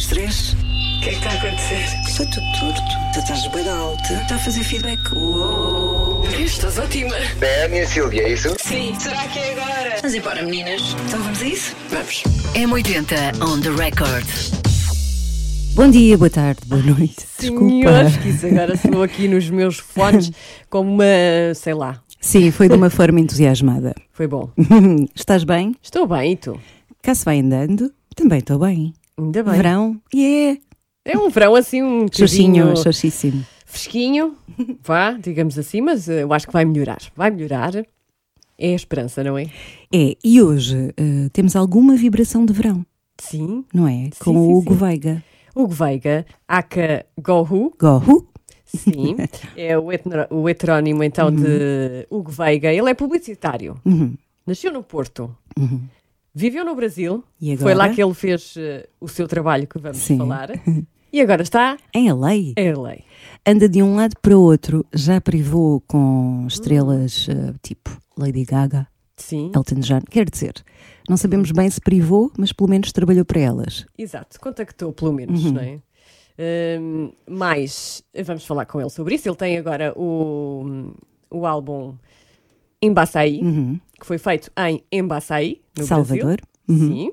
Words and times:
dois, 0.00 0.06
três. 0.06 0.52
O 0.52 1.00
que 1.02 1.08
é 1.08 1.12
que 1.12 1.18
está 1.18 1.30
a 1.30 1.34
acontecer? 1.34 2.00
Está 2.06 2.24
tudo 2.26 2.46
torto. 2.58 2.82
Tu 3.12 3.18
estás 3.18 3.46
bem 3.48 3.68
alta. 3.68 4.14
Está 4.14 4.34
a 4.34 4.38
fazer 4.38 4.64
feedback. 4.64 5.00
Uou. 5.14 6.24
Estás 6.38 6.78
ótima. 6.78 7.14
É 7.40 7.64
a 7.64 7.68
minha 7.68 7.86
Silvia, 7.86 8.22
é 8.22 8.32
isso? 8.32 8.54
Sim. 8.58 8.94
Será 8.98 9.26
que 9.28 9.38
é 9.38 9.52
agora? 9.52 9.96
Vamos 10.00 10.14
embora, 10.14 10.42
meninas. 10.42 10.96
Então 11.06 11.22
vamos 11.22 11.42
a 11.42 11.46
isso? 11.46 11.76
Vamos. 11.90 12.22
M80 12.54 13.42
on 13.42 13.60
the 13.60 13.70
record. 13.70 14.26
Bom 15.74 15.90
dia, 15.90 16.18
boa 16.18 16.30
tarde, 16.30 16.60
boa 16.66 16.82
noite. 16.82 17.26
Senhores, 17.38 18.16
que 18.16 18.28
isso 18.28 18.46
agora 18.46 18.74
estou 18.74 19.02
aqui 19.02 19.28
nos 19.28 19.48
meus 19.48 19.78
fones 19.80 20.30
como 20.68 20.92
uma, 20.92 21.54
sei 21.54 21.74
lá, 21.74 22.02
Sim, 22.20 22.50
foi 22.50 22.68
de 22.68 22.74
uma 22.74 22.90
forma 22.90 23.20
entusiasmada. 23.20 23.94
foi 24.12 24.26
bom. 24.26 24.50
Estás 25.14 25.44
bem? 25.44 25.74
Estou 25.82 26.06
bem, 26.06 26.32
e 26.32 26.36
tu? 26.36 26.60
Cá 27.02 27.14
se 27.14 27.24
vai 27.24 27.38
andando? 27.40 27.92
Também 28.14 28.40
estou 28.40 28.58
bem. 28.58 28.92
Ainda 29.20 29.42
bem. 29.42 29.54
Verão? 29.54 30.00
Yeah! 30.14 30.60
É 31.04 31.18
um 31.18 31.28
verão 31.30 31.54
assim 31.54 31.82
um 31.82 32.06
Xoxinho, 32.12 32.76
xoxíssimo. 32.76 33.44
fresquinho, 33.66 34.34
vá, 34.84 35.12
digamos 35.12 35.58
assim, 35.58 35.80
mas 35.80 36.08
eh, 36.08 36.22
eu 36.22 36.32
acho 36.32 36.46
que 36.46 36.52
vai 36.52 36.64
melhorar. 36.64 36.98
Vai 37.16 37.30
melhorar. 37.30 37.72
É 38.58 38.72
a 38.72 38.76
esperança, 38.76 39.24
não 39.24 39.38
é? 39.38 39.44
É, 39.92 40.16
e 40.22 40.42
hoje 40.42 40.92
eh, 40.96 41.28
temos 41.32 41.56
alguma 41.56 41.96
vibração 41.96 42.44
de 42.44 42.52
verão, 42.52 42.84
Sim. 43.18 43.64
não 43.72 43.88
é? 43.88 44.10
Com 44.18 44.32
Sim, 44.32 44.36
o 44.38 44.42
sim, 44.44 44.52
Hugo 44.52 44.74
sim. 44.74 44.78
Veiga. 44.86 45.24
Hugo 45.56 45.72
Veiga, 45.72 46.26
aka 46.46 47.06
Gohu, 47.20 47.72
Gorro? 47.80 48.28
sim, 48.64 49.16
é 49.56 49.76
o, 49.78 49.90
etno- 49.90 50.26
o 50.30 50.48
heterónimo 50.48 51.02
então 51.02 51.34
de 51.34 52.06
Hugo 52.10 52.30
Veiga. 52.30 52.72
Ele 52.72 52.90
é 52.90 52.94
publicitário. 52.94 53.76
Uhum. 53.84 54.14
Nasceu 54.46 54.72
no 54.72 54.82
Porto. 54.82 55.34
Uhum. 55.58 55.80
Viveu 56.34 56.64
no 56.64 56.74
Brasil. 56.74 57.24
E 57.40 57.56
Foi 57.56 57.74
lá 57.74 57.88
que 57.88 58.02
ele 58.02 58.14
fez 58.14 58.54
eh, 58.56 58.88
o 59.00 59.08
seu 59.08 59.26
trabalho 59.26 59.66
que 59.66 59.78
vamos 59.78 59.98
Sim. 59.98 60.18
falar. 60.18 60.50
E 61.12 61.20
agora 61.20 61.42
está 61.42 61.76
Em 61.92 62.08
LA. 62.12 62.34
em 62.56 62.72
LA. 62.72 62.98
Anda 63.44 63.68
de 63.68 63.82
um 63.82 63.96
lado 63.96 64.14
para 64.22 64.38
o 64.38 64.40
outro, 64.42 64.86
já 64.94 65.20
privou 65.20 65.80
com 65.80 66.44
estrelas 66.46 67.26
eh, 67.28 67.52
tipo 67.60 67.98
Lady 68.16 68.44
Gaga, 68.44 68.86
Sim, 69.16 69.50
Elton 69.52 69.80
John. 69.80 70.02
Quer 70.08 70.30
dizer, 70.30 70.54
não 71.08 71.16
sabemos 71.16 71.50
bem 71.50 71.68
se 71.68 71.80
privou, 71.80 72.30
mas 72.38 72.52
pelo 72.52 72.70
menos 72.70 72.92
trabalhou 72.92 73.24
para 73.24 73.40
elas. 73.40 73.84
exato. 73.98 74.38
Contactou 74.38 74.92
pelo 74.92 75.12
menos, 75.12 75.44
Uhum. 75.46 75.52
não 75.54 75.60
é? 75.60 75.80
Hum, 76.78 77.12
mas 77.28 78.04
vamos 78.24 78.46
falar 78.46 78.64
com 78.66 78.80
ele 78.80 78.88
sobre 78.90 79.16
isso. 79.16 79.28
Ele 79.28 79.34
tem 79.36 79.58
agora 79.58 79.92
o, 79.96 80.92
o 81.28 81.44
álbum 81.44 81.96
Embaçaí, 82.82 83.40
Uhum. 83.42 83.78
que 83.98 84.06
foi 84.06 84.18
feito 84.18 84.50
em 84.58 84.82
Embaçaí, 84.90 85.60
no 85.76 85.84
Salvador. 85.84 86.38
Brasil. 86.38 86.38
Uhum. 86.68 86.88
Sim. 86.88 87.12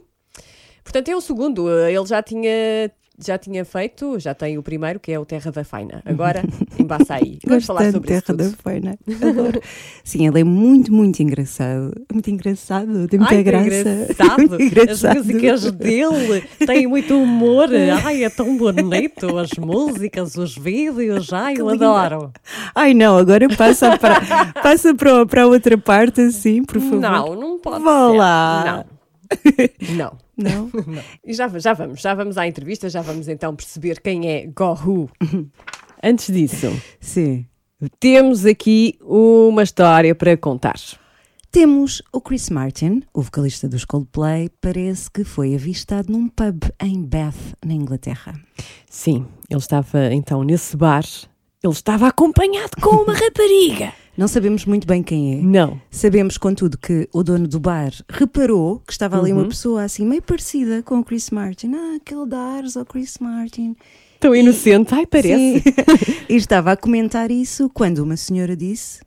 Portanto, 0.84 1.10
é 1.10 1.16
o 1.16 1.22
segundo. 1.22 1.70
Ele 1.70 2.06
já 2.06 2.24
tinha, 2.24 2.90
já 3.20 3.38
tinha 3.38 3.66
feito, 3.66 4.20
já 4.20 4.34
tem 4.34 4.58
o 4.58 4.64
primeiro, 4.64 5.00
que 5.00 5.12
é 5.12 5.20
o 5.20 5.26
Terra 5.26 5.52
da 5.52 5.64
Faina. 5.64 6.02
Agora, 6.06 6.44
Embaçaí. 6.80 7.40
Vamos 7.44 7.66
Gosto 7.66 7.68
falar 7.68 7.92
sobre 7.92 8.08
Terra 8.08 8.34
da 8.36 8.44
Feina. 8.50 8.98
Adoro. 9.28 9.62
Sim, 10.04 10.28
ele 10.28 10.42
é 10.42 10.44
muito, 10.44 10.94
muito 10.94 11.20
engraçado. 11.22 11.94
Muito 12.14 12.30
engraçado, 12.30 13.08
tem 13.08 13.20
muita 13.20 13.36
Ai, 13.36 13.44
graça. 13.44 13.66
engraçado. 13.66 14.38
Muito 14.48 14.62
engraçado. 14.62 15.18
As 15.20 15.26
músicas 15.26 15.72
dele 15.72 16.42
têm 16.66 16.88
muito 16.88 17.16
humor. 17.18 17.70
Ai, 18.06 18.24
é 18.24 18.30
tão 18.30 18.56
bonito. 18.58 19.38
As 19.38 19.52
músicas, 19.58 20.36
os 20.36 20.56
vídeos. 20.56 21.34
Ai, 21.34 21.56
eu 21.58 21.70
adoro. 21.70 22.32
Ai 22.76 22.94
não, 22.94 23.18
agora 23.18 23.48
passa 23.56 23.98
para, 23.98 24.22
passa 24.62 24.94
para, 24.94 25.26
para 25.26 25.48
outra 25.48 25.78
parte 25.78 26.22
assim, 26.22 26.64
por 26.64 26.80
favor. 26.80 27.00
Não, 27.00 27.36
não 27.36 27.60
pode 27.60 27.84
Vá 27.84 28.10
ser. 28.12 28.18
lá. 28.18 28.64
Não. 28.90 28.97
Não. 29.96 30.18
Não? 30.38 30.70
E 31.26 31.34
já, 31.34 31.48
já 31.60 31.74
vamos, 31.74 32.00
já 32.02 32.14
vamos 32.14 32.38
à 32.38 32.48
entrevista, 32.48 32.90
já 32.90 33.02
vamos 33.02 33.28
então 33.28 33.56
perceber 33.56 34.00
quem 34.00 34.30
é 34.30 34.48
Gohu. 34.48 35.10
Antes 36.04 36.32
disso, 36.32 36.68
Sim. 37.00 37.46
temos 38.00 38.46
aqui 38.46 38.98
uma 39.02 39.64
história 39.64 40.14
para 40.14 40.38
contar. 40.38 40.76
Temos 41.50 42.04
o 42.14 42.22
Chris 42.22 42.52
Martin, 42.52 43.02
o 43.12 43.22
vocalista 43.22 43.68
dos 43.68 43.84
Coldplay, 43.84 44.50
parece 44.62 45.10
que 45.10 45.24
foi 45.24 45.56
avistado 45.56 46.12
num 46.12 46.28
pub 46.28 46.66
em 46.80 47.02
Bath, 47.02 47.56
na 47.66 47.74
Inglaterra. 47.74 48.40
Sim, 48.90 49.26
ele 49.50 49.60
estava 49.60 50.14
então 50.14 50.44
nesse 50.44 50.78
bar. 50.78 51.04
Ele 51.64 51.74
estava 51.74 52.08
acompanhado 52.08 52.80
com 52.80 52.98
uma 52.98 53.14
rapariga. 53.14 53.92
Não 54.18 54.28
sabemos 54.28 54.66
muito 54.66 54.88
bem 54.88 55.04
quem 55.04 55.36
é. 55.36 55.42
Não. 55.44 55.80
Sabemos, 55.92 56.40
contudo, 56.40 56.76
que 56.76 57.08
o 57.14 57.22
dono 57.22 57.48
do 57.48 57.60
bar 57.60 57.92
reparou 58.10 58.80
que 58.80 58.92
estava 58.92 59.20
ali 59.20 59.32
uma 59.32 59.46
pessoa 59.46 59.84
assim 59.84 60.08
meio 60.08 60.24
parecida 60.24 60.82
com 60.82 60.98
o 60.98 61.04
Chris 61.04 61.30
Martin. 61.30 61.74
Ah, 61.76 61.98
aquele 61.98 62.26
Dars 62.26 62.76
ao 62.76 62.84
Chris 62.84 63.20
Martin. 63.20 63.76
Tão 64.20 64.36
inocente. 64.36 64.92
Ai, 64.96 65.06
parece. 65.06 65.64
E 66.28 66.36
estava 66.36 66.72
a 66.72 66.76
comentar 66.76 67.30
isso 67.30 67.70
quando 67.70 68.00
uma 68.00 68.18
senhora 68.18 68.56
disse: 68.56 69.02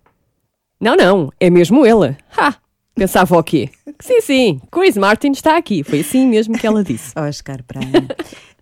Não, 0.81 0.95
não, 0.95 1.33
é 1.41 1.51
mesmo 1.51 1.85
ele. 1.85 2.17
Ha! 2.39 2.55
Pensava 2.95 3.37
o 3.37 3.43
quê? 3.43 3.69
Sim, 3.99 4.21
sim, 4.21 4.61
Chris 4.71 4.97
Martin 4.97 5.33
está 5.33 5.57
aqui. 5.57 5.83
Foi 5.83 6.01
assim 6.01 6.27
mesmo 6.29 6.57
que 6.57 6.67
ela 6.67 6.85
disse. 6.85 7.13
Oscar 7.19 7.65
mim. 7.77 8.09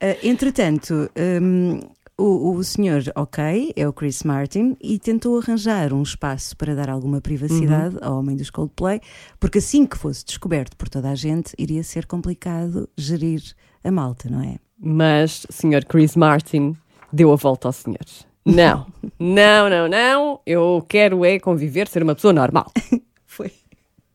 Ah, 0.00 0.16
entretanto, 0.22 1.10
hum, 1.42 1.80
o, 2.18 2.54
o 2.56 2.64
senhor, 2.64 3.02
ok, 3.14 3.72
é 3.76 3.86
o 3.88 3.92
Chris 3.92 4.24
Martin, 4.24 4.76
e 4.82 4.98
tentou 4.98 5.38
arranjar 5.38 5.92
um 5.92 6.02
espaço 6.02 6.56
para 6.56 6.74
dar 6.74 6.90
alguma 6.90 7.20
privacidade 7.20 7.94
Uhum. 7.96 8.00
ao 8.02 8.18
homem 8.18 8.36
dos 8.36 8.50
Coldplay, 8.50 9.00
porque 9.38 9.58
assim 9.58 9.86
que 9.86 9.96
fosse 9.96 10.24
descoberto 10.24 10.76
por 10.76 10.88
toda 10.88 11.10
a 11.10 11.14
gente, 11.14 11.54
iria 11.56 11.82
ser 11.84 12.06
complicado 12.06 12.88
gerir 12.96 13.40
a 13.84 13.90
malta, 13.92 14.28
não 14.28 14.42
é? 14.42 14.56
Mas 14.78 15.46
o 15.48 15.52
senhor 15.52 15.84
Chris 15.84 16.16
Martin 16.16 16.76
deu 17.12 17.32
a 17.32 17.36
volta 17.36 17.68
ao 17.68 17.72
senhor. 17.72 18.04
Não, 18.44 18.86
não, 19.18 19.68
não, 19.70 19.88
não. 19.88 20.40
Eu 20.44 20.84
quero 20.88 21.24
é 21.24 21.38
conviver, 21.38 21.86
ser 21.88 22.02
uma 22.02 22.14
pessoa 22.14 22.32
normal. 22.32 22.70
Foi. 23.26 23.52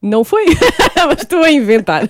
Não 0.02 0.26
foi? 0.26 0.44
Mas 1.08 1.22
estou 1.22 1.42
a 1.44 1.50
inventar. 1.50 2.10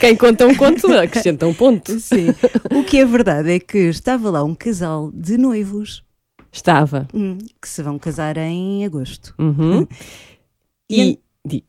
Quem 0.00 0.16
conta 0.16 0.46
um 0.46 0.54
conto 0.54 0.86
acrescenta 0.92 1.46
um 1.46 1.54
ponto. 1.54 1.98
Sim. 2.00 2.26
o 2.74 2.84
que 2.84 2.98
é 2.98 3.04
verdade 3.06 3.50
é 3.52 3.58
que 3.58 3.78
estava 3.78 4.30
lá 4.30 4.42
um 4.44 4.54
casal 4.54 5.10
de 5.12 5.36
noivos 5.38 6.04
Estava. 6.52 7.06
hum, 7.14 7.38
que 7.60 7.68
se 7.68 7.82
vão 7.82 7.98
casar 7.98 8.36
em 8.36 8.84
agosto. 8.84 9.34
Uhum. 9.38 9.86
E. 10.90 11.18
di- 11.44 11.64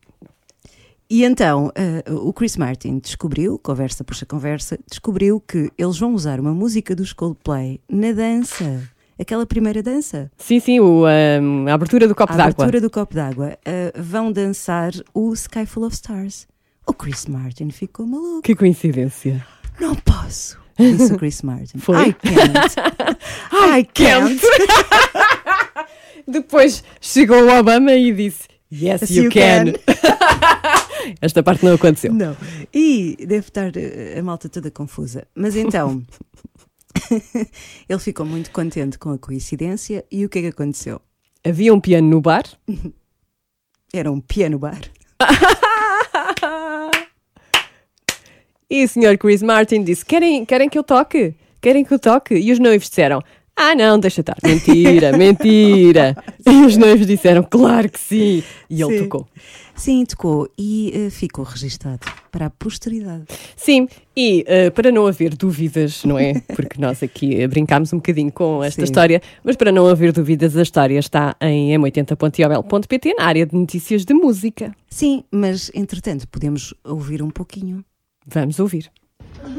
E 1.10 1.24
então 1.24 1.72
eh, 1.76 2.04
o 2.12 2.34
Chris 2.34 2.58
Martin 2.58 3.00
descobriu, 3.00 3.58
conversa 3.58 4.04
puxa 4.04 4.26
conversa, 4.26 4.78
descobriu 4.90 5.40
que 5.40 5.72
eles 5.78 5.98
vão 5.98 6.14
usar 6.14 6.40
uma 6.40 6.54
música 6.54 6.94
dos 6.96 7.14
Coldplay 7.14 7.80
na 7.90 8.12
dança. 8.12 8.84
Aquela 9.20 9.48
primeira 9.48 9.82
dança, 9.82 10.30
Sim, 10.38 10.60
sim, 10.60 10.80
o, 10.80 11.04
ahm, 11.08 11.68
a 11.68 11.74
abertura 11.74 12.08
do 12.08 12.14
copo 12.14 12.34
a 12.34 12.36
d'água. 12.36 12.52
abertura 12.66 12.80
do 12.82 12.90
copo 12.92 13.16
d'água, 13.16 13.58
eh, 13.66 13.92
vão 13.98 14.32
dançar 14.32 14.92
o 15.14 15.34
Sky 15.34 15.66
Full 15.66 15.86
of 15.86 15.96
Stars. 15.96 16.46
O 16.88 16.94
Chris 16.94 17.26
Martin 17.26 17.70
ficou 17.70 18.08
maluco. 18.08 18.42
Que 18.42 18.56
coincidência. 18.56 19.46
Não 19.80 19.94
posso, 19.96 20.58
disse 20.80 21.14
o 21.14 21.18
Chris 21.18 21.42
Martin. 21.42 21.78
Foi? 21.80 22.10
I 22.10 22.14
can't. 22.14 23.20
I 23.80 23.84
can't. 23.94 24.42
Depois 26.28 26.84
chegou 27.02 27.44
o 27.44 27.60
Obama 27.60 27.94
e 27.94 28.14
disse: 28.14 28.48
Yes, 28.72 29.02
Yes, 29.02 29.12
you, 29.12 29.24
you 29.26 29.32
can. 29.32 29.74
Esta 31.22 31.44
parte 31.44 31.64
não 31.64 31.76
aconteceu. 31.76 32.14
Não. 32.14 32.36
E 32.74 33.18
deve 33.20 33.48
estar 33.48 33.76
eh, 33.76 34.18
a 34.18 34.24
malta 34.24 34.50
toda 34.50 34.72
confusa. 34.72 35.28
Mas 35.36 35.56
então, 35.56 36.04
ele 37.88 38.00
ficou 38.00 38.26
muito 38.26 38.52
contente 38.52 38.98
com 38.98 39.12
a 39.12 39.18
coincidência 39.18 40.06
e 40.12 40.26
o 40.26 40.30
que 40.30 40.40
é 40.40 40.42
que 40.44 40.48
aconteceu? 40.48 41.02
Havia 41.44 41.74
um 41.74 41.80
piano 41.80 42.10
no 42.10 42.22
bar. 42.22 42.44
Era 43.94 44.12
um 44.12 44.20
piano 44.20 44.60
bar. 44.60 44.82
E 48.70 48.84
o 48.84 48.88
Sr. 48.88 49.18
Chris 49.18 49.42
Martin 49.42 49.82
disse: 49.82 50.06
querem, 50.06 50.44
querem 50.44 50.68
que 50.68 50.78
eu 50.78 50.84
toque? 50.84 51.34
Querem 51.62 51.86
que 51.86 51.94
eu 51.94 52.00
toque? 52.00 52.36
E 52.36 52.52
os 52.52 52.60
noivos 52.60 52.90
disseram: 52.90 53.22
Ah, 53.56 53.74
não, 53.74 53.98
deixa 53.98 54.20
estar. 54.20 54.36
Mentira, 54.44 55.16
mentira. 55.18 56.16
E 56.46 56.66
os 56.66 56.76
noivos 56.76 57.08
disseram: 57.08 57.44
Claro 57.44 57.90
que 57.90 57.98
sim. 58.00 58.44
E 58.70 58.82
ele 58.82 58.98
Sim. 58.98 59.04
tocou. 59.04 59.28
Sim, 59.74 60.06
tocou 60.06 60.50
e 60.58 60.92
eh, 60.94 61.10
ficou 61.10 61.46
registado 61.46 62.06
para 62.38 62.46
a 62.46 62.50
posteridade. 62.52 63.24
Sim, 63.56 63.88
e 64.16 64.44
eh, 64.46 64.70
para 64.70 64.92
não 64.92 65.08
haver 65.08 65.36
dúvidas, 65.36 66.04
não 66.06 66.20
é? 66.20 66.40
Porque 66.56 66.80
nós 66.80 67.02
aqui 67.02 67.42
eh, 67.42 67.48
brincámos 67.48 67.92
um 67.92 67.98
bocadinho 67.98 68.32
com 68.32 68.64
esta 68.64 68.82
Sim. 68.82 68.84
história, 68.84 69.20
mas 69.44 69.56
para 69.56 69.72
não 69.72 69.88
haver 69.88 70.12
dúvidas, 70.12 70.56
a 70.56 70.62
história 70.62 71.00
está 71.00 71.36
em 71.42 71.76
m80.iobel.pt 71.76 73.16
na 73.18 73.26
área 73.26 73.44
de 73.44 73.56
notícias 73.56 74.06
de 74.06 74.14
música. 74.14 74.72
Sim, 74.88 75.24
mas 75.32 75.72
entretanto 75.74 76.28
podemos 76.28 76.76
ouvir 76.84 77.24
um 77.24 77.32
pouquinho. 77.32 77.84
Vamos 78.28 78.60
ouvir. 78.60 78.92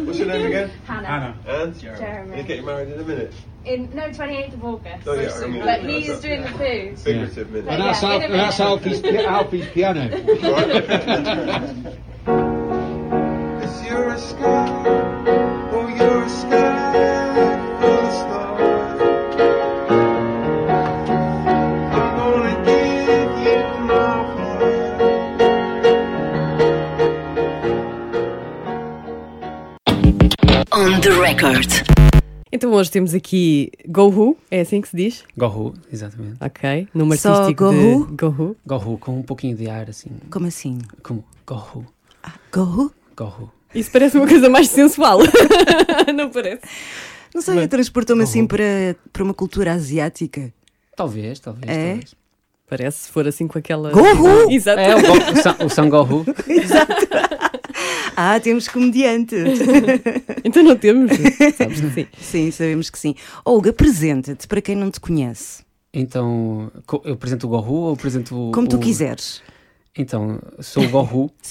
What's 0.06 0.20
your 0.20 0.28
name 0.28 0.46
again? 0.46 0.70
Hannah. 0.86 1.34
Anne? 1.48 1.74
Jeremy. 1.80 2.36
You're 2.36 2.44
getting 2.46 2.64
married 2.64 2.92
in 2.94 3.00
a 3.00 3.04
minute. 3.04 3.32
In 3.64 3.90
no, 3.92 4.02
28th 4.08 4.54
of 4.54 4.64
August. 4.64 5.08
Oh, 5.08 5.14
yeah, 5.14 5.30
I 5.34 5.46
mean, 5.48 5.64
but 5.64 5.80
he's 5.80 6.10
up 6.10 6.22
doing 6.22 6.42
the 6.42 6.48
food. 6.50 6.96
Figurative 6.96 7.50
minute. 7.50 7.68
And 7.70 7.82
That's, 7.82 8.02
Yeah, 8.02 8.12
Alf, 8.12 8.22
in 8.22 8.30
a 8.30 8.36
that's. 8.36 8.60
Alfie's, 8.60 9.02
Alfie's 9.04 9.66
piano. 9.70 10.08
Então 32.50 32.72
hoje 32.72 32.90
temos 32.90 33.14
aqui 33.14 33.70
Go 33.86 34.08
Who, 34.08 34.36
é 34.50 34.62
assim 34.62 34.80
que 34.80 34.88
se 34.88 34.96
diz? 34.96 35.24
Gohu, 35.36 35.74
exatamente. 35.92 36.38
Ok. 36.40 36.88
Número 36.92 37.20
Só 37.20 37.34
artístico 37.34 37.64
Go 37.64 37.70
de 37.70 37.76
Who? 37.78 38.16
Go 38.16 38.26
Who. 38.26 38.56
Gohu, 38.66 38.98
com 38.98 39.18
um 39.18 39.22
pouquinho 39.22 39.56
de 39.56 39.68
ar, 39.68 39.88
assim. 39.88 40.10
Como 40.30 40.46
assim? 40.46 40.78
Como? 41.02 41.24
Gohu. 41.46 41.84
Go? 42.52 42.90
Gohu. 43.16 43.57
Isso 43.74 43.90
parece 43.90 44.16
uma 44.16 44.26
coisa 44.26 44.48
mais 44.48 44.68
sensual. 44.68 45.18
Não 46.14 46.30
parece? 46.30 46.62
Não 47.34 47.42
sei, 47.42 47.68
transportou-me 47.68 48.22
assim 48.22 48.46
para, 48.46 48.96
para 49.12 49.22
uma 49.22 49.34
cultura 49.34 49.72
asiática. 49.72 50.52
Talvez, 50.96 51.38
talvez, 51.38 51.70
É? 51.70 51.88
talvez. 51.90 52.14
Parece 52.68 53.04
se 53.04 53.10
for 53.10 53.26
assim 53.26 53.46
com 53.46 53.58
aquela. 53.58 53.90
Go 53.92 54.00
Who? 54.00 54.50
Exato. 54.50 54.78
É, 54.80 54.94
o, 54.94 55.00
Go, 55.00 55.12
o, 55.32 55.42
San, 55.42 55.56
o 55.64 55.68
San 55.68 55.88
Gohu. 55.88 56.24
Ah, 58.20 58.40
temos 58.40 58.66
comediante. 58.66 59.36
Então 60.44 60.62
não 60.62 60.76
temos. 60.76 61.10
Sabes 61.56 61.80
que 61.80 61.90
sim. 61.90 62.06
sim, 62.20 62.50
sabemos 62.50 62.90
que 62.90 62.98
sim. 62.98 63.14
Olga, 63.44 63.70
apresenta-te 63.70 64.46
para 64.48 64.60
quem 64.60 64.74
não 64.74 64.90
te 64.90 64.98
conhece. 64.98 65.62
Então, 65.92 66.70
eu 67.04 67.14
apresento 67.14 67.46
o 67.46 67.50
Gohu 67.50 67.74
ou 67.86 67.92
apresento 67.94 68.48
o. 68.48 68.50
Como 68.52 68.66
tu 68.68 68.76
o- 68.76 68.80
quiseres. 68.80 69.42
Então, 69.98 70.38
sou 70.60 70.84
o 70.84 70.88
Gohu, 70.88 71.30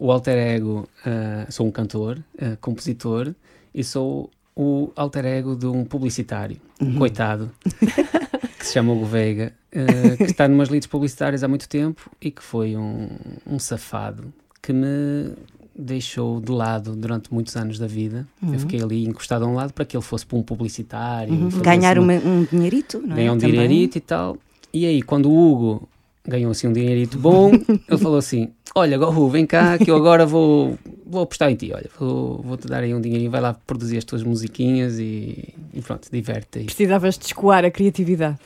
o 0.00 0.10
alter 0.10 0.38
ego, 0.38 0.88
ah, 1.04 1.46
sou 1.50 1.66
um 1.66 1.70
cantor, 1.70 2.18
ah, 2.40 2.56
compositor 2.60 3.34
e 3.74 3.84
sou 3.84 4.30
o 4.56 4.90
alter 4.96 5.24
ego 5.26 5.54
de 5.54 5.66
um 5.66 5.84
publicitário, 5.84 6.56
um 6.80 6.96
coitado, 6.98 7.50
que 8.58 8.66
se 8.66 8.72
chama 8.72 8.92
Hugo 8.92 9.04
Veiga, 9.04 9.52
ah, 9.74 10.16
que 10.16 10.24
está 10.24 10.48
numas 10.48 10.68
leads 10.70 10.86
publicitárias 10.86 11.44
há 11.44 11.48
muito 11.48 11.68
tempo 11.68 12.10
e 12.20 12.30
que 12.30 12.42
foi 12.42 12.76
um, 12.76 13.08
um 13.46 13.58
safado 13.58 14.32
que 14.62 14.72
me 14.72 15.32
deixou 15.74 16.40
de 16.40 16.52
lado 16.52 16.94
durante 16.94 17.32
muitos 17.32 17.56
anos 17.56 17.78
da 17.78 17.86
vida. 17.86 18.26
Eu 18.42 18.58
fiquei 18.58 18.80
ali 18.82 19.04
encostado 19.06 19.44
a 19.44 19.48
um 19.48 19.54
lado 19.54 19.72
para 19.72 19.84
que 19.86 19.96
ele 19.96 20.04
fosse 20.04 20.24
para 20.24 20.36
um 20.38 20.42
publicitário. 20.42 21.50
fazer 21.50 21.62
Ganhar 21.62 21.98
uma- 21.98 22.12
um 22.14 22.44
dinheirito, 22.44 23.00
não 23.00 23.14
é? 23.14 23.16
ganhar 23.16 23.32
um 23.32 23.38
Também. 23.38 23.52
dinheirito 23.54 23.96
e 23.98 24.00
tal. 24.02 24.36
E 24.72 24.84
aí, 24.86 25.02
quando 25.02 25.30
o 25.30 25.34
Hugo 25.50 25.88
ganhou 26.26 26.50
assim 26.50 26.66
um 26.68 26.72
dinheirito 26.72 27.18
bom, 27.18 27.52
ele 27.52 27.98
falou 27.98 28.18
assim: 28.18 28.50
Olha, 28.74 28.96
Gohu, 28.98 29.28
vem 29.28 29.44
cá 29.46 29.76
que 29.78 29.90
eu 29.90 29.96
agora 29.96 30.24
vou, 30.24 30.78
vou 31.06 31.22
apostar 31.22 31.50
em 31.50 31.56
ti. 31.56 31.72
Olha, 31.74 31.88
vou- 31.98 32.40
vou-te 32.42 32.66
dar 32.66 32.82
aí 32.82 32.94
um 32.94 33.00
dinheirinho, 33.00 33.30
vai 33.30 33.40
lá 33.40 33.54
produzir 33.54 33.98
as 33.98 34.04
tuas 34.04 34.22
musiquinhas 34.22 34.98
e, 34.98 35.52
e 35.74 35.80
pronto, 35.82 36.08
diverte 36.10 36.58
aí. 36.60 36.64
Precisavas 36.64 37.18
de 37.18 37.26
escoar 37.26 37.64
a 37.64 37.70
criatividade. 37.70 38.38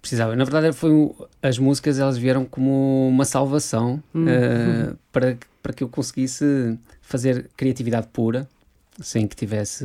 Precisava. 0.00 0.36
Na 0.36 0.44
verdade, 0.44 0.72
foi 0.76 1.10
as 1.42 1.58
músicas 1.58 1.98
elas 1.98 2.16
vieram 2.18 2.44
como 2.44 3.08
uma 3.08 3.24
salvação 3.24 4.02
eh, 4.14 4.92
para, 5.10 5.36
para 5.62 5.72
que 5.72 5.82
eu 5.82 5.88
conseguisse 5.88 6.78
fazer 7.02 7.48
criatividade 7.56 8.08
pura. 8.12 8.46
Sem 9.00 9.26
que 9.26 9.34
tivesse 9.34 9.84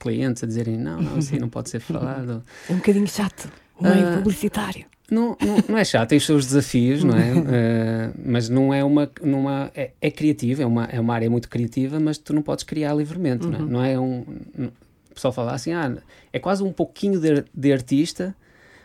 clientes 0.00 0.42
a 0.42 0.46
dizerem 0.48 0.76
não, 0.76 1.00
não, 1.00 1.12
aí 1.32 1.38
não 1.38 1.48
pode 1.48 1.70
ser 1.70 1.78
falado. 1.80 2.42
É 2.68 2.72
um 2.72 2.76
bocadinho 2.78 3.06
chato. 3.06 3.48
O 3.78 3.84
meio 3.84 4.08
Ah. 4.08 4.16
publicitário. 4.16 4.86
Não, 5.10 5.36
não, 5.40 5.56
não 5.68 5.78
é 5.78 5.84
chato, 5.84 6.08
tem 6.08 6.18
os 6.18 6.24
seus 6.24 6.46
desafios, 6.46 7.04
não 7.04 7.14
é? 7.16 7.30
Eh, 7.46 8.10
mas 8.24 8.48
não 8.48 8.72
é 8.72 8.82
uma. 8.82 9.10
Numa, 9.22 9.70
é, 9.74 9.90
é 10.00 10.10
criativa, 10.10 10.62
é 10.62 10.66
uma, 10.66 10.84
é 10.86 10.98
uma 10.98 11.14
área 11.14 11.28
muito 11.28 11.48
criativa, 11.48 12.00
mas 12.00 12.16
tu 12.18 12.32
não 12.32 12.40
podes 12.42 12.64
criar 12.64 12.94
livremente, 12.94 13.46
não 13.46 13.54
é? 13.58 13.62
Não 13.62 13.84
é 13.84 13.98
um. 14.00 14.24
não- 14.56 14.72
o 15.10 15.14
pessoal 15.14 15.32
fala 15.32 15.52
assim, 15.52 15.72
ah, 15.72 15.94
é 16.32 16.38
quase 16.40 16.62
um 16.64 16.72
pouquinho 16.72 17.20
de, 17.20 17.44
de 17.54 17.72
artista, 17.72 18.34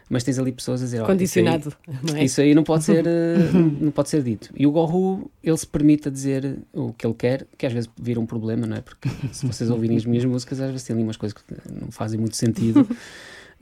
mas 0.09 0.23
tens 0.23 0.37
ali 0.37 0.51
pessoas 0.51 0.81
a 0.81 0.85
dizer. 0.85 1.01
"Olha, 1.01 1.23
isso 1.23 1.39
aí- 1.39 1.45
Condicionado. 1.45 1.77
Não 2.07 2.15
é? 2.17 2.23
Isso 2.23 2.41
aí 2.41 2.53
não 2.53 2.63
pode 2.63 2.83
ser, 2.83 3.05
eh, 3.07 3.51
não 3.81 3.89
pode 3.89 4.09
ser 4.09 4.21
dito. 4.21 4.49
E 4.55 4.67
o 4.67 4.71
Gohu, 4.71 5.31
ele 5.43 5.57
se 5.57 5.65
permite 5.65 6.07
a 6.09 6.11
dizer 6.11 6.59
o 6.73 6.93
que 6.93 7.07
ele 7.07 7.15
quer, 7.15 7.47
que 7.57 7.65
às 7.65 7.73
vezes 7.73 7.89
vira 7.99 8.19
um 8.19 8.25
problema, 8.27 8.67
não 8.67 8.75
é? 8.77 8.81
Porque 8.81 9.09
se 9.31 9.45
vocês 9.47 9.69
ouvirem 9.71 9.97
as 9.97 10.05
minhas 10.05 10.25
músicas, 10.25 10.59
às 10.59 10.69
vezes 10.69 10.85
tem 10.85 10.93
ali 10.95 11.01
umas 11.03 11.17
coisas 11.17 11.35
que 11.35 11.43
não 11.81 11.89
fazem 11.91 12.19
muito 12.19 12.35
sentido. 12.35 12.85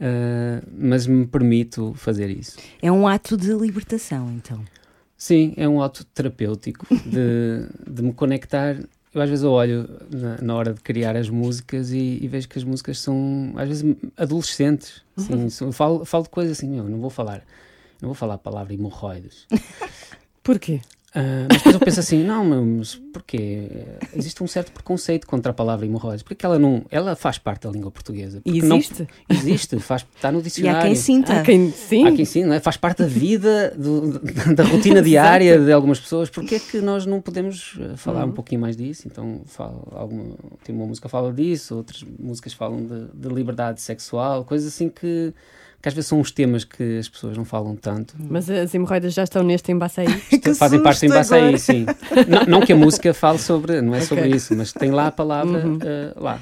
Eh, 0.00 0.62
mas 0.76 1.06
me 1.06 1.26
permito 1.26 1.92
fazer 1.94 2.30
isso. 2.30 2.58
É 2.80 2.90
um 2.90 3.06
ato 3.08 3.36
de 3.36 3.52
libertação, 3.52 4.30
então. 4.32 4.64
Sim, 5.16 5.52
é 5.56 5.68
um 5.68 5.82
ato 5.82 6.04
terapêutico 6.04 6.86
de, 7.04 7.66
de 7.90 8.02
me 8.02 8.12
conectar. 8.12 8.76
Eu 9.12 9.22
às 9.22 9.28
vezes 9.28 9.42
eu 9.44 9.50
olho 9.50 9.88
na, 10.10 10.36
na 10.40 10.54
hora 10.54 10.72
de 10.74 10.80
criar 10.80 11.16
as 11.16 11.28
músicas 11.28 11.90
e, 11.92 12.18
e 12.22 12.28
vejo 12.28 12.48
que 12.48 12.58
as 12.58 12.64
músicas 12.64 13.00
são 13.00 13.52
às 13.56 13.66
vezes 13.68 13.96
adolescentes. 14.16 15.02
Assim, 15.16 15.48
são- 15.48 15.72
falo, 15.72 16.04
falo 16.04 16.24
de 16.24 16.30
coisas 16.30 16.56
assim, 16.58 16.68
meu, 16.68 16.84
não 16.84 17.00
vou 17.00 17.10
falar, 17.10 17.42
não 18.00 18.08
vou 18.10 18.14
falar 18.14 18.34
a 18.34 18.38
palavra 18.38 18.72
hemorroides. 18.74 19.46
Porquê? 20.44 20.80
Ah, 21.14 21.46
mas 21.48 21.56
depois 21.58 21.74
eu 21.74 21.80
penso 21.80 22.00
assim, 22.00 22.22
não, 22.22 22.44
mas 22.44 22.94
porquê? 23.12 23.66
Existe 24.14 24.42
um 24.42 24.46
certo 24.46 24.70
preconceito 24.72 25.26
contra 25.26 25.50
a 25.50 25.54
palavra 25.54 25.86
hemorroides. 25.86 26.22
Porque 26.22 26.44
ela 26.44 26.58
não, 26.58 26.84
ela 26.90 27.16
faz 27.16 27.38
parte 27.38 27.62
da 27.66 27.70
língua 27.72 27.90
portuguesa. 27.90 28.42
E 28.44 28.52
Porque 28.52 28.66
não- 28.66 28.76
existe? 28.76 29.08
existe, 29.28 29.78
faz, 29.80 30.06
está 30.14 30.30
no 30.30 30.40
E 30.40 30.42
dicionário. 30.42 30.80
há 30.80 30.84
quem 30.84 30.94
sinta. 30.94 31.40
Há 31.40 31.42
quem 31.42 31.72
sim. 31.72 32.06
Há 32.06 32.12
quem 32.12 32.24
sim, 32.26 32.52
é? 32.52 32.60
Faz 32.60 32.76
parte 32.76 32.98
da 33.02 33.06
vida, 33.08 33.72
do- 33.76 34.18
da 34.54 34.64
rotina 34.64 35.00
diária 35.02 35.58
de 35.58 35.72
algumas 35.72 35.98
pessoas. 35.98 36.28
Porquê 36.28 36.56
é 36.56 36.58
que 36.60 36.78
nós 36.80 37.06
não 37.06 37.20
podemos 37.22 37.76
eh, 37.80 37.96
falar 37.96 38.26
um 38.26 38.32
pouquinho 38.32 38.60
mais 38.60 38.76
disso? 38.76 39.08
Então, 39.08 39.40
falo, 39.46 39.88
alguma, 39.92 40.34
tem 40.62 40.74
uma 40.74 40.86
música 40.86 41.08
que 41.08 41.12
fala 41.12 41.32
disso, 41.32 41.74
outras 41.74 42.04
músicas 42.18 42.52
falam 42.52 42.84
de, 42.84 43.06
de 43.14 43.28
liberdade 43.34 43.80
sexual, 43.80 44.44
coisas 44.44 44.68
assim 44.74 44.88
que, 44.90 45.32
que 45.80 45.88
às 45.88 45.94
vezes 45.94 46.08
são 46.08 46.18
uns 46.20 46.30
temas 46.30 46.64
que 46.64 46.98
as 46.98 47.08
pessoas 47.08 47.36
não 47.36 47.44
falam 47.44 47.76
tanto. 47.76 48.14
Mas 48.18 48.48
as 48.50 48.74
hemorroidas 48.74 49.14
já 49.14 49.22
estão 49.24 49.42
neste 49.42 49.70
embaço 49.72 50.00
aí. 50.00 50.08
Que 50.40 50.54
Fazem 50.54 50.82
parte 50.82 51.06
em 51.06 51.08
susto 51.08 51.18
Baçaí, 51.18 51.42
agora. 51.42 51.58
sim. 51.58 51.86
Não, 52.28 52.58
não 52.58 52.60
que 52.66 52.72
a 52.72 52.76
música 52.76 53.14
fale 53.14 53.38
sobre, 53.38 53.80
não 53.80 53.94
é 53.94 54.00
sobre 54.00 54.24
Ok. 54.24 54.36
isso, 54.36 54.56
mas 54.56 54.72
tem 54.72 54.90
lá 54.90 55.06
a 55.08 55.12
palavra 55.12 55.62
eh, 55.84 56.12
lá. 56.16 56.40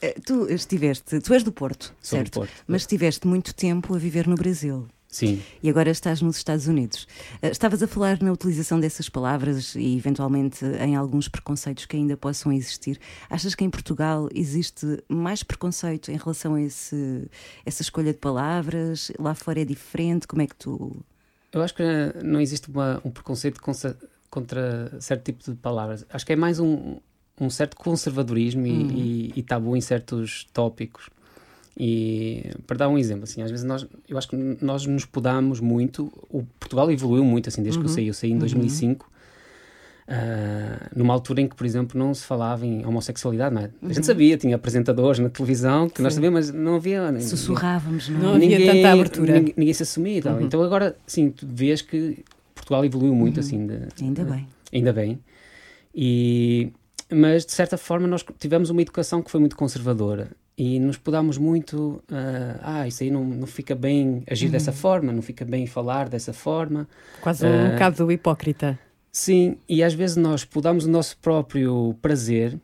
Eh, 0.00 0.14
Tu 0.24 0.46
estiveste, 0.50 1.20
tu 1.20 1.32
és 1.34 1.42
do 1.42 1.52
Porto, 1.52 1.92
Sou 2.00 2.18
do 2.18 2.22
certo? 2.22 2.32
Porto. 2.40 2.52
Mas 2.66 2.82
estiveste 2.82 3.26
muito 3.26 3.54
tempo 3.54 3.94
a 3.94 3.98
viver 3.98 4.26
no 4.26 4.34
Brasil. 4.36 4.86
Sim. 5.12 5.42
E 5.62 5.68
agora 5.68 5.90
estás 5.90 6.22
nos 6.22 6.38
Estados 6.38 6.66
Unidos. 6.66 7.06
Eh, 7.42 7.50
Estavas 7.50 7.82
a 7.82 7.86
falar 7.86 8.20
na 8.22 8.32
utilização 8.32 8.80
dessas 8.80 9.10
palavras 9.10 9.74
e, 9.76 9.94
eventualmente, 9.96 10.64
em 10.64 10.96
alguns 10.96 11.28
preconceitos 11.28 11.84
que 11.84 11.94
ainda 11.96 12.16
possam 12.16 12.50
existir. 12.50 12.98
Achas 13.28 13.54
que 13.54 13.62
em 13.62 13.68
Portugal 13.68 14.28
existe 14.34 15.04
mais 15.08 15.42
preconceito 15.42 16.10
em 16.10 16.16
relação 16.16 16.54
a 16.54 16.62
esse, 16.62 17.28
essa 17.66 17.82
escolha 17.82 18.12
de 18.12 18.18
palavras? 18.18 19.12
Lá 19.18 19.34
fora 19.34 19.60
é 19.60 19.64
diferente? 19.66 20.26
Como 20.26 20.40
é 20.40 20.46
que 20.46 20.56
tu. 20.56 20.96
Eu 21.52 21.60
acho 21.62 21.74
que 21.74 21.82
eh, 21.82 22.14
não 22.24 22.40
existe 22.40 22.70
uma- 22.70 22.98
um 23.04 23.10
preconceito 23.10 23.60
contra, 24.30 24.98
certo 24.98 25.24
tipo 25.24 25.44
de 25.50 25.56
palavras. 25.58 26.06
Acho 26.08 26.24
que 26.24 26.32
é 26.32 26.36
mais 26.36 26.58
um, 26.58 26.96
um 27.38 27.50
certo 27.50 27.76
conservadorismo 27.76 28.66
e, 28.66 28.70
e- 28.70 29.32
e 29.36 29.42
tabu 29.42 29.76
em 29.76 29.80
certos 29.82 30.46
tópicos. 30.54 31.10
E 31.76 32.50
para 32.66 32.76
dar 32.76 32.88
um 32.88 32.98
exemplo, 32.98 33.24
assim, 33.24 33.42
às 33.42 33.50
vezes 33.50 33.64
nós, 33.64 33.86
eu 34.08 34.18
acho 34.18 34.28
que 34.28 34.36
nós 34.60 34.84
nos 34.86 35.04
podamos 35.06 35.58
muito. 35.60 36.12
O 36.28 36.42
Portugal 36.60 36.90
evoluiu 36.90 37.24
muito 37.24 37.48
assim 37.48 37.62
desde 37.62 37.78
que 37.80 37.86
eu 37.86 37.88
saí. 37.88 38.06
Eu 38.08 38.14
saí 38.14 38.30
em 38.30 38.38
2005. 38.38 39.10
ah, 40.08 40.88
numa 40.94 41.14
altura 41.14 41.40
em 41.40 41.48
que, 41.48 41.54
por 41.56 41.64
exemplo, 41.64 41.98
não 41.98 42.12
se 42.12 42.24
falava 42.24 42.66
em 42.66 42.84
homossexualidade, 42.84 43.54
não 43.54 43.62
é? 43.62 43.70
A 43.82 43.92
gente 43.92 44.04
sabia, 44.06 44.36
tinha 44.36 44.56
apresentadores 44.56 45.18
na 45.20 45.30
televisão 45.30 45.88
que 45.88 46.02
nós 46.02 46.12
sabíamos, 46.14 46.50
mas 46.50 46.54
não 46.60 46.74
havia. 46.76 47.18
Sussurrávamos, 47.20 48.08
não 48.08 48.18
é? 48.18 48.22
Não 48.22 48.34
havia 48.34 48.58
tanta 48.66 48.92
abertura. 48.92 49.34
Ninguém, 49.38 49.54
ninguém 49.56 49.74
se 49.74 49.82
assumia 49.82 50.18
e 50.18 50.22
tal. 50.22 50.40
Então 50.42 50.62
agora, 50.62 50.96
sim, 51.06 51.30
tu 51.30 51.46
vês 51.48 51.80
que 51.80 52.22
Portugal 52.54 52.84
evoluiu 52.84 53.14
muito, 53.14 53.40
assim. 53.40 53.66
de- 53.66 53.88
Ainda 54.02 54.24
bem. 54.24 54.46
Ainda 54.72 54.92
bem. 54.92 55.18
E, 55.94 56.70
mas, 57.10 57.44
de 57.46 57.52
certa 57.52 57.76
forma, 57.78 58.06
nós 58.06 58.24
tivemos 58.38 58.70
uma 58.70 58.82
educação 58.82 59.22
que 59.22 59.30
foi 59.30 59.40
muito 59.40 59.56
conservadora 59.56 60.28
e 60.56 60.78
nos 60.78 60.96
podámos 60.98 61.38
muito. 61.38 62.02
ah, 62.10 62.80
ah, 62.82 62.88
isso 62.88 63.02
aí 63.02 63.10
não, 63.10 63.24
não 63.24 63.46
fica 63.46 63.74
bem 63.74 64.22
agir 64.30 64.48
dessa 64.50 64.72
forma, 64.72 65.12
não 65.12 65.22
fica 65.22 65.44
bem 65.44 65.66
falar 65.66 66.08
dessa 66.08 66.32
forma. 66.32 66.86
Quase 67.20 67.46
um 67.46 67.66
Ah. 67.66 67.70
bocado 67.72 68.04
do 68.04 68.12
hipócrita. 68.12 68.78
Sim, 69.10 69.56
e 69.68 69.82
às 69.82 69.92
vezes 69.94 70.16
nós 70.16 70.44
podámos 70.44 70.84
o 70.86 70.90
nosso 70.90 71.16
próprio 71.18 71.94
prazer. 72.00 72.58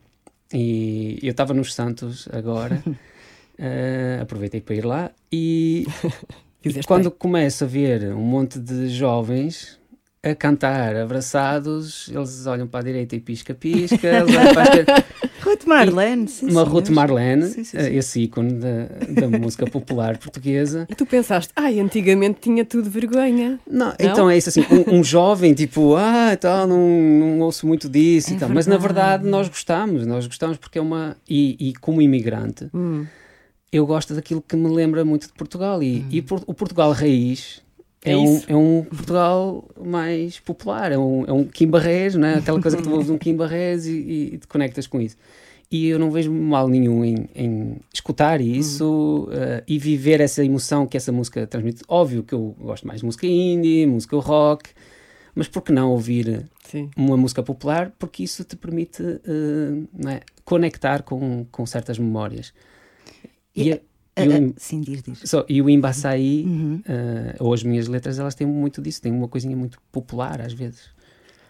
E 0.53 1.19
eu 1.23 1.33
estava 1.33 1.53
nos 1.53 1.75
Santos 1.75 2.27
agora, 2.33 2.83
ah, 3.59 4.23
aproveitei 4.23 4.61
para 4.61 4.75
ir 4.75 4.85
lá 4.85 5.11
e 5.31 5.87
e 6.65 6.83
quando 6.85 7.11
bem. 7.11 7.19
começo 7.19 7.65
a 7.65 7.67
ver 7.67 8.13
um 8.15 8.23
monte 8.23 8.59
de 8.59 8.89
jovens 8.89 9.79
a 10.23 10.35
cantar 10.35 10.97
abraçados, 10.97 12.09
eles 12.09 12.47
olham 12.47 12.67
para 12.67 12.81
a 12.81 12.83
direita 12.83 13.15
e 13.15 13.21
pisca-pisca, 13.21 14.07
eles 14.09 14.35
olham 14.35 14.53
para 14.55 14.63
a 14.63 14.65
esquerda. 14.65 15.05
Marlene, 15.69 16.29
sim, 16.29 16.51
uma. 16.51 16.65
Ruth 16.65 16.89
Marlene, 16.89 17.47
Sim, 17.47 17.65
sim, 17.65 17.77
eh, 17.77 17.85
sim. 17.85 17.97
esse 17.97 18.21
ícone 18.23 18.55
da, 18.55 18.87
da 19.21 19.29
música 19.39 19.67
popular 19.71 20.19
portuguesa. 20.19 20.87
E 20.91 20.95
tu 20.95 21.07
pensaste, 21.07 21.53
ai, 21.55 21.79
antigamente 21.79 22.39
tinha 22.41 22.65
tudo 22.65 22.91
vergonha. 22.91 23.61
Não, 23.71 23.93
então 23.99 24.29
é 24.29 24.37
isso 24.37 24.49
assim, 24.49 24.63
um, 24.71 24.97
um 24.99 25.05
jovem 25.05 25.55
tipo, 25.55 25.95
ah, 25.97 26.37
tal, 26.41 26.67
não, 26.67 26.79
não 26.89 27.41
ouço 27.41 27.67
muito 27.67 27.89
disso 27.89 28.31
É 28.33 28.37
e 28.37 28.39
tal. 28.39 28.49
Mas 28.49 28.67
na 28.67 28.77
verdade. 28.77 29.27
nós 29.29 29.49
gostamos, 29.49 30.07
nós 30.07 30.27
gostamos 30.27 30.57
porque 30.57 30.79
é 30.79 30.83
uma. 30.83 31.17
E, 31.29 31.57
e 31.69 31.75
como 31.75 32.01
imigrante, 32.03 32.69
Hum. 32.75 33.05
eu 33.71 33.87
gosto 33.87 34.15
daquilo 34.15 34.41
que 34.43 34.57
me 34.57 34.69
lembra 34.69 35.05
muito 35.05 35.27
de 35.27 35.33
Portugal. 35.35 35.83
E, 35.83 36.05
e 36.11 36.23
por- 36.23 36.43
o 36.47 36.55
Portugal 36.55 36.91
raiz 36.93 37.61
é, 38.05 38.13
É 38.13 38.17
um, 38.17 38.43
é 38.49 38.57
um 38.57 38.85
Portugal 38.85 39.69
mais 39.85 40.39
popular, 40.39 40.93
é 40.93 40.97
um, 40.99 41.25
é 41.27 41.33
um 41.33 41.45
Kim 41.45 41.67
Barreiros, 41.67 42.15
não 42.15 42.29
é? 42.29 42.37
aquela 42.37 42.61
coisa 42.63 42.77
que 42.77 42.83
tu 42.85 42.93
ouves 42.93 43.11
um 43.11 43.19
Kim 43.19 43.35
Barreiros 43.37 43.87
e, 43.87 43.91
e- 43.93 44.31
e 44.35 44.39
te 44.39 44.47
conectas 44.47 44.87
com 44.87 45.01
isso. 45.01 45.17
E 45.71 45.87
eu 45.89 45.99
não 45.99 46.11
vejo 46.11 46.33
mal 46.33 46.67
nenhum 46.67 47.05
em, 47.05 47.29
em 47.35 47.77
escutar 47.93 48.41
isso 48.41 49.29
eh, 49.31 49.63
e 49.69 49.79
viver 49.79 50.19
essa 50.21 50.43
emoção 50.43 50.87
que 50.87 50.97
essa 50.97 51.13
música 51.13 51.47
transmite. 51.47 51.83
Óbvio 51.87 52.23
que 52.23 52.33
eu 52.35 52.57
gosto 52.59 52.87
mais 52.87 53.01
de 53.01 53.07
música 53.07 53.27
indie, 53.27 53.85
música 53.87 54.17
rock, 54.17 54.71
mas 55.35 55.47
por 55.47 55.61
que 55.63 55.71
não 55.71 55.91
ouvir 55.91 56.49
Sim. 56.65 56.89
uma 56.97 57.19
música 57.19 57.43
popular? 57.43 57.93
Porque 57.99 58.23
isso 58.23 58.45
te 58.45 58.57
permite 58.57 59.03
não 59.93 60.11
é? 60.11 60.21
conectar 60.43 61.03
com, 61.03 61.45
com 61.53 61.67
certas 61.67 61.99
memórias. 61.99 62.55
E, 63.55 63.73
a- 63.73 63.81
e 64.25 64.29
o 64.29 64.33
Im- 64.37 64.55
sim, 64.57 64.81
diz, 64.81 65.03
diz. 65.03 65.21
só, 65.25 65.45
e 65.49 65.61
o 65.61 65.69
Embaçaí, 65.69 66.45
Uhum. 66.47 66.83
eh, 66.89 67.37
ou 67.41 67.53
as 67.53 67.63
minhas 67.63 67.89
letras, 67.89 68.19
elas 68.19 68.35
têm 68.35 68.47
muito 68.47 68.81
disso, 68.81 69.03
têm 69.03 69.13
uma 69.13 69.29
coisinha 69.29 69.55
muito 69.57 69.79
popular 69.93 70.41
às 70.41 70.53
vezes. 70.55 70.89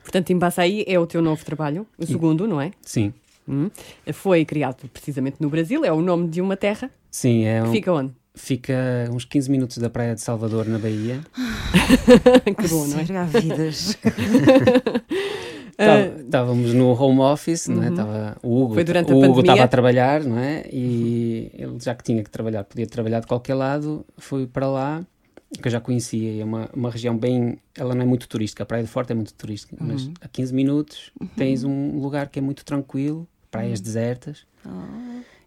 Portanto, 0.02 0.30
Embaçaí 0.32 0.84
é 0.88 0.98
o 0.98 1.06
teu 1.06 1.22
novo 1.22 1.44
trabalho, 1.44 1.86
o 1.96 2.04
segundo, 2.06 2.46
não 2.48 2.60
é? 2.60 2.72
Sim, 2.82 3.12
Hum. 3.48 3.70
Foi 4.12 4.44
criado 4.44 4.88
precisamente 4.92 5.36
no 5.40 5.48
Brasil, 5.48 5.84
é 5.84 5.92
o 5.92 6.00
nome 6.02 6.28
de 6.28 6.40
uma 6.40 6.56
terra. 6.56 6.90
sim, 7.10 7.44
é 7.44 7.62
um, 7.62 7.72
Fica 7.72 7.92
onde? 7.92 8.12
fica 8.34 9.08
uns 9.12 9.24
15 9.24 9.50
minutos 9.50 9.78
da 9.78 9.90
praia 9.90 10.14
de 10.14 10.20
Salvador, 10.20 10.66
na 10.66 10.78
Bahia. 10.78 11.20
que 12.44 12.68
bom, 12.68 12.86
não 12.86 13.00
é? 13.00 13.04
Ser 13.04 13.16
há 13.16 13.24
vidas. 13.24 13.98
Tá- 15.76 16.00
Estávamos 16.18 16.74
no 16.74 16.90
home 16.90 17.20
office, 17.20 17.68
não 17.68 17.84
é? 17.84 17.90
Tava, 17.92 18.36
o 18.42 18.64
Hugo 18.64 18.74
Foi 18.74 18.82
durante 18.82 19.12
a 19.12 19.14
o 19.14 19.24
Hugo 19.24 19.40
estava 19.40 19.62
a 19.62 19.68
trabalhar, 19.68 20.24
não 20.24 20.36
é? 20.36 20.64
E 20.72 21.52
ele 21.54 21.78
já 21.80 21.94
que 21.94 22.02
tinha 22.02 22.20
que 22.24 22.28
trabalhar, 22.28 22.64
podia 22.64 22.84
trabalhar 22.84 23.20
de 23.20 23.28
qualquer 23.28 23.54
lado, 23.54 24.04
fui 24.16 24.44
para 24.48 24.66
lá, 24.66 25.06
que 25.62 25.68
eu 25.68 25.70
já 25.70 25.80
conhecia, 25.80 26.32
e 26.32 26.40
é 26.40 26.44
uma, 26.44 26.68
uma 26.74 26.90
região 26.90 27.16
bem, 27.16 27.58
ela 27.76 27.94
não 27.94 28.02
é 28.02 28.04
muito 28.04 28.28
turística, 28.28 28.64
a 28.64 28.66
Praia 28.66 28.82
do 28.82 28.88
Forte 28.88 29.12
é 29.12 29.14
muito 29.14 29.32
turística, 29.34 29.76
mas 29.78 30.10
a 30.20 30.26
15 30.26 30.52
minutos 30.52 31.12
tens 31.36 31.62
um 31.62 32.00
lugar 32.00 32.28
que 32.28 32.40
é 32.40 32.42
muito 32.42 32.64
tranquilo, 32.64 33.28
praias 33.50 33.80
desertas. 33.80 34.46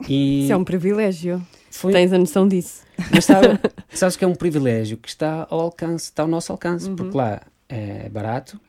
E 0.07 0.43
Isso 0.43 0.53
é 0.53 0.57
um 0.57 0.63
privilégio. 0.63 1.45
foi, 1.69 1.91
Tens 1.93 2.11
a 2.11 2.17
noção 2.17 2.47
disso. 2.47 2.83
mas 3.13 3.25
sabe, 3.25 3.59
sabes 3.93 4.15
que 4.15 4.23
é 4.25 4.27
um 4.27 4.35
privilégio 4.35 4.97
que 4.97 5.09
está 5.09 5.45
ao 5.49 5.59
alcance, 5.59 6.05
está 6.05 6.23
ao 6.23 6.27
nosso 6.27 6.51
alcance, 6.51 6.89
Uhum. 6.89 6.95
porque 6.95 7.15
lá 7.15 7.41
é 7.69 8.09
barato, 8.09 8.59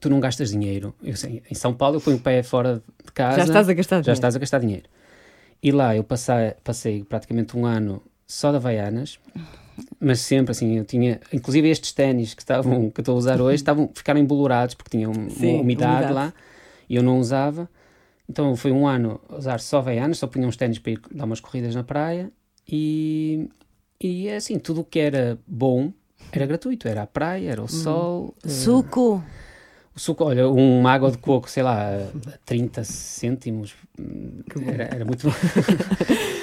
tu 0.00 0.08
não 0.10 0.20
gastas 0.20 0.50
dinheiro. 0.50 0.94
Eu 1.02 1.14
em 1.50 1.54
São 1.54 1.72
Paulo 1.72 1.96
eu 1.96 2.00
ponho 2.00 2.16
o 2.16 2.20
pé 2.20 2.42
fora 2.42 2.82
de 3.04 3.12
casa, 3.12 3.38
Já 3.38 3.44
estás 3.44 3.68
a 3.68 3.72
gastar 3.72 3.96
já 3.96 4.00
dinheiro. 4.02 4.12
estás 4.18 4.36
a 4.36 4.38
gastar 4.38 4.58
dinheiro. 4.58 4.84
E 5.62 5.72
lá 5.72 5.94
eu 5.96 6.04
passei, 6.04 6.54
passei 6.62 7.04
praticamente 7.04 7.56
um 7.56 7.66
ano 7.66 8.02
só 8.26 8.50
de 8.50 8.56
Havaianas, 8.56 9.18
mas 9.98 10.20
sempre 10.20 10.52
assim, 10.52 10.76
eu 10.76 10.84
tinha, 10.84 11.20
inclusive 11.32 11.68
estes 11.68 11.92
ténis 11.92 12.32
que 12.34 12.42
estavam, 12.42 12.90
que 12.90 13.00
eu 13.00 13.02
estou 13.02 13.14
a 13.14 13.18
usar 13.18 13.40
hoje, 13.40 13.56
estavam, 13.62 13.90
ficaram 13.94 14.20
embolorados 14.20 14.74
porque 14.74 14.90
tinham 14.96 15.12
Sim, 15.30 15.54
uma 15.54 15.62
umidade, 15.62 15.92
umidade. 15.92 16.12
lá 16.12 16.32
e 16.88 16.94
eu 16.96 17.02
não 17.02 17.18
usava. 17.18 17.68
Então 18.30 18.54
foi 18.54 18.70
um 18.70 18.86
ano 18.86 19.20
a 19.28 19.38
usar 19.38 19.58
só 19.58 19.78
Havaianas, 19.78 20.18
só 20.18 20.28
punha 20.28 20.46
uns 20.46 20.56
ténis 20.56 20.78
para 20.78 20.92
ir 20.92 21.00
dar 21.10 21.24
umas 21.24 21.40
corridas 21.40 21.74
na 21.74 21.82
praia 21.82 22.30
e, 22.66 23.48
e 24.00 24.28
é 24.28 24.36
assim, 24.36 24.56
tudo 24.56 24.82
o 24.82 24.84
que 24.84 25.00
era 25.00 25.36
bom 25.44 25.92
era 26.30 26.46
gratuito, 26.46 26.86
era 26.86 27.02
a 27.02 27.06
praia, 27.08 27.50
era 27.50 27.60
o 27.60 27.66
sol, 27.66 28.36
eh, 28.44 28.48
Suco. 28.48 29.20
o 29.96 29.98
suco, 29.98 30.22
olha, 30.22 30.48
uma 30.48 30.92
água 30.92 31.10
de 31.10 31.18
coco, 31.18 31.50
sei 31.50 31.64
lá, 31.64 31.88
a 31.88 32.38
30 32.44 32.84
cêntimos, 32.84 33.74
hum, 33.98 34.42
era, 34.64 34.84
era 34.84 35.04
muito 35.04 35.26
bom. 35.26 35.34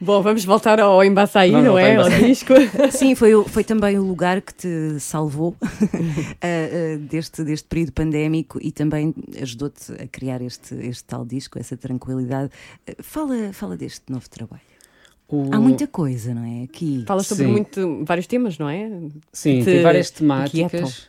Bom, 0.00 0.22
vamos 0.22 0.44
voltar 0.46 0.80
ao 0.80 1.04
Embaçaí, 1.04 1.50
Vamos 1.50 1.66
não 1.66 1.72
voltar 1.72 1.88
é? 1.88 1.96
ao 1.96 2.08
disco. 2.26 2.54
Sim, 2.90 3.14
foi, 3.14 3.44
foi 3.44 3.62
também 3.62 3.98
o 3.98 4.02
lugar 4.02 4.40
que 4.40 4.54
te 4.54 4.98
salvou 4.98 5.54
ah, 5.62 5.66
ah, 6.40 6.96
deste, 6.98 7.44
deste 7.44 7.68
período 7.68 7.92
pandémico 7.92 8.58
e 8.62 8.72
também 8.72 9.14
ajudou-te 9.40 9.92
a 9.92 10.06
criar 10.08 10.40
este, 10.40 10.74
este 10.76 11.04
tal 11.04 11.26
disco, 11.26 11.58
essa 11.58 11.76
tranquilidade. 11.76 12.50
Ah, 12.88 12.92
Fala, 13.02 13.52
fala 13.52 13.76
deste 13.76 14.10
novo 14.10 14.28
trabalho. 14.30 14.62
O- 15.28 15.50
Há 15.54 15.60
muita 15.60 15.86
coisa, 15.86 16.32
não 16.34 16.44
é? 16.44 16.64
Aqui, 16.64 17.04
Falas 17.06 17.26
sobre 17.26 17.46
muito, 17.46 18.02
vários 18.04 18.26
temas, 18.26 18.58
não 18.58 18.68
é? 18.70 18.88
Sim, 19.32 19.58
te 19.60 19.64
tem 19.66 19.82
várias 19.82 20.08
inquietam. 20.10 20.68
temáticas. 20.80 21.08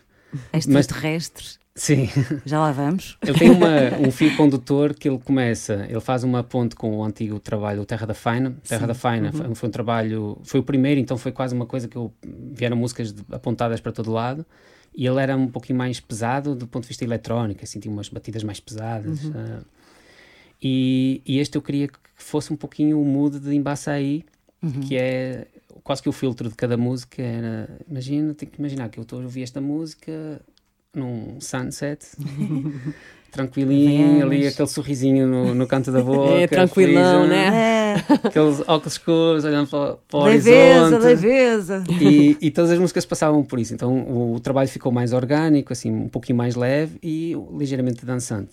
extraterrestres. 0.54 1.61
Sim, 1.74 2.10
Já 2.46 2.60
lá 2.60 2.72
vamos. 2.72 3.18
ele 3.25 3.38
tem 3.40 3.50
uma, 3.50 4.08
um 4.08 4.12
fio 4.12 4.36
condutor 4.36 4.94
que 4.94 5.08
ele 5.08 5.18
começa, 5.18 5.86
ele 5.90 6.01
faz 6.01 6.24
uma 6.24 6.44
ponte 6.44 6.75
com 6.75 6.98
o 6.98 7.04
antigo 7.04 7.40
trabalho, 7.40 7.82
o 7.82 7.86
Terra 7.86 8.06
da 8.06 8.13
Faina. 8.13 8.56
Terra 8.68 8.88
da 8.88 8.94
Faina 8.94 9.32
foi, 9.32 9.56
foi 9.56 9.70
um 9.70 9.72
trabalho, 9.72 10.38
foi 10.44 10.60
o 10.60 10.63
primeiro, 10.63 11.00
então 11.00 11.18
foi 11.18 11.32
quase 11.32 11.56
uma 11.56 11.66
coisa 11.66 11.88
que 11.88 11.96
eu, 11.96 12.13
vieram 12.54 12.75
músicas 12.75 13.16
apontadas 13.32 13.80
para 13.80 13.92
todo 13.92 14.12
lado. 14.12 14.46
E 14.94 15.08
ele 15.08 15.22
era 15.22 15.38
um 15.38 15.48
pouquinho 15.48 15.78
mais 15.80 16.01
pesado 16.01 16.54
do 16.54 16.68
ponto 16.68 16.84
de 16.84 16.90
vista 16.90 17.06
eletrónico, 17.06 17.63
assim, 17.63 17.80
tinha 17.80 17.94
umas 17.94 18.10
batidas 18.10 18.44
mais 18.44 18.60
pesadas. 18.60 19.22
ah. 19.34 19.62
e, 20.62 21.22
e 21.25 21.40
este 21.40 21.56
eu 21.56 21.62
queria 21.62 21.88
que 21.88 21.98
fosse 22.18 22.51
um 22.51 22.58
pouquinho 22.58 23.01
o 23.01 23.06
mood 23.06 23.40
de 23.40 23.56
Embaçaí, 23.56 24.25
que 24.88 24.98
é 24.98 25.48
quase 25.84 26.04
que 26.04 26.10
o 26.10 26.12
filtro 26.12 26.50
de 26.50 26.56
cada 26.56 26.78
música 26.78 27.22
era, 27.22 27.80
imagina, 27.90 28.34
tenho 28.34 28.51
que 28.51 28.60
imaginar 28.60 28.90
que 28.90 29.00
eu 29.00 29.04
estou 29.04 29.20
a 29.20 29.24
ouvir 29.24 29.42
esta 29.42 29.60
música 29.60 30.40
num 30.96 31.40
sunset, 31.40 32.06
tranquilinho, 33.32 34.26
ali 34.26 34.48
aquele 34.48 34.68
sorrisinho 34.68 35.28
no, 35.28 35.56
no 35.56 35.68
canto 35.68 35.92
da 35.92 36.02
boca, 36.04 36.20
É, 36.42 36.48
tranquilão, 36.48 37.24
felizão, 37.24 37.28
né? 37.28 37.96
É, 37.96 37.96
Aqueles 38.28 38.60
óculos 38.62 38.94
escuros 38.94 39.46
olhando 39.46 39.70
para, 39.70 39.96
para 40.08 40.20
o 40.20 40.24
leveza, 40.24 40.80
horizonte. 40.98 41.04
leveza. 41.06 41.84
E, 42.00 42.38
e 42.42 42.52
todas 42.52 42.72
as 42.72 42.80
músicas 42.80 43.06
passavam 43.06 43.44
por 43.44 43.60
isso. 43.60 43.74
Então 43.74 43.94
o, 44.04 44.36
o 44.36 44.40
trabalho 44.40 44.68
ficou 44.70 44.92
mais 44.92 45.14
orgânico, 45.14 45.72
assim, 45.74 45.92
um 45.92 46.10
pouquinho 46.10 46.38
mais 46.38 46.56
leve 46.56 46.98
e 47.02 47.36
ligeiramente 47.58 48.06
dançante. 48.06 48.52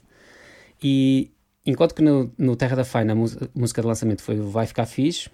E 0.83 1.31
enquanto 1.67 1.95
que 1.95 2.03
no, 2.03 2.31
no 2.39 2.55
Terra 2.57 2.77
da 2.77 2.85
Faina 2.85 3.13
a 3.13 3.17
mus- 3.17 3.37
a 3.37 3.49
música 3.55 3.81
de 3.83 3.89
lançamento 3.89 4.23
foi 4.23 4.37
Vai 4.37 4.67
Ficar 4.67 4.87
Fixe, 4.87 5.29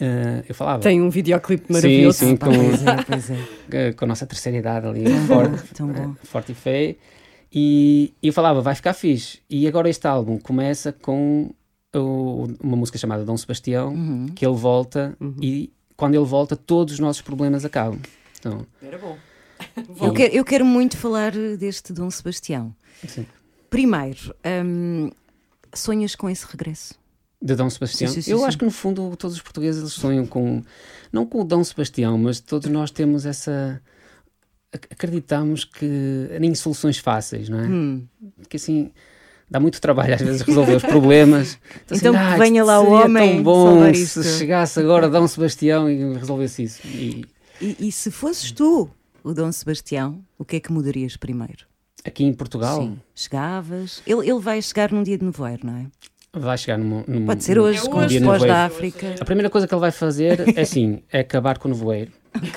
eh, 0.00 0.44
eu 0.48 0.54
falava 0.54 0.82
Tem 0.82 1.00
um 1.00 1.10
videoclipe 1.10 1.72
maravilhoso. 1.72 2.18
sim, 2.18 2.36
Pá, 2.36 2.46
com- 2.46 2.52
pois 2.54 2.86
é, 2.86 3.02
pois 3.04 3.30
é. 3.30 3.38
eh, 3.72 3.92
com 3.92 4.04
a 4.04 4.08
nossa 4.08 4.26
terceira 4.26 4.58
idade 4.58 4.86
ali, 4.86 5.04
forte, 5.26 5.74
tão 5.74 5.88
bom. 5.88 6.14
eh, 6.22 6.26
forte 6.26 6.52
e 6.52 6.54
feio. 6.54 6.96
E, 7.52 8.14
eu 8.22 8.32
falava, 8.32 8.60
vai 8.60 8.74
ficar 8.74 8.92
fixe. 8.94 9.40
E 9.50 9.66
agora 9.66 9.88
este 9.88 10.06
álbum 10.06 10.38
começa 10.38 10.92
com 10.92 11.50
o- 11.94 12.46
uma 12.62 12.76
música 12.76 12.96
chamada 12.98 13.24
Dom 13.24 13.36
Sebastião, 13.36 13.92
Uhum. 13.94 14.26
que 14.34 14.46
ele 14.46 14.54
volta 14.56 15.16
e 15.42 15.72
quando 15.96 16.14
ele 16.14 16.24
volta 16.24 16.54
todos 16.54 16.94
os 16.94 17.00
nossos 17.00 17.22
problemas 17.22 17.64
acabam. 17.64 17.98
Então, 18.38 18.64
Era 18.80 18.96
bom. 18.98 19.16
Eu 20.00 20.12
quero, 20.14 20.34
eu 20.34 20.44
quero 20.44 20.64
muito 20.64 20.96
falar 20.96 21.32
deste 21.58 21.92
Dom 21.92 22.10
Sebastião. 22.10 22.74
Sim. 23.06 23.26
Primeiro, 23.68 24.34
hum, 24.64 25.10
sonhas 25.74 26.14
com 26.14 26.30
esse 26.30 26.46
regresso? 26.46 26.94
De 27.42 27.54
Dom 27.54 27.70
Sebastião. 27.70 28.10
Sim, 28.12 28.20
sim, 28.20 28.30
eu 28.32 28.38
sim. 28.38 28.44
acho 28.44 28.58
que 28.58 28.64
no 28.64 28.70
fundo 28.70 29.14
todos 29.16 29.36
os 29.36 29.42
portugueses 29.42 29.92
sonham 29.92 30.26
com, 30.26 30.62
não 31.12 31.24
com 31.26 31.40
o 31.40 31.44
Dom 31.44 31.64
Sebastião, 31.64 32.18
mas 32.18 32.40
todos 32.40 32.68
nós 32.70 32.90
temos 32.90 33.24
essa. 33.26 33.80
ac- 34.72 34.88
Acreditamos 34.90 35.64
que 35.64 36.28
em 36.40 36.54
soluções 36.54 36.98
fáceis, 36.98 37.48
não 37.48 37.60
é? 37.60 37.66
Hum. 37.66 38.06
Porque 38.38 38.56
assim 38.56 38.90
dá 39.48 39.58
muito 39.58 39.80
trabalho 39.80 40.14
às 40.14 40.20
vezes 40.20 40.42
resolver 40.42 40.76
os 40.76 40.82
problemas. 40.84 41.58
Então 41.90 42.14
"Ah, 42.16 42.34
que 42.34 42.38
venha 42.38 42.60
isto 42.62 42.66
lá 42.66 42.80
o 42.80 42.90
homem 42.92 43.34
tão 43.36 43.42
bom 43.42 43.92
se 43.94 44.00
isto." 44.02 44.22
chegasse 44.22 44.78
agora 44.78 45.08
Dom 45.08 45.26
Sebastião 45.26 45.90
e 45.90 46.14
resolvesse 46.14 46.62
isso. 46.62 46.80
E 46.86 47.24
E, 47.60 47.88
e 47.88 47.92
se 47.92 48.10
fosses 48.10 48.52
tu 48.52 48.88
o 49.24 49.34
Dom 49.34 49.50
Sebastião, 49.50 50.22
o 50.38 50.44
que 50.44 50.56
é 50.56 50.60
que 50.60 50.70
mudarias 50.72 51.16
primeiro? 51.16 51.66
aqui 52.04 52.24
em 52.24 52.32
Portugal 52.32 52.80
Sim. 52.80 52.98
Chegavas. 53.14 54.02
Ele, 54.06 54.28
ele 54.30 54.40
vai 54.40 54.62
chegar 54.62 54.90
num 54.92 55.02
dia 55.02 55.18
de 55.18 55.24
nevoeiro, 55.24 55.66
não 55.66 55.76
é? 55.76 55.86
Vai 56.32 56.56
chegar 56.58 56.78
num, 56.78 57.02
num 57.06 57.26
Pode 57.26 57.42
ser 57.44 57.58
hoje, 57.58 57.80
com 57.88 57.96
hoje. 57.98 58.06
os 58.06 58.12
dia 58.12 58.20
pós 58.22 58.42
da 58.42 58.64
África. 58.66 59.14
A 59.20 59.24
primeira 59.24 59.50
coisa 59.50 59.66
que 59.66 59.74
ele 59.74 59.80
vai 59.80 59.90
fazer 59.90 60.40
é 60.56 60.60
assim, 60.62 61.02
é 61.12 61.20
acabar 61.20 61.58
com 61.58 61.68
o 61.68 61.72
nevoeiro. 61.72 62.12
Ok. 62.36 62.50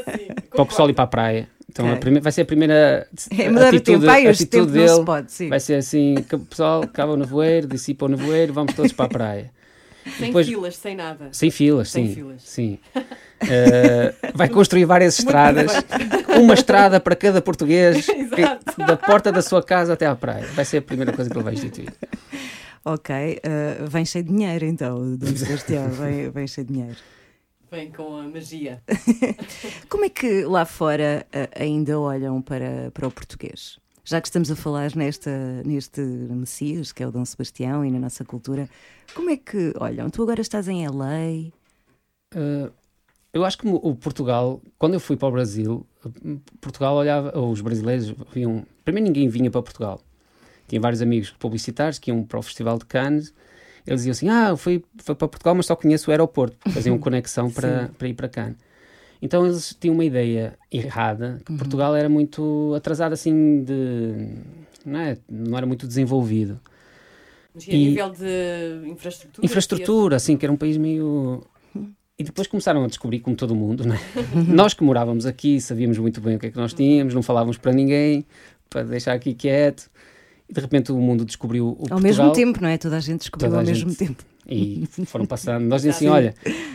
para 0.50 0.62
o 0.62 0.66
pessoal 0.66 0.90
ir 0.90 0.94
para 0.94 1.04
a 1.04 1.08
praia. 1.08 1.48
Então 1.68 1.84
Ok. 1.86 1.96
a 1.96 2.00
primeira- 2.00 2.22
vai 2.24 2.32
ser 2.32 2.40
a 2.40 2.44
primeira 2.44 3.06
É 3.38 3.46
atitude, 3.68 3.82
tempo. 4.00 4.10
Ai, 4.10 4.26
atitude 4.26 4.50
tempo 4.50 4.66
se 4.66 4.72
dele. 4.94 5.04
pode, 5.04 5.30
sim. 5.32 5.48
Vai 5.48 5.60
ser 5.60 5.74
assim, 5.74 6.16
que 6.28 6.34
o 6.34 6.40
pessoal 6.40 6.82
acaba 6.82 7.12
o 7.12 7.16
nevoeiro, 7.16 7.68
dissipa 7.68 8.06
o 8.06 8.08
nevoeiro, 8.08 8.52
vamos 8.52 8.74
todos 8.74 8.90
para 8.92 9.04
a 9.04 9.08
praia. 9.08 9.50
Sem 10.18 10.28
Depois- 10.28 10.46
filas, 10.48 10.76
sem 10.76 10.96
nada. 10.96 11.28
Sem 11.30 11.50
filas, 11.50 11.90
Sem 11.90 12.08
sim. 12.08 12.14
filas. 12.14 12.42
sim. 12.42 12.78
Eh, 13.48 14.14
vai 14.34 14.48
construir 14.48 14.84
várias 14.86 15.18
estradas, 15.18 15.70
uma 16.40 16.54
estrada 16.54 16.98
para 16.98 17.14
cada 17.14 17.40
português, 17.40 18.06
que- 18.06 18.82
da 18.84 18.96
porta 18.96 19.30
da 19.30 19.40
sua 19.42 19.62
casa 19.62 19.92
até 19.92 20.06
à 20.06 20.16
praia. 20.16 20.46
Vai 20.54 20.64
ser 20.64 20.78
a 20.78 20.82
primeira 20.82 21.12
coisa 21.12 21.30
que 21.30 21.36
ele 21.36 21.44
vai 21.44 21.54
instituir. 21.54 21.90
Ok, 22.84 23.14
uh, 23.14 23.86
vem 23.88 24.04
cheio 24.04 24.24
de 24.24 24.30
dinheiro 24.30 24.64
então, 24.64 25.16
Dom 25.16 25.36
Sebastião, 25.36 25.88
vem, 25.92 26.30
vem 26.30 26.46
cheio 26.46 26.66
de 26.66 26.72
dinheiro. 26.72 26.96
Vem 27.70 27.92
com 27.92 28.16
a 28.16 28.22
magia. 28.22 28.82
Como 29.88 30.04
é 30.04 30.08
que 30.08 30.44
lá 30.44 30.64
fora 30.64 31.26
uh, 31.28 31.62
ainda 31.62 32.00
olham 32.00 32.40
para, 32.40 32.90
para 32.92 33.06
o 33.06 33.10
português? 33.10 33.78
Já 34.02 34.20
que 34.20 34.28
estamos 34.28 34.50
a 34.50 34.56
falar 34.56 34.96
nesta, 34.96 35.30
neste 35.64 36.00
Messias, 36.00 36.90
que 36.90 37.02
é 37.02 37.06
o 37.06 37.12
Dom 37.12 37.24
Sebastião, 37.24 37.84
e 37.84 37.90
na 37.90 37.98
nossa 37.98 38.24
cultura, 38.24 38.68
como 39.14 39.30
é 39.30 39.36
que 39.36 39.72
olham? 39.78 40.08
Tu 40.10 40.22
agora 40.22 40.40
estás 40.40 40.66
em 40.66 40.84
LA. 40.88 41.50
Uh, 42.34 42.72
eu 43.32 43.44
acho 43.44 43.58
que 43.58 43.68
o 43.68 43.94
Portugal, 43.94 44.60
quando 44.78 44.94
eu 44.94 45.00
fui 45.00 45.16
para 45.16 45.28
o 45.28 45.32
Brasil, 45.32 45.86
Portugal 46.60 46.96
olhava, 46.96 47.38
ou 47.38 47.52
os 47.52 47.60
brasileiros 47.60 48.12
vinham. 48.32 48.66
Primeiro, 48.84 49.06
ninguém 49.06 49.28
vinha 49.28 49.50
para 49.50 49.62
Portugal. 49.62 50.00
Tinha 50.70 50.80
vários 50.80 51.02
amigos 51.02 51.30
publicitários 51.30 51.98
que 51.98 52.12
iam 52.12 52.22
para 52.22 52.38
o 52.38 52.42
Festival 52.42 52.78
de 52.78 52.84
Cannes. 52.84 53.34
Eles 53.84 54.02
diziam 54.02 54.12
assim: 54.12 54.28
Ah, 54.28 54.56
fui, 54.56 54.84
fui 54.98 55.16
para 55.16 55.26
Portugal, 55.26 55.52
mas 55.56 55.66
só 55.66 55.74
conheço 55.74 56.08
o 56.08 56.12
aeroporto. 56.12 56.56
Faziam 56.70 56.96
conexão 57.00 57.50
para, 57.50 57.90
para 57.98 58.06
ir 58.06 58.14
para 58.14 58.28
Cannes. 58.28 58.56
Então 59.20 59.44
eles 59.44 59.76
tinham 59.80 59.94
uma 59.94 60.04
ideia 60.04 60.56
errada 60.70 61.40
que 61.44 61.50
uhum. 61.50 61.58
Portugal 61.58 61.96
era 61.96 62.08
muito 62.08 62.72
atrasado 62.76 63.14
assim 63.14 63.64
de. 63.64 64.28
Não, 64.86 65.00
é? 65.00 65.18
não 65.28 65.58
era 65.58 65.66
muito 65.66 65.88
desenvolvido. 65.88 66.60
Mas 67.52 67.66
e 67.66 67.70
a 67.70 67.74
nível 67.74 68.10
de 68.10 68.88
infraestrutura? 68.88 69.44
Infraestrutura, 69.44 70.16
assim, 70.16 70.36
que 70.36 70.46
era 70.46 70.52
um 70.52 70.56
país 70.56 70.76
meio 70.76 71.44
e 72.16 72.22
depois 72.22 72.46
começaram 72.46 72.84
a 72.84 72.86
descobrir, 72.86 73.18
como 73.18 73.34
todo 73.34 73.56
mundo, 73.56 73.84
né? 73.84 73.98
nós 74.46 74.72
que 74.72 74.84
morávamos 74.84 75.26
aqui 75.26 75.60
sabíamos 75.60 75.98
muito 75.98 76.20
bem 76.20 76.36
o 76.36 76.38
que 76.38 76.46
é 76.46 76.50
que 76.50 76.56
nós 76.56 76.72
tínhamos, 76.72 77.12
não 77.12 77.22
falávamos 77.22 77.56
para 77.56 77.72
ninguém, 77.72 78.24
para 78.68 78.84
deixar 78.84 79.14
aqui 79.14 79.34
quieto. 79.34 79.90
E 80.50 80.52
de 80.52 80.60
repente 80.60 80.90
o 80.90 80.96
mundo 80.96 81.24
descobriu 81.24 81.66
o 81.66 81.68
Ao 81.68 81.76
Portugal. 81.76 82.00
mesmo 82.00 82.32
tempo, 82.32 82.60
não 82.60 82.68
é? 82.68 82.76
Toda 82.76 82.96
a 82.96 83.00
gente 83.00 83.20
descobriu 83.20 83.54
ao 83.54 83.64
mesmo 83.64 83.90
gente. 83.90 83.98
tempo. 83.98 84.24
E 84.48 84.84
foram 85.06 85.24
passando. 85.24 85.64
Nós 85.64 85.82
dizíamos 85.82 85.96
assim: 85.96 86.08
olha, 86.08 86.34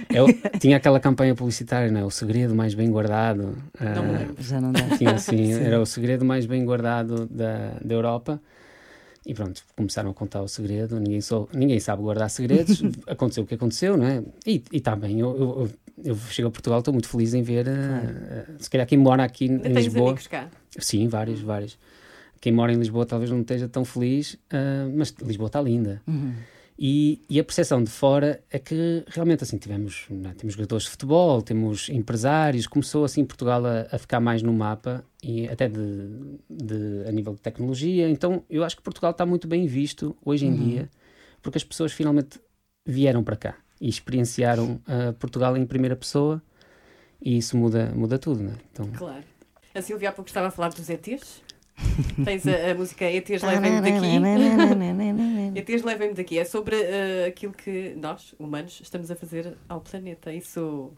eu, 0.09 0.27
tinha 0.59 0.77
aquela 0.77 0.99
campanha 0.99 1.35
publicitária, 1.35 1.91
não 1.91 1.99
é? 1.99 2.05
O 2.05 2.09
segredo 2.09 2.55
mais 2.55 2.73
bem 2.73 2.89
guardado. 2.89 3.57
Não 3.77 4.31
uh, 4.31 4.35
Já 4.39 4.61
não 4.61 4.71
dá. 4.71 4.97
Tinha 4.97 5.11
assim, 5.11 5.51
era 5.59 5.81
o 5.81 5.85
segredo 5.85 6.23
mais 6.23 6.45
bem 6.45 6.63
guardado 6.63 7.25
da, 7.25 7.77
da 7.83 7.93
Europa. 7.93 8.41
E 9.25 9.33
pronto, 9.33 9.61
começaram 9.75 10.11
a 10.11 10.13
contar 10.13 10.43
o 10.43 10.47
segredo, 10.47 10.99
ninguém, 10.99 11.19
sou, 11.19 11.49
ninguém 11.51 11.79
sabe 11.79 12.03
guardar 12.03 12.29
segredos, 12.29 12.83
aconteceu 13.09 13.43
o 13.43 13.47
que 13.47 13.55
aconteceu, 13.55 13.97
não 13.97 14.05
é? 14.05 14.23
E 14.45 14.61
está 14.71 14.95
bem, 14.95 15.19
eu, 15.19 15.35
eu, 15.35 15.69
eu, 16.11 16.15
chego 16.29 16.49
a 16.49 16.51
Portugal, 16.51 16.77
estou 16.77 16.93
muito 16.93 17.09
feliz 17.09 17.33
em 17.33 17.41
ver, 17.41 17.65
claro. 17.65 18.05
uh, 18.05 18.63
se 18.63 18.69
calhar 18.69 18.85
quem 18.85 18.99
mora 18.99 19.23
aqui 19.23 19.45
em 19.45 19.57
Lisboa... 19.73 20.09
amigos 20.09 20.27
cá? 20.27 20.47
Sim, 20.77 21.07
vários, 21.07 21.41
vários. 21.41 21.75
Quem 22.39 22.51
mora 22.51 22.71
em 22.71 22.77
Lisboa 22.77 23.05
talvez 23.05 23.31
não 23.31 23.41
esteja 23.41 23.67
tão 23.67 23.83
feliz, 23.83 24.33
uh, 24.33 24.91
mas 24.95 25.13
Lisboa 25.21 25.47
está 25.47 25.61
linda. 25.61 26.01
Uhum. 26.07 26.33
E, 26.77 27.21
e, 27.29 27.39
a 27.39 27.43
percepção 27.43 27.81
de 27.81 27.89
fora 27.89 28.43
é 28.51 28.59
que 28.59 29.05
realmente 29.07 29.43
assim 29.43 29.57
tivemos 29.57 30.07
é? 30.25 30.33
temos 30.33 30.55
jogadores 30.55 30.83
de 30.83 30.89
futebol, 30.89 31.41
temos 31.41 31.87
empresários, 31.87 32.67
começou 32.67 33.05
assim 33.05 33.23
Portugal 33.23 33.65
a, 33.65 33.87
a 33.95 33.97
ficar 33.97 34.19
mais 34.19 34.43
no 34.43 34.51
mapa 34.51 35.01
e 35.23 35.47
até 35.47 35.69
de, 35.69 36.09
de, 36.49 37.07
a 37.07 37.11
nível 37.13 37.33
de 37.33 37.39
tecnologia. 37.39 38.09
Então 38.09 38.43
eu 38.49 38.61
acho 38.61 38.75
que 38.75 38.81
Portugal 38.81 39.11
está 39.11 39.25
muito 39.25 39.47
bem 39.47 39.65
visto 39.65 40.17
hoje 40.23 40.45
em 40.45 40.51
uhum. 40.51 40.67
dia 40.67 40.89
porque 41.41 41.57
as 41.57 41.63
pessoas 41.63 41.93
finalmente 41.93 42.41
vieram 42.85 43.23
para 43.23 43.37
cá 43.37 43.55
e 43.79 43.87
experienciaram 43.87 44.81
uh, 44.85 45.13
Portugal 45.13 45.55
em 45.55 45.65
primeira 45.65 45.95
pessoa 45.95 46.41
e 47.21 47.37
isso 47.37 47.55
muda 47.55 47.93
muda 47.95 48.19
tudo, 48.19 48.43
né? 48.43 48.53
Então... 48.73 48.91
Claro. 48.91 49.23
A 49.73 49.81
Silvia 49.81 50.09
há 50.09 50.11
pouco 50.11 50.29
estava 50.29 50.47
a 50.47 50.51
falar 50.51 50.69
dos 50.69 50.89
ETs. 50.89 51.41
Tens 52.23 52.45
a, 52.47 52.71
a 52.71 52.75
música 52.75 53.05
ETs 53.05 53.41
Levem-me 53.41 53.81
daqui. 53.81 55.59
ETs 55.59 55.83
Levem-me 55.83 56.13
daqui. 56.13 56.39
É 56.39 56.45
sobre 56.45 56.75
uh, 56.75 57.27
aquilo 57.27 57.53
que 57.53 57.93
nós, 57.97 58.33
humanos, 58.39 58.79
estamos 58.81 59.11
a 59.11 59.15
fazer 59.15 59.57
ao 59.67 59.81
planeta. 59.81 60.33
Isso 60.33 60.91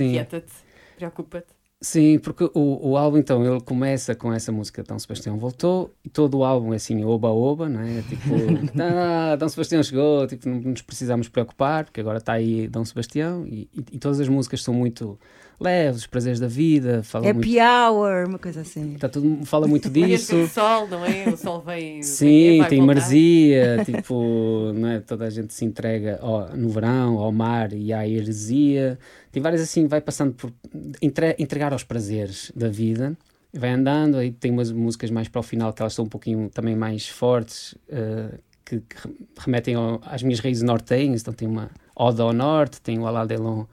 inquieta-te, 0.00 0.52
preocupa-te? 0.96 1.54
Sim, 1.84 2.18
porque 2.18 2.44
o, 2.54 2.90
o 2.90 2.96
álbum, 2.96 3.18
então, 3.18 3.44
ele 3.44 3.60
começa 3.60 4.14
com 4.14 4.32
essa 4.32 4.50
música 4.50 4.82
Dom 4.82 4.98
Sebastião 4.98 5.36
voltou, 5.36 5.92
e 6.02 6.08
todo 6.08 6.38
o 6.38 6.44
álbum 6.44 6.72
é 6.72 6.76
assim, 6.76 7.04
oba-oba, 7.04 7.68
não 7.68 7.82
é? 7.82 8.00
Tipo, 8.00 8.30
ah, 8.80 9.36
Dom 9.36 9.48
Sebastião 9.50 9.82
chegou, 9.82 10.26
tipo, 10.26 10.48
não 10.48 10.60
nos 10.60 10.80
precisamos 10.80 11.28
preocupar, 11.28 11.84
porque 11.84 12.00
agora 12.00 12.18
está 12.18 12.32
aí 12.32 12.68
Dom 12.68 12.86
Sebastião, 12.86 13.46
e, 13.46 13.68
e, 13.74 13.84
e 13.92 13.98
todas 13.98 14.18
as 14.18 14.28
músicas 14.28 14.62
são 14.62 14.72
muito 14.72 15.18
leve, 15.60 15.98
os 15.98 16.06
prazeres 16.06 16.40
da 16.40 16.46
vida. 16.46 17.02
Fala 17.02 17.30
Happy 17.30 17.56
muito... 17.56 17.60
hour, 17.60 18.28
uma 18.28 18.38
coisa 18.38 18.60
assim. 18.60 18.94
Tá 18.94 19.08
tudo, 19.08 19.44
fala 19.44 19.66
muito 19.66 19.88
disso. 19.88 20.36
o 20.36 20.48
sol, 20.48 20.88
não 20.88 21.04
é? 21.04 21.28
O 21.28 21.36
sol 21.36 21.60
vem. 21.60 22.02
Sim, 22.02 22.60
vem, 22.60 22.64
tem 22.68 22.82
maresia, 22.82 23.84
tipo, 23.84 24.72
não 24.74 24.88
é? 24.88 25.00
toda 25.00 25.26
a 25.26 25.30
gente 25.30 25.52
se 25.52 25.64
entrega 25.64 26.18
ao, 26.20 26.56
no 26.56 26.68
verão 26.68 27.18
ao 27.18 27.32
mar 27.32 27.72
e 27.72 27.92
à 27.92 28.06
heresia. 28.06 28.98
Tem 29.30 29.42
várias 29.42 29.62
assim, 29.62 29.86
vai 29.86 30.00
passando 30.00 30.34
por 30.34 30.52
entre, 31.00 31.34
entregar 31.38 31.72
aos 31.72 31.84
prazeres 31.84 32.52
da 32.54 32.68
vida. 32.68 33.16
Vai 33.52 33.70
andando, 33.70 34.16
aí 34.16 34.32
tem 34.32 34.50
umas 34.50 34.72
músicas 34.72 35.10
mais 35.10 35.28
para 35.28 35.38
o 35.38 35.42
final 35.42 35.72
que 35.72 35.80
elas 35.80 35.94
são 35.94 36.04
um 36.04 36.08
pouquinho 36.08 36.50
também 36.50 36.74
mais 36.74 37.08
fortes, 37.08 37.72
uh, 37.88 38.36
que, 38.64 38.80
que, 38.80 38.96
remetem 39.38 39.76
ao, 39.76 40.00
às 40.04 40.24
minhas 40.24 40.40
raízes 40.40 40.62
nortenhas. 40.64 41.20
Então 41.20 41.32
tem 41.32 41.46
uma 41.46 41.70
Oda 41.94 42.24
ao 42.24 42.32
Norte, 42.32 42.80
tem 42.80 42.98
o 42.98 43.06
Alá 43.06 43.24
Delon, 43.24 43.64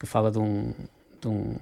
que 0.00 0.06
fala 0.06 0.32
de 0.32 0.38
um, 0.38 0.74
de 1.24 1.28
um, 1.28 1.54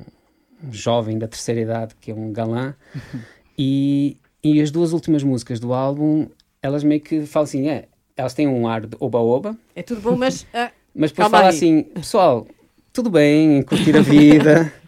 jovem 0.70 1.18
da 1.18 1.28
terceira 1.28 1.60
idade 1.60 1.94
que 2.00 2.10
é 2.10 2.14
um 2.14 2.32
galã. 2.32 2.74
e, 3.56 4.16
e 4.42 4.60
as 4.60 4.70
duas 4.70 4.92
últimas 4.92 5.22
músicas 5.22 5.60
do 5.60 5.72
álbum, 5.72 6.28
elas 6.60 6.84
meio 6.84 7.00
que 7.00 7.24
falam 7.26 7.44
assim: 7.44 7.68
é, 7.68 7.86
elas 8.16 8.34
têm 8.34 8.48
um 8.48 8.66
ar 8.66 8.86
de 8.86 8.96
oba-oba. 8.98 9.56
É 9.74 9.82
tudo 9.82 10.00
bom, 10.00 10.16
mas. 10.16 10.42
Uh, 10.42 10.70
mas 10.94 11.10
depois 11.10 11.30
fala 11.30 11.44
aí. 11.44 11.48
assim: 11.48 11.82
pessoal, 11.82 12.46
tudo 12.92 13.10
bem, 13.10 13.62
curtir 13.62 13.96
a 13.96 14.02
vida. 14.02 14.72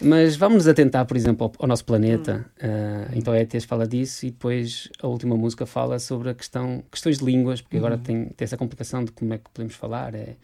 Mas 0.00 0.34
vamos 0.34 0.56
nos 0.56 0.68
atentar, 0.68 1.06
por 1.06 1.16
exemplo, 1.16 1.46
ao, 1.46 1.52
ao 1.60 1.68
nosso 1.68 1.84
planeta. 1.84 2.44
Hum. 2.60 2.66
Uh, 2.66 3.18
então 3.18 3.32
a 3.32 3.40
ETS 3.40 3.64
fala 3.64 3.86
disso 3.86 4.26
e 4.26 4.32
depois 4.32 4.88
a 5.00 5.06
última 5.06 5.36
música 5.36 5.64
fala 5.64 6.00
sobre 6.00 6.30
a 6.30 6.34
questão, 6.34 6.82
questões 6.90 7.18
de 7.18 7.24
línguas, 7.24 7.60
porque 7.60 7.76
agora 7.76 7.94
hum. 7.94 8.02
tem, 8.02 8.24
tem 8.24 8.44
essa 8.44 8.56
complicação 8.56 9.04
de 9.04 9.12
como 9.12 9.32
é 9.32 9.38
que 9.38 9.48
podemos 9.54 9.76
falar. 9.76 10.12
É, 10.16 10.34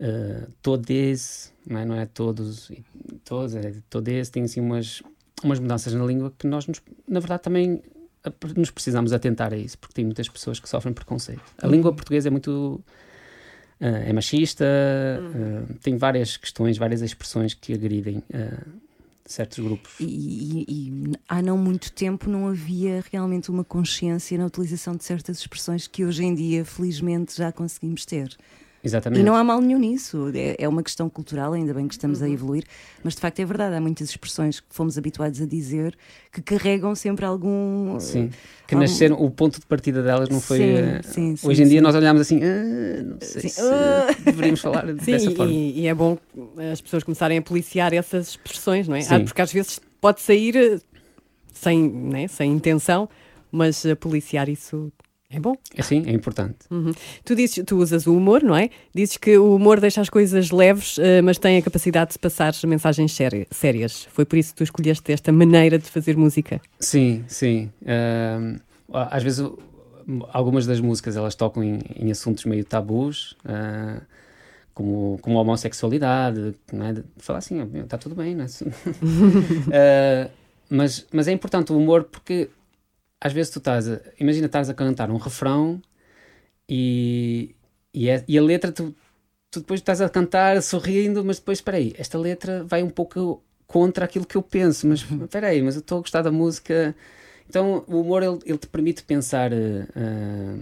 uh, 0.00 0.50
todes, 0.62 1.52
não 1.66 1.78
é, 1.78 1.84
não 1.84 1.96
é 1.96 2.06
todos, 2.06 2.70
todos, 3.24 3.54
é 3.54 3.74
todes, 3.88 4.30
tem 4.30 4.44
assim 4.44 4.60
umas, 4.60 5.02
umas 5.42 5.58
mudanças 5.58 5.92
na 5.94 6.04
língua 6.04 6.32
que 6.38 6.46
nós, 6.46 6.66
nos, 6.66 6.80
na 7.08 7.20
verdade, 7.20 7.42
também 7.42 7.82
nos 8.56 8.70
precisamos 8.70 9.12
atentar 9.12 9.52
a 9.52 9.56
isso, 9.56 9.78
porque 9.78 9.94
tem 9.94 10.04
muitas 10.04 10.28
pessoas 10.28 10.58
que 10.58 10.68
sofrem 10.68 10.94
preconceito. 10.94 11.42
A 11.58 11.66
língua 11.66 11.92
portuguesa 11.92 12.28
é 12.28 12.30
muito. 12.30 12.80
Uh, 13.80 14.06
é 14.06 14.12
machista, 14.12 14.64
uh, 14.64 15.74
tem 15.82 15.96
várias 15.96 16.36
questões, 16.36 16.78
várias 16.78 17.02
expressões 17.02 17.52
que 17.54 17.74
agridem 17.74 18.22
certos 19.26 19.58
grupos. 19.58 19.94
E, 20.00 20.04
e, 20.04 20.64
e, 20.68 21.12
há 21.28 21.40
não 21.40 21.56
muito 21.56 21.90
tempo 21.92 22.28
não 22.28 22.48
havia 22.48 23.02
realmente 23.10 23.50
uma 23.50 23.64
consciência 23.64 24.36
na 24.36 24.46
utilização 24.46 24.94
de 24.94 25.04
certas 25.04 25.38
expressões 25.38 25.86
que 25.86 26.04
hoje 26.04 26.24
em 26.24 26.34
dia, 26.34 26.64
felizmente, 26.64 27.36
já 27.36 27.50
conseguimos 27.50 28.04
ter. 28.04 28.36
Exatamente. 28.84 29.20
E 29.20 29.24
não 29.24 29.34
há 29.34 29.42
mal 29.42 29.60
nenhum 29.62 29.78
nisso. 29.78 30.30
É, 30.34 30.56
é 30.58 30.68
uma 30.68 30.82
questão 30.82 31.08
cultural, 31.08 31.54
ainda 31.54 31.72
bem 31.72 31.88
que 31.88 31.94
estamos 31.94 32.20
uhum. 32.20 32.26
a 32.26 32.30
evoluir, 32.30 32.64
mas 33.02 33.14
de 33.14 33.20
facto 33.20 33.40
é 33.40 33.44
verdade. 33.44 33.74
Há 33.74 33.80
muitas 33.80 34.10
expressões 34.10 34.60
que 34.60 34.66
fomos 34.68 34.98
habituados 34.98 35.40
a 35.40 35.46
dizer 35.46 35.96
que 36.30 36.42
carregam 36.42 36.94
sempre 36.94 37.24
algum. 37.24 37.98
Sim. 37.98 38.30
Que 38.66 38.74
algum... 38.74 38.86
nasceram, 38.86 39.16
o 39.16 39.30
ponto 39.30 39.58
de 39.58 39.66
partida 39.66 40.02
delas 40.02 40.28
não 40.28 40.40
foi. 40.40 40.58
Sim, 40.58 40.74
uh, 40.74 41.02
sim, 41.02 41.36
sim, 41.36 41.48
hoje 41.48 41.62
em 41.62 41.68
dia 41.68 41.80
nós 41.80 41.94
olhamos 41.94 42.20
assim, 42.20 42.40
ah, 42.42 43.02
não 43.02 43.16
sei 43.20 43.48
se 43.48 43.62
uh... 43.62 44.24
deveríamos 44.24 44.60
falar 44.60 44.86
sim, 45.00 45.12
dessa 45.12 45.30
forma. 45.30 45.50
E, 45.50 45.80
e, 45.80 45.86
é 45.86 45.94
bom 45.94 46.18
as 46.70 46.80
pessoas 46.80 47.02
começarem 47.02 47.38
a 47.38 47.42
policiar 47.42 47.94
essas 47.94 48.28
expressões, 48.28 48.86
não 48.86 48.96
é? 48.96 49.00
Ah, 49.08 49.20
porque 49.20 49.40
às 49.40 49.52
vezes 49.52 49.80
pode 50.00 50.20
sair 50.20 50.56
eh, 50.56 50.78
sem, 51.52 51.88
né, 51.88 52.28
sem 52.28 52.52
intenção, 52.52 53.08
mas 53.50 53.84
policiar 53.98 54.48
isso 54.50 54.92
é 55.34 55.40
bom. 55.40 55.56
É 55.74 55.82
sim, 55.82 56.04
é 56.06 56.12
importante. 56.12 56.56
Uhum. 56.70 56.92
Tu, 57.24 57.34
dizes, 57.34 57.64
tu 57.66 57.76
usas 57.76 58.06
o 58.06 58.16
humor, 58.16 58.42
não 58.42 58.56
é? 58.56 58.70
Dizes 58.94 59.16
que 59.16 59.36
o 59.36 59.56
humor 59.56 59.80
deixa 59.80 60.00
as 60.00 60.08
coisas 60.08 60.50
leves, 60.50 60.96
uh, 60.98 61.22
mas 61.24 61.38
tem 61.38 61.58
a 61.58 61.62
capacidade 61.62 62.12
de 62.12 62.18
passar 62.18 62.52
mensagens 62.66 63.16
sérias. 63.50 64.06
Foi 64.12 64.24
por 64.24 64.38
isso 64.38 64.50
que 64.50 64.58
tu 64.58 64.64
escolheste 64.64 65.12
esta 65.12 65.32
maneira 65.32 65.78
de 65.78 65.90
fazer 65.90 66.16
música? 66.16 66.60
Sim, 66.78 67.24
sim. 67.26 67.70
Uh, 67.82 68.60
às 68.92 69.22
vezes 69.22 69.44
algumas 70.32 70.66
das 70.66 70.80
músicas 70.80 71.16
elas 71.16 71.34
tocam 71.34 71.64
em, 71.64 71.80
em 71.96 72.10
assuntos 72.10 72.44
meio 72.44 72.64
tabus, 72.64 73.36
uh, 73.44 74.00
como, 74.72 75.18
como 75.22 75.38
a 75.38 75.40
homossexualidade, 75.42 76.54
não 76.72 76.86
é? 76.86 76.94
falar 77.18 77.38
assim, 77.38 77.60
está 77.80 77.98
tudo 77.98 78.14
bem, 78.14 78.34
não 78.34 78.44
é? 78.44 78.46
uh, 78.46 80.30
mas, 80.70 81.06
mas 81.12 81.28
é 81.28 81.32
importante 81.32 81.72
o 81.72 81.76
humor 81.76 82.04
porque 82.04 82.50
às 83.24 83.32
vezes 83.32 83.50
tu 83.50 83.58
estás 83.58 83.88
a, 83.88 84.00
imagina 84.20 84.46
estás 84.46 84.68
a 84.70 84.74
cantar 84.74 85.10
um 85.10 85.16
refrão 85.16 85.80
e, 86.68 87.54
e, 87.92 88.08
é, 88.08 88.22
e 88.28 88.38
a 88.38 88.42
letra 88.42 88.70
tu, 88.70 88.94
tu, 89.50 89.60
depois 89.60 89.80
estás 89.80 90.00
a 90.00 90.08
cantar 90.08 90.62
sorrindo, 90.62 91.24
mas 91.24 91.38
depois 91.38 91.58
espera 91.58 91.76
aí, 91.78 91.94
esta 91.98 92.18
letra 92.18 92.62
vai 92.64 92.82
um 92.82 92.90
pouco 92.90 93.42
contra 93.66 94.04
aquilo 94.04 94.26
que 94.26 94.36
eu 94.36 94.42
penso, 94.42 94.86
mas 94.86 95.02
uhum. 95.10 95.24
espera 95.24 95.48
aí, 95.48 95.62
mas 95.62 95.74
eu 95.74 95.80
estou 95.80 95.98
a 95.98 96.00
gostar 96.02 96.22
da 96.22 96.30
música 96.30 96.94
Então, 97.48 97.84
o 97.86 98.00
humor 98.00 98.22
ele, 98.22 98.38
ele 98.46 98.58
te 98.58 98.66
permite 98.66 99.02
pensar 99.02 99.52
eh, 99.52 99.86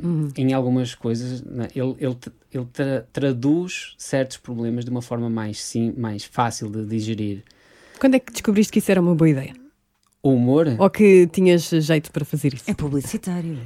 Uhum. 0.03 0.29
em 0.37 0.53
algumas 0.53 0.95
coisas, 0.97 1.41
né? 1.43 1.69
ele, 1.77 1.95
ele, 2.01 2.17
ele 2.53 2.67
tra- 2.73 3.07
traduz 3.13 3.95
certos 3.97 4.37
problemas 4.37 4.85
de 4.85 4.91
uma 4.91 5.01
forma 5.03 5.31
mais, 5.31 5.61
sim, 5.63 5.93
mais 5.97 6.25
fácil 6.25 6.69
de 6.69 6.85
digerir. 6.85 7.45
Quando 8.01 8.15
é 8.17 8.19
que 8.19 8.33
descobriste 8.33 8.73
que 8.73 8.81
isso 8.81 8.91
era 8.91 9.01
uma 9.01 9.15
boa 9.15 9.31
ideia? 9.31 9.53
O 10.23 10.31
humor, 10.35 10.69
Ou 10.79 10.89
que 10.89 11.27
tinhas 11.27 11.63
jeito 11.69 12.13
para 12.13 12.25
fazer 12.25 12.55
isso? 12.55 12.71
É 12.71 12.75
publicitário. 12.75 13.59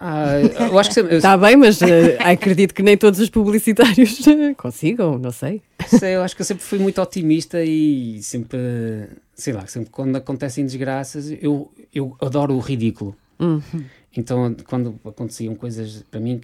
ah, 0.00 0.40
eu 0.68 0.78
acho 0.78 0.88
que 0.90 0.94
sempre, 0.94 1.14
eu 1.14 1.18
Está 1.18 1.36
bem, 1.36 1.56
mas 1.56 1.80
eh, 1.80 2.18
acredito 2.20 2.74
que 2.74 2.82
nem 2.82 2.96
todos 2.96 3.20
os 3.20 3.30
publicitários 3.30 4.26
eh, 4.26 4.52
consigam, 4.54 5.16
não 5.18 5.30
sei. 5.30 5.62
sei, 5.86 6.16
eu 6.16 6.22
acho 6.22 6.34
que 6.34 6.42
eu 6.42 6.46
sempre 6.46 6.64
fui 6.64 6.78
muito 6.80 7.00
otimista 7.00 7.62
e 7.62 8.20
sempre, 8.22 8.58
sei 9.34 9.52
lá, 9.52 9.64
sempre 9.68 9.90
quando 9.90 10.16
acontecem 10.16 10.64
desgraças, 10.66 11.30
eu, 11.40 11.70
eu 11.94 12.16
adoro 12.20 12.54
o 12.54 12.58
ridículo. 12.58 13.16
Hum. 13.38 13.60
Então, 14.16 14.54
quando 14.66 14.98
aconteciam 15.04 15.54
coisas 15.54 16.04
para 16.10 16.20
mim, 16.20 16.40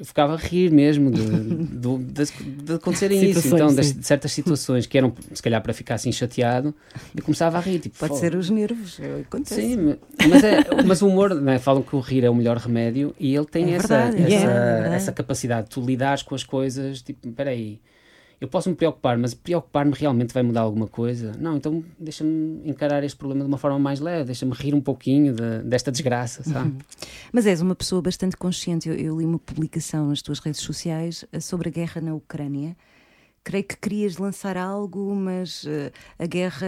eu 0.00 0.06
ficava 0.06 0.32
a 0.32 0.36
rir 0.36 0.72
mesmo 0.72 1.10
de, 1.10 1.22
do- 1.22 1.98
de, 1.98 2.24
de 2.64 2.72
acontecerem 2.72 3.22
isso. 3.30 3.46
Então, 3.46 3.72
das, 3.74 3.92
de 3.92 4.02
certas 4.04 4.32
situações 4.32 4.86
que 4.86 4.96
eram, 4.96 5.12
se 5.32 5.42
calhar, 5.42 5.62
para 5.62 5.74
ficar 5.74 5.96
assim 5.96 6.10
chateado, 6.10 6.74
eu 7.14 7.22
começava 7.22 7.58
a 7.58 7.60
rir. 7.60 7.78
Tipo, 7.80 7.98
Pode 7.98 8.16
ser 8.18 8.34
os 8.34 8.48
nervos. 8.48 8.98
é, 8.98 9.20
Acontece. 9.20 9.60
Sim, 9.60 9.76
ma- 9.76 9.96
mas, 10.28 10.42
é, 10.42 10.64
mas 10.86 11.02
o 11.02 11.06
humor, 11.08 11.34
não 11.34 11.52
é? 11.52 11.58
falam 11.58 11.82
que 11.82 11.94
o 11.94 12.00
rir 12.00 12.24
é 12.24 12.30
o 12.30 12.34
melhor 12.34 12.56
remédio 12.56 13.14
e 13.20 13.36
ele 13.36 13.44
tem 13.44 13.72
É 13.72 13.76
essa, 13.76 13.88
verdade, 14.10 14.22
essa, 14.34 14.50
é 14.90 14.94
essa 14.96 15.12
capacidade 15.12 15.64
de 15.68 15.70
tu 15.74 15.80
lidares 15.84 16.22
com 16.22 16.34
as 16.34 16.42
coisas, 16.44 17.02
tipo, 17.02 17.28
espera 17.28 17.50
aí, 17.50 17.78
eu 18.40 18.48
posso 18.48 18.70
me 18.70 18.74
preocupar, 18.74 19.18
mas 19.18 19.34
preocupar-me 19.34 19.92
realmente 19.94 20.32
vai 20.32 20.42
mudar 20.42 20.62
alguma 20.62 20.86
coisa? 20.88 21.32
Não, 21.38 21.56
então 21.56 21.84
deixa-me 21.98 22.62
encarar 22.68 23.04
este 23.04 23.16
problema 23.18 23.42
de 23.44 23.48
uma 23.48 23.58
forma 23.58 23.78
mais 23.78 24.00
leve, 24.00 24.24
deixa-me 24.26 24.52
rir 24.52 24.74
um 24.74 24.80
pouquinho 24.80 25.34
de- 25.34 25.62
desta 25.64 25.92
desgraça, 25.92 26.42
sabe? 26.42 26.74
Mas 27.32 27.46
és 27.46 27.60
uma 27.60 27.74
pessoa 27.74 28.00
bastante 28.00 28.36
consciente. 28.36 28.88
Eu, 28.88 28.94
eu 28.94 29.18
li 29.18 29.24
uma 29.26 29.38
publicação 29.38 30.08
nas 30.08 30.22
tuas 30.22 30.38
redes 30.38 30.60
sociais 30.60 31.24
eh, 31.32 31.38
sobre 31.40 31.68
a 31.68 31.72
guerra 31.72 32.00
na 32.00 32.14
Ucrânia. 32.14 32.76
Creio 33.42 33.64
que 33.64 33.76
querias 33.76 34.16
lançar 34.18 34.56
algo, 34.56 35.14
mas 35.14 35.64
eh, 35.66 35.92
a 36.18 36.26
guerra 36.26 36.66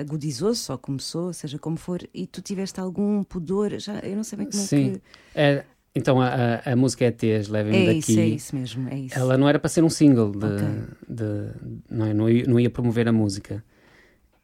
agudizou-se 0.00 0.70
ou 0.70 0.78
começou, 0.78 1.32
seja 1.32 1.58
como 1.58 1.76
for, 1.76 2.00
e 2.14 2.26
tu 2.26 2.40
tiveste 2.42 2.80
algum 2.80 3.22
pudor. 3.22 3.78
Já, 3.78 3.98
eu 4.00 4.16
não 4.16 4.24
sei 4.24 4.38
bem 4.38 4.46
como 4.50 4.62
Sim. 4.62 4.86
é 4.86 4.90
que. 4.92 5.02
É, 5.34 5.64
então 5.94 6.20
a, 6.20 6.28
a, 6.64 6.72
a 6.72 6.76
música 6.76 7.04
é 7.04 7.10
Tês, 7.10 7.48
levem-me 7.48 7.82
É 7.82 7.86
daqui. 7.86 7.98
isso, 7.98 8.20
é 8.20 8.26
isso 8.26 8.56
mesmo. 8.56 8.88
É 8.90 8.98
isso. 8.98 9.18
Ela 9.18 9.36
não 9.36 9.48
era 9.48 9.58
para 9.58 9.68
ser 9.68 9.82
um 9.84 9.90
single, 9.90 10.30
de, 10.32 10.46
Ok. 10.46 10.68
de- 11.08 11.50
não, 11.90 12.06
é? 12.06 12.14
não, 12.14 12.28
ia, 12.30 12.44
não 12.46 12.60
ia 12.60 12.70
promover 12.70 13.08
a 13.08 13.12
música. 13.12 13.62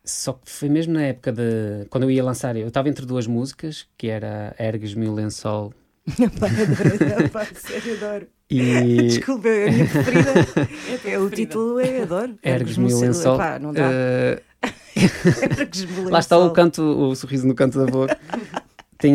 Só 0.05 0.33
que 0.35 0.51
foi 0.51 0.69
mesmo 0.69 0.93
na 0.95 1.03
época 1.03 1.33
de. 1.33 1.87
Quando 1.91 2.05
eu 2.05 2.11
ia 2.13 2.23
lançar, 2.23 2.57
eu 2.57 2.69
estava 2.69 2.89
entre 2.89 3.05
duas 3.05 3.27
músicas, 3.27 3.87
que 3.99 4.07
era 4.09 4.55
Ergues-me 4.59 5.09
o 5.09 5.13
lençol 5.15 5.75
Pá, 6.39 6.47
adoro, 6.47 7.31
pá, 7.31 7.45
sério, 7.55 7.95
adoro. 7.97 8.27
e 8.49 9.03
Desculpa, 9.09 9.49
é 9.49 9.69
a 9.69 9.73
minha 9.73 9.87
preferida. 9.89 10.33
É, 11.05 11.19
o 11.19 11.29
título 11.29 11.81
é 11.81 12.03
adoro. 12.03 12.33
O 12.35 12.49
Ergues-me 12.49 12.95
lençol. 12.95 13.37
Pá, 13.37 13.59
não 13.59 13.73
dá. 13.73 13.91
Eh, 13.93 14.43
lá 16.09 16.21
está 16.21 16.39
o 16.39 16.51
canto, 16.53 16.81
o 16.83 17.15
sorriso 17.17 17.47
no 17.47 17.55
canto 17.57 17.85
da 17.85 17.91
boca. 17.91 18.17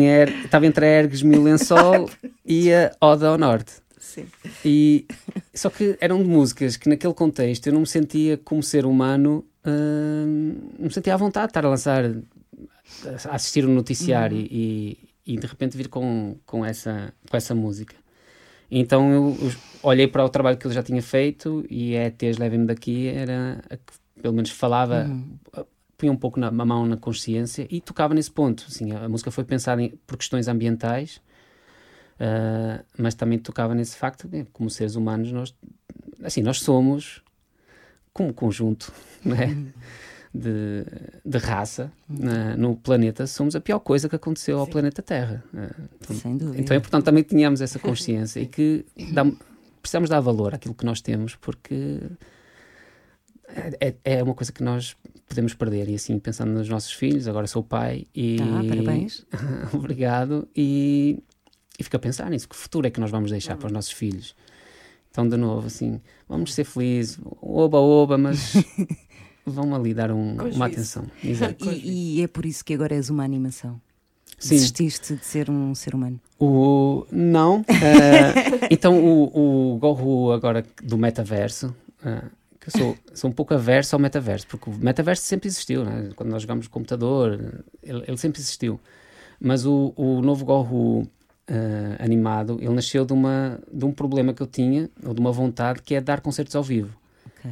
Er, 0.00 0.28
estava 0.44 0.66
entre 0.66 0.84
a 0.84 0.88
Ergues-me 0.88 1.36
o 1.36 1.42
lençol 1.42 2.10
e 2.44 2.72
a 2.72 2.92
Oda 3.00 3.28
ao 3.28 3.38
Norte. 3.38 3.74
Sim. 3.98 4.26
E, 4.64 5.06
só 5.54 5.70
que 5.70 5.96
eram 6.00 6.22
de 6.22 6.28
músicas 6.28 6.76
que 6.76 6.88
naquele 6.88 7.14
contexto 7.14 7.66
eu 7.66 7.72
não 7.72 7.80
me 7.80 7.86
sentia 7.86 8.36
como 8.36 8.62
ser 8.62 8.84
humano, 8.84 9.44
hum, 9.64 10.56
não 10.78 10.86
me 10.86 10.92
sentia 10.92 11.14
à 11.14 11.16
vontade 11.16 11.46
de 11.46 11.50
estar 11.50 11.64
a 11.64 11.68
lançar, 11.68 12.04
a 12.04 13.34
assistir 13.34 13.64
um 13.66 13.74
noticiário 13.74 14.36
e, 14.38 14.98
e 15.26 15.36
de 15.36 15.46
repente 15.46 15.76
vir 15.76 15.88
com, 15.88 16.36
com, 16.44 16.64
essa, 16.64 17.12
com 17.30 17.36
essa 17.36 17.54
música. 17.54 17.94
Então 18.70 19.12
eu, 19.12 19.36
eu 19.40 19.52
olhei 19.82 20.08
para 20.08 20.24
o 20.24 20.28
trabalho 20.28 20.56
que 20.56 20.66
eu 20.66 20.72
já 20.72 20.82
tinha 20.82 21.02
feito 21.02 21.64
e 21.70 21.96
a 21.96 22.06
ETs 22.06 22.38
Levem-me 22.38 22.66
Daqui 22.66 23.08
era 23.08 23.62
a 23.70 23.76
que 23.76 23.92
pelo 24.20 24.34
menos 24.34 24.50
falava, 24.50 25.10
punha 26.02 26.10
um 26.10 26.16
pouco 26.16 26.40
na, 26.40 26.48
a 26.48 26.50
mão 26.50 26.84
na 26.84 26.96
consciência 26.96 27.64
e 27.70 27.80
tocava 27.80 28.12
nesse 28.12 28.30
ponto. 28.30 28.64
Assim, 28.68 28.90
a 28.90 29.08
música 29.08 29.30
foi 29.30 29.44
pensada 29.44 29.80
em- 29.80 29.90
por 30.04 30.16
questões 30.16 30.48
ambientais, 30.48 31.20
ah, 32.18 32.82
mas 32.98 33.14
também 33.14 33.38
tocava 33.38 33.72
nesse 33.72 33.96
facto 33.96 34.26
de, 34.26 34.44
como 34.52 34.68
seres 34.68 34.96
humanos, 34.96 35.30
nós, 35.30 35.54
assim, 36.24 36.42
nós 36.42 36.58
somos, 36.60 37.22
como 38.12 38.32
conjunto 38.34 38.92
não 39.24 39.36
é? 39.36 39.56
de, 40.34 40.84
de 41.24 41.38
raça 41.38 41.92
na- 42.08 42.56
no 42.56 42.74
planeta, 42.74 43.26
somos 43.28 43.54
a 43.54 43.60
pior 43.60 43.78
coisa 43.78 44.08
que 44.08 44.16
aconteceu 44.16 44.58
ao 44.58 44.66
planeta 44.66 45.02
Terra. 45.02 45.44
Ah, 45.54 45.70
então, 46.00 46.16
Sem 46.16 46.36
dúvida. 46.36 46.60
então 46.60 46.74
é 46.74 46.78
importante 46.78 47.04
também 47.04 47.22
que 47.22 47.30
tenhamos 47.30 47.60
essa 47.60 47.78
consciência 47.78 48.40
e 48.40 48.46
que 48.46 48.84
dá- 49.12 49.30
precisamos 49.80 50.10
dar 50.10 50.18
valor 50.20 50.52
àquilo 50.52 50.74
que 50.74 50.84
nós 50.84 51.00
temos, 51.00 51.36
porque 51.36 52.00
é, 53.80 53.94
é 54.04 54.22
uma 54.22 54.34
coisa 54.34 54.52
que 54.52 54.62
nós 54.62 54.96
podemos 55.28 55.54
perder. 55.54 55.88
E 55.88 55.94
assim, 55.94 56.18
pensando 56.18 56.52
nos 56.52 56.68
nossos 56.68 56.92
filhos, 56.92 57.26
agora 57.28 57.46
sou 57.46 57.62
pai 57.62 58.06
e. 58.14 58.36
Ah, 58.40 58.62
parabéns. 58.68 59.24
Obrigado. 59.72 60.48
E, 60.56 61.18
e 61.78 61.82
fico 61.84 61.96
a 61.96 62.00
pensar 62.00 62.30
nisso: 62.30 62.48
que 62.48 62.56
futuro 62.56 62.86
é 62.86 62.90
que 62.90 63.00
nós 63.00 63.10
vamos 63.10 63.30
deixar 63.30 63.56
para 63.56 63.66
os 63.66 63.72
nossos 63.72 63.92
filhos? 63.92 64.34
Então, 65.10 65.28
de 65.28 65.36
novo, 65.36 65.66
assim, 65.66 66.00
vamos 66.26 66.54
ser 66.54 66.64
felizes, 66.64 67.18
oba-oba, 67.42 68.16
mas 68.16 68.54
vão 69.44 69.74
ali 69.74 69.92
dar 69.92 70.10
um- 70.10 70.36
uma 70.54 70.66
atenção. 70.66 71.04
Exato. 71.22 71.70
E, 71.70 72.18
e 72.18 72.22
é 72.22 72.26
por 72.26 72.46
isso 72.46 72.64
que 72.64 72.72
agora 72.72 72.94
és 72.94 73.10
uma 73.10 73.22
animação. 73.22 73.78
Sim. 74.38 74.54
Desististe 74.56 75.14
de 75.16 75.24
ser 75.24 75.50
um 75.50 75.74
ser 75.74 75.94
humano. 75.94 76.18
O, 76.40 77.06
não. 77.12 77.62
eh, 77.68 78.66
então, 78.72 78.98
o, 79.04 79.74
o 79.74 79.78
Gohu 79.78 80.32
agora 80.32 80.64
do 80.82 80.96
metaverso, 80.96 81.76
eh, 82.04 82.22
que 82.62 82.70
sou, 82.70 82.96
sou 83.12 83.28
um 83.28 83.32
pouco 83.32 83.52
averso 83.52 83.96
ao 83.96 84.00
metaverso, 84.00 84.46
porque 84.46 84.70
o 84.70 84.74
metaverso 84.74 85.24
sempre 85.24 85.48
existiu, 85.48 85.84
né? 85.84 86.10
quando 86.14 86.30
nós 86.30 86.42
jogamos 86.42 86.66
no 86.66 86.70
computador, 86.70 87.64
ele, 87.82 88.04
ele 88.06 88.16
sempre 88.16 88.40
existiu. 88.40 88.80
Mas 89.40 89.66
o, 89.66 89.92
o 89.96 90.22
novo 90.22 90.44
Gohu 90.44 91.08
eh, 91.48 91.96
animado, 91.98 92.58
ele 92.60 92.72
nasceu 92.72 93.04
de, 93.04 93.12
uma, 93.12 93.58
de 93.72 93.84
um 93.84 93.90
problema 93.90 94.32
que 94.32 94.40
eu 94.40 94.46
tinha, 94.46 94.88
ou 95.04 95.12
de 95.12 95.20
uma 95.20 95.32
vontade, 95.32 95.82
que 95.82 95.96
é 95.96 96.00
dar 96.00 96.20
concertos 96.20 96.54
ao 96.54 96.62
vivo. 96.62 96.96
Ok. 97.26 97.50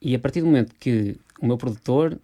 E 0.00 0.14
a 0.14 0.18
partir 0.20 0.40
do 0.40 0.46
momento 0.46 0.72
que 0.78 1.18
o 1.42 1.46
meu 1.46 1.58
produtor 1.58 2.16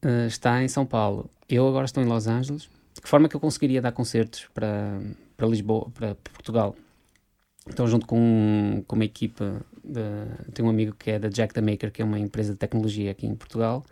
eh, 0.00 0.26
está 0.26 0.62
em 0.62 0.68
São 0.68 0.86
Paulo, 0.86 1.28
eu 1.50 1.68
agora 1.68 1.84
estou 1.84 2.02
em 2.02 2.06
Los 2.06 2.26
Angeles, 2.26 2.70
de 2.94 3.02
que 3.02 3.08
forma 3.08 3.28
que 3.28 3.36
eu 3.36 3.40
conseguiria 3.40 3.82
dar 3.82 3.92
concertos 3.92 4.48
para, 4.54 5.02
para 5.36 5.46
Lisboa, 5.46 5.90
para 5.90 6.14
Portugal? 6.14 6.74
Então, 7.66 7.86
junto 7.86 8.06
com, 8.06 8.84
com 8.86 8.96
uma 8.96 9.04
equipa, 9.04 9.64
de, 9.82 10.00
tenho 10.52 10.68
um 10.68 10.70
amigo 10.70 10.94
que 10.94 11.10
é 11.10 11.18
da 11.18 11.28
Jack 11.28 11.54
the 11.54 11.60
Maker, 11.60 11.90
que 11.90 12.02
é 12.02 12.04
uma 12.04 12.18
empresa 12.18 12.52
de 12.52 12.58
tecnologia 12.58 13.10
aqui 13.10 13.26
em 13.26 13.34
Portugal, 13.34 13.84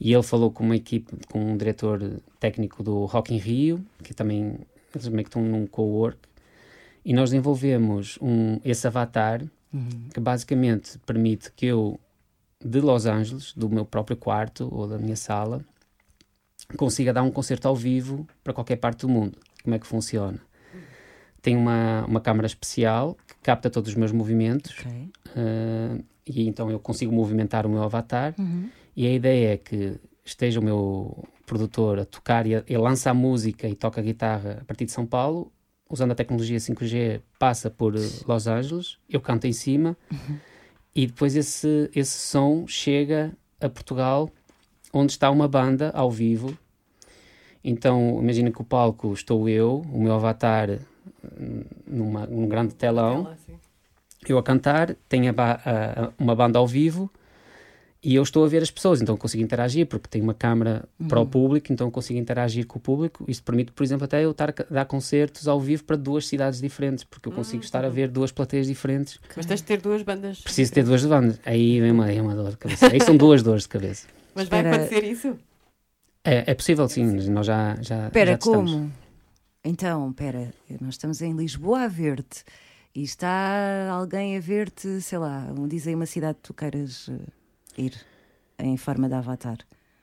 e 0.00 0.12
ele 0.12 0.22
falou 0.22 0.50
com 0.50 0.64
uma 0.64 0.76
equipe, 0.76 1.12
com 1.30 1.52
um 1.52 1.56
diretor 1.56 2.20
técnico 2.40 2.82
do 2.82 3.04
Rock 3.04 3.34
in 3.34 3.38
Rio, 3.38 3.84
que 4.02 4.14
também, 4.14 4.58
meio 5.10 5.24
que 5.24 5.28
estão 5.28 5.42
num 5.42 5.66
co-work, 5.66 6.18
e 7.04 7.12
nós 7.12 7.30
desenvolvemos 7.30 8.18
um, 8.20 8.60
esse 8.64 8.86
avatar 8.86 9.42
que 10.12 10.20
basicamente 10.20 10.98
permite 11.00 11.52
que 11.52 11.66
eu, 11.66 12.00
de 12.64 12.80
Los 12.80 13.06
Angeles, 13.06 13.52
do 13.54 13.68
meu 13.68 13.84
próprio 13.84 14.16
quarto 14.16 14.68
ou 14.72 14.86
da 14.86 14.98
minha 14.98 15.16
sala, 15.16 15.64
consiga 16.76 17.12
dar 17.12 17.22
um 17.22 17.30
concerto 17.30 17.68
ao 17.68 17.76
vivo 17.76 18.26
para 18.42 18.52
qualquer 18.52 18.76
parte 18.76 19.00
do 19.00 19.08
mundo. 19.08 19.38
Como 19.62 19.74
é 19.74 19.78
que 19.78 19.86
funciona? 19.86 20.40
Tem 21.40 21.56
uma, 21.56 22.04
uma 22.06 22.20
câmara 22.20 22.46
especial 22.46 23.16
que 23.26 23.34
capta 23.42 23.70
todos 23.70 23.90
os 23.90 23.94
meus 23.96 24.10
movimentos 24.12 24.74
Ok. 24.80 25.08
eh, 25.36 25.98
e 26.26 26.46
então 26.48 26.70
eu 26.70 26.78
consigo 26.78 27.12
movimentar 27.12 27.64
o 27.66 27.68
meu 27.70 27.82
avatar. 27.82 28.34
E 28.96 29.06
a 29.06 29.12
ideia 29.12 29.54
é 29.54 29.56
que 29.56 29.96
esteja 30.24 30.60
o 30.60 30.62
meu 30.62 31.24
produtor 31.46 32.00
a 32.00 32.04
tocar 32.04 32.46
e 32.46 32.56
a- 32.56 32.64
ele 32.66 32.78
lança 32.78 33.10
a 33.10 33.14
música 33.14 33.66
e 33.68 33.74
toca 33.74 34.00
a 34.00 34.04
guitarra 34.04 34.58
a 34.60 34.64
partir 34.64 34.84
de 34.84 34.92
São 34.92 35.06
Paulo. 35.06 35.50
Usando 35.88 36.10
a 36.10 36.14
tecnologia 36.14 36.58
5G 36.60 37.22
passa 37.38 37.70
por 37.70 37.94
eh, 37.96 38.00
Los 38.26 38.46
Angeles. 38.46 38.98
Eu 39.08 39.20
canto 39.20 39.46
em 39.46 39.52
cima. 39.52 39.96
E 40.94 41.06
depois 41.06 41.34
esse, 41.36 41.88
esse 41.94 42.18
som 42.18 42.66
chega 42.66 43.32
a 43.60 43.68
Portugal 43.68 44.28
onde 44.92 45.12
está 45.12 45.30
uma 45.30 45.46
banda 45.48 45.90
ao 45.94 46.10
vivo. 46.10 46.58
Então 47.64 48.18
imagina 48.22 48.50
que 48.50 48.60
o 48.60 48.64
palco 48.64 49.12
estou 49.12 49.48
eu 49.48 49.82
o 49.92 50.00
meu 50.02 50.12
avatar 50.14 50.78
numa, 51.86 52.26
num 52.26 52.48
grande 52.48 52.74
telão 52.74 53.28
eu 54.26 54.36
a 54.38 54.42
cantar, 54.42 54.94
tenho 55.08 55.30
a 55.30 55.32
ba- 55.32 55.60
a- 55.64 56.04
a- 56.06 56.12
uma 56.18 56.34
banda 56.34 56.58
ao 56.58 56.66
vivo 56.66 57.10
e 58.02 58.14
eu 58.14 58.22
estou 58.22 58.44
a 58.44 58.48
ver 58.48 58.62
as 58.62 58.70
pessoas, 58.70 59.00
então 59.02 59.14
eu 59.14 59.18
consigo 59.18 59.42
interagir 59.42 59.86
porque 59.86 60.08
tenho 60.08 60.22
uma 60.24 60.34
câmara 60.34 60.84
para 61.08 61.18
o 61.20 61.26
público, 61.26 61.72
então 61.72 61.86
eu 61.88 61.90
consigo 61.90 62.18
interagir 62.18 62.66
com 62.66 62.78
o 62.78 62.82
público. 62.82 63.24
Isto 63.26 63.42
permite, 63.42 63.72
por 63.72 63.82
exemplo, 63.82 64.04
até 64.04 64.24
eu 64.24 64.30
estar 64.30 64.50
a 64.50 64.54
dar 64.72 64.84
concertos 64.84 65.48
ao 65.48 65.60
vivo 65.60 65.84
para 65.84 65.96
duas 65.96 66.26
cidades 66.26 66.60
diferentes, 66.60 67.02
porque 67.04 67.28
eu 67.28 67.32
consigo 67.32 67.62
estar 67.64 67.84
a 67.84 67.88
ver 67.88 68.08
duas 68.08 68.30
plateias 68.30 68.66
diferentes. 68.66 69.18
Mas 69.36 69.46
tens 69.46 69.60
de 69.60 69.66
ter 69.66 69.80
duas 69.80 70.02
bandas. 70.02 70.40
Preciso 70.40 70.72
ter 70.72 70.84
duas 70.84 71.04
bandas. 71.04 71.40
Aí 71.44 71.80
vem 71.80 71.90
uma, 71.90 72.10
é 72.10 72.20
uma 72.22 72.34
dor 72.36 72.50
de 72.50 72.56
cabeça. 72.56 72.86
Aí 72.92 73.00
são 73.00 73.16
duas 73.16 73.42
dores 73.42 73.62
de 73.64 73.68
cabeça. 73.68 74.06
Mas 74.34 74.48
vai 74.48 74.60
Espera- 74.60 74.76
acontecer 74.84 75.04
isso? 75.04 75.36
É, 76.24 76.50
é 76.50 76.54
possível, 76.54 76.88
sim, 76.88 77.04
nós 77.30 77.46
já. 77.46 77.76
já 77.80 78.06
Espera, 78.06 78.32
já 78.32 78.38
testamos. 78.38 78.70
como? 78.72 78.92
Então, 79.64 80.12
pera, 80.12 80.52
nós 80.80 80.94
estamos 80.94 81.20
em 81.20 81.32
Lisboa 81.34 81.80
a 81.82 81.88
ver-te 81.88 82.44
e 82.94 83.02
está 83.02 83.90
alguém 83.90 84.36
a 84.36 84.40
ver-te, 84.40 85.00
sei 85.00 85.18
lá, 85.18 85.46
um- 85.56 85.66
diz 85.68 85.86
aí 85.86 85.94
uma 85.94 86.06
cidade 86.06 86.36
que 86.36 86.42
tu 86.44 86.54
queiras 86.54 87.08
eh, 87.08 87.82
ir 87.82 87.94
em 88.58 88.76
forma 88.76 89.08
de 89.08 89.14
avatar. 89.14 89.58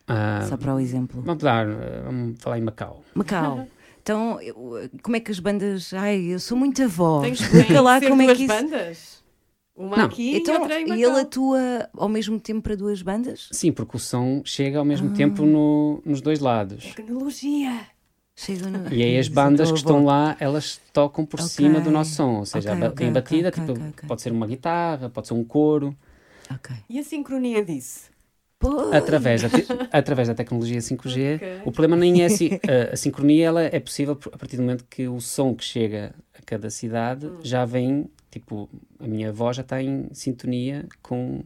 Ah, 0.07 0.45
Só 0.47 0.55
para 0.57 0.75
o 0.75 0.79
exemplo. 0.79 1.21
Vamos 1.21 1.41
dar, 1.43 1.67
eh, 1.67 2.01
vamos 2.03 2.39
falar 2.41 2.57
em 2.59 2.61
Macau. 2.61 3.03
Macau. 3.13 3.67
Então, 4.05 4.39
eu- 4.39 4.87
como 5.01 5.15
é 5.15 5.19
que 5.19 5.31
as 5.31 5.39
bandas. 5.39 5.91
Ai, 5.91 6.25
eu 6.25 6.39
sou 6.39 6.55
muito 6.55 6.79
avó. 6.83 7.21
Tens 7.21 7.39
Explica 7.41 7.81
lá 7.81 7.99
como 7.99 8.21
é 8.21 8.35
que 8.35 8.43
isso. 8.43 8.53
bandas? 8.53 9.23
Uma 9.75 9.97
Não. 9.97 10.05
aqui 10.05 10.35
Então, 10.37 10.53
e 10.53 10.57
outra 10.59 10.79
em 10.79 10.87
e 10.89 10.91
ele 10.91 11.07
Macau. 11.07 11.21
atua 11.21 11.89
ao 11.97 12.07
mesmo 12.07 12.39
tempo 12.39 12.61
para 12.61 12.75
duas 12.77 13.01
bandas? 13.01 13.49
Sim, 13.51 13.71
porque 13.71 13.97
o 13.97 13.99
som 13.99 14.43
chega 14.45 14.77
ao 14.77 14.85
mesmo 14.85 15.09
Ah. 15.09 15.13
tempo 15.15 15.43
no- 15.43 16.03
nos 16.05 16.21
dois 16.21 16.39
lados. 16.39 16.93
Tecnologia. 16.93 17.87
Chega 18.35 18.69
no... 18.69 18.93
E 18.93 19.01
aí 19.03 19.17
as 19.17 19.27
bandas 19.27 19.71
que 19.71 19.77
estão 19.77 20.03
lá, 20.05 20.35
elas 20.39 20.79
tocam 20.93 21.25
por 21.25 21.39
Ok. 21.39 21.49
cima 21.49 21.79
do 21.79 21.89
nosso 21.91 22.11
som. 22.15 22.35
Ou 22.39 22.45
seja, 22.45 22.69
Ok, 22.71 22.81
ba- 22.81 22.87
ok, 22.93 23.07
em 23.07 23.11
batida, 23.13 23.51
tipo, 23.51 23.73
pode 24.07 24.21
ser 24.21 24.31
uma 24.31 24.45
guitarra, 24.47 25.09
pode 25.09 25.27
ser 25.27 25.33
um 25.33 25.43
coro. 25.43 25.95
E 26.89 26.99
a 26.99 27.03
sincronia 27.03 27.63
disso? 27.63 28.09
Através 28.93 29.41
da, 29.41 29.49
te- 29.49 29.65
através 29.91 30.27
da 30.27 30.33
tecnologia 30.35 30.81
5G, 30.81 31.35
Ok. 31.35 31.61
o 31.65 31.71
problema 31.71 31.95
nem 31.95 32.21
é 32.21 32.25
assim. 32.25 32.49
A, 32.67 32.93
a 32.93 32.97
sincronia 32.97 33.45
ela 33.47 33.61
é 33.63 33.79
possível 33.79 34.17
a 34.31 34.37
partir 34.37 34.57
do 34.57 34.63
momento 34.63 34.85
que 34.89 35.07
o 35.07 35.19
som 35.19 35.53
que 35.55 35.63
chega 35.63 36.13
a 36.37 36.41
cada 36.45 36.69
cidade 36.69 37.25
Hum. 37.27 37.39
já 37.43 37.65
vem, 37.65 38.09
tipo, 38.31 38.69
a 38.99 39.07
minha 39.07 39.31
voz 39.31 39.57
já 39.57 39.61
está 39.61 39.81
em 39.81 40.07
sintonia 40.13 40.87
com 41.01 41.43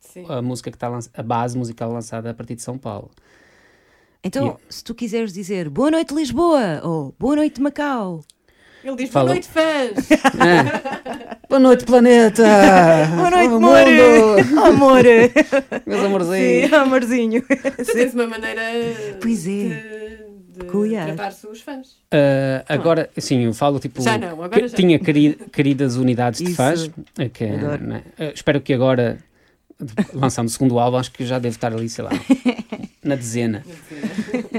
Sim. 0.00 0.24
a 0.28 0.42
música 0.42 0.70
que 0.70 0.76
está 0.76 0.88
a 1.14 1.22
base 1.22 1.56
musical 1.56 1.90
lançada 1.92 2.30
a 2.30 2.34
partir 2.34 2.54
de 2.56 2.62
São 2.62 2.78
Paulo. 2.78 3.10
Então, 4.24 4.56
se 4.68 4.84
tu 4.84 4.94
quiseres 4.94 5.32
dizer 5.32 5.68
boa 5.68 5.90
noite 5.90 6.14
Lisboa 6.14 6.80
ou 6.84 7.14
boa 7.18 7.34
noite 7.36 7.60
Macau, 7.60 8.22
Ele 8.84 8.96
diz 8.96 9.10
Fala- 9.10 9.26
boa 9.26 9.34
noite, 9.34 9.48
fãs. 9.48 10.08
Ah, 10.38 11.38
Boa 11.52 11.60
noite, 11.60 11.84
planeta! 11.84 12.42
boa 13.14 13.30
noite 13.30 13.46
amor, 13.54 13.60
mundo! 13.60 14.58
amor, 14.64 15.04
Meus 15.84 16.04
amorzinhos! 16.04 16.68
sim, 16.70 16.74
amorzinho. 16.74 17.42
Tu 17.42 17.92
tens 17.92 18.14
uma 18.14 18.26
maneira 18.26 18.62
Pois 19.20 19.46
é. 19.46 19.50
de, 19.50 20.58
de 20.58 20.64
tratar-se 21.14 21.46
os 21.46 21.60
fãs. 21.60 21.96
Ah, 22.10 22.64
agora, 22.68 23.10
assim, 23.16 23.42
eu 23.44 23.52
falo 23.52 23.78
tipo. 23.80 24.00
Já 24.00 24.16
não, 24.16 24.28
agora 24.42 24.48
que 24.62 24.68
já. 24.68 24.76
Tinha 24.76 24.98
queri- 24.98 25.38
queridas 25.52 25.96
unidades 25.96 26.38
de 26.40 26.46
Isso. 26.46 26.56
fãs. 26.56 26.90
eh, 27.18 27.28
Que, 27.28 27.44
é, 27.44 27.56
né, 27.78 28.02
eh, 28.18 28.32
espero 28.34 28.58
que 28.60 28.72
agora, 28.72 29.18
lançando 30.14 30.48
o 30.48 30.50
segundo 30.50 30.78
álbum, 30.78 30.96
acho 30.96 31.12
que 31.12 31.24
já 31.24 31.38
deve 31.38 31.56
estar 31.56 31.72
ali, 31.72 31.88
sei 31.88 32.04
lá, 32.04 32.10
na 33.02 33.14
dezena. 33.14 33.64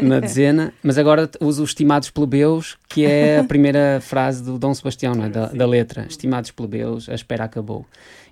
Na 0.01 0.19
dezena. 0.19 0.73
Mas 0.83 0.97
agora 0.97 1.29
uso 1.39 1.63
os 1.63 1.69
estimados 1.69 2.09
plebeus, 2.09 2.77
que 2.87 3.05
é 3.05 3.39
a 3.39 3.43
primeira 3.43 3.99
frase 4.01 4.43
do 4.43 4.57
Dom 4.57 4.73
Sebastião, 4.73 5.15
não 5.15 5.25
é? 5.25 5.29
da, 5.29 5.47
da 5.47 5.65
letra. 5.65 6.05
Estimados 6.07 6.51
plebeus, 6.51 7.07
a 7.09 7.13
espera 7.13 7.45
acabou. 7.45 7.85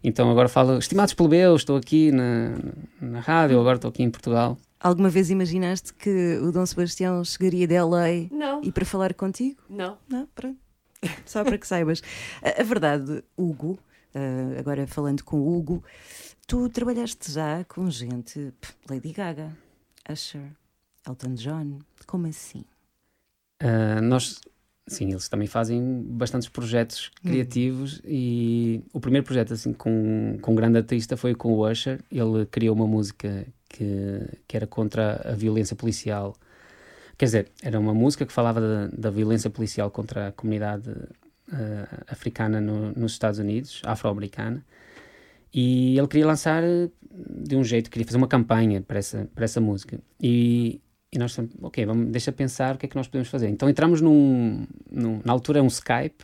Então 0.04 0.30
agora 0.30 0.50
falo, 0.50 0.78
estimados 0.78 1.14
plebeus, 1.14 1.62
estou 1.62 1.78
aqui 1.78 2.12
na, 2.12 2.58
na 3.00 3.20
rádio, 3.20 3.60
agora 3.60 3.76
estou 3.76 3.90
aqui 3.90 4.04
em 4.04 4.10
Portugal. 4.10 4.58
Alguma 4.80 5.10
vez 5.10 5.30
imaginaste 5.30 5.94
que 5.94 6.40
o 6.42 6.52
Dom 6.52 6.66
Sebastião 6.66 7.24
chegaria 7.24 7.68
de 7.68 7.80
LA 7.80 8.28
Não, 8.32 8.62
e 8.64 8.72
para 8.72 8.84
falar 8.84 9.14
contigo? 9.14 9.62
não. 9.70 9.98
Não, 10.10 10.28
pronto. 10.34 10.58
Só 11.26 11.44
para 11.44 11.58
que 11.58 11.68
saibas. 11.68 12.02
A, 12.42 12.62
a 12.62 12.64
verdade, 12.64 13.24
Hugo, 13.38 13.78
ah, 14.16 14.60
agora 14.60 14.88
falando 14.88 15.24
com 15.24 15.40
o 15.40 15.56
Hugo, 15.56 15.84
tu 16.52 16.68
trabalhaste 16.68 17.32
já 17.32 17.64
com 17.64 17.90
gente, 17.90 18.54
Lady 18.90 19.14
Gaga, 19.14 19.56
Usher, 20.12 20.52
Elton 21.08 21.34
John, 21.36 21.80
como 22.06 22.28
assim? 22.28 22.66
Uh, 23.64 24.02
nós, 24.04 24.42
sim, 24.86 25.12
eles 25.12 25.30
também 25.30 25.48
fazem 25.48 26.04
bastantes 26.10 26.50
projetos 26.50 27.10
criativos 27.24 28.02
e 28.04 28.84
o 28.92 29.00
primeiro 29.00 29.26
projeto 29.26 29.54
assim 29.54 29.72
com, 29.72 30.38
com 30.42 30.52
um 30.52 30.56
grande 30.56 30.78
artista 30.78 31.16
foi 31.16 31.34
com 31.34 31.54
o 31.54 31.66
Usher. 31.66 32.04
Ele 32.12 32.46
criou 32.48 32.76
uma 32.76 32.86
música 32.86 33.48
que, 33.70 34.20
que 34.46 34.58
era 34.58 34.68
contra 34.68 35.22
a 35.24 35.34
violência 35.34 35.74
policial. 35.74 36.36
Quer 37.18 37.26
dizer, 37.28 37.52
era 37.64 37.80
uma 37.80 37.94
música 37.94 38.26
que 38.26 38.34
falava 38.34 38.60
da, 38.60 38.88
da 38.88 39.10
violência 39.10 39.50
policial 39.50 39.90
contra 39.90 40.28
a 40.28 40.32
comunidade 40.34 40.90
uh, 40.90 42.04
africana 42.10 42.60
no- 42.60 42.92
nos 42.92 43.14
Estados 43.14 43.40
Unidos, 43.40 43.82
afro-americana. 43.86 44.66
E 45.54 45.98
ele 45.98 46.08
queria 46.08 46.26
lançar 46.28 46.64
eh, 46.64 46.90
de 47.44 47.56
um 47.56 47.64
jeito, 47.64 47.90
queria 47.90 48.06
fazer 48.06 48.18
uma 48.18 48.28
campanha 48.28 48.82
para 48.82 49.00
essa, 49.00 49.30
para 49.36 49.44
essa 49.44 49.60
música. 49.60 50.00
E, 50.22 50.80
e 51.12 51.18
nós 51.20 51.34
falamos, 51.36 51.56
ok, 51.62 51.86
vamos, 51.86 52.08
deixa 52.12 52.32
pensar 52.32 52.76
o 52.76 52.78
que 52.78 52.86
é 52.86 52.90
que 52.90 52.96
nós 52.96 53.08
podemos 53.08 53.28
fazer. 53.28 53.50
Então 53.50 53.70
entramos 53.70 54.00
num, 54.02 54.66
num- 54.90 55.20
na 55.26 55.34
altura 55.34 55.60
é 55.60 55.62
um 55.62 55.68
Skype, 55.68 56.24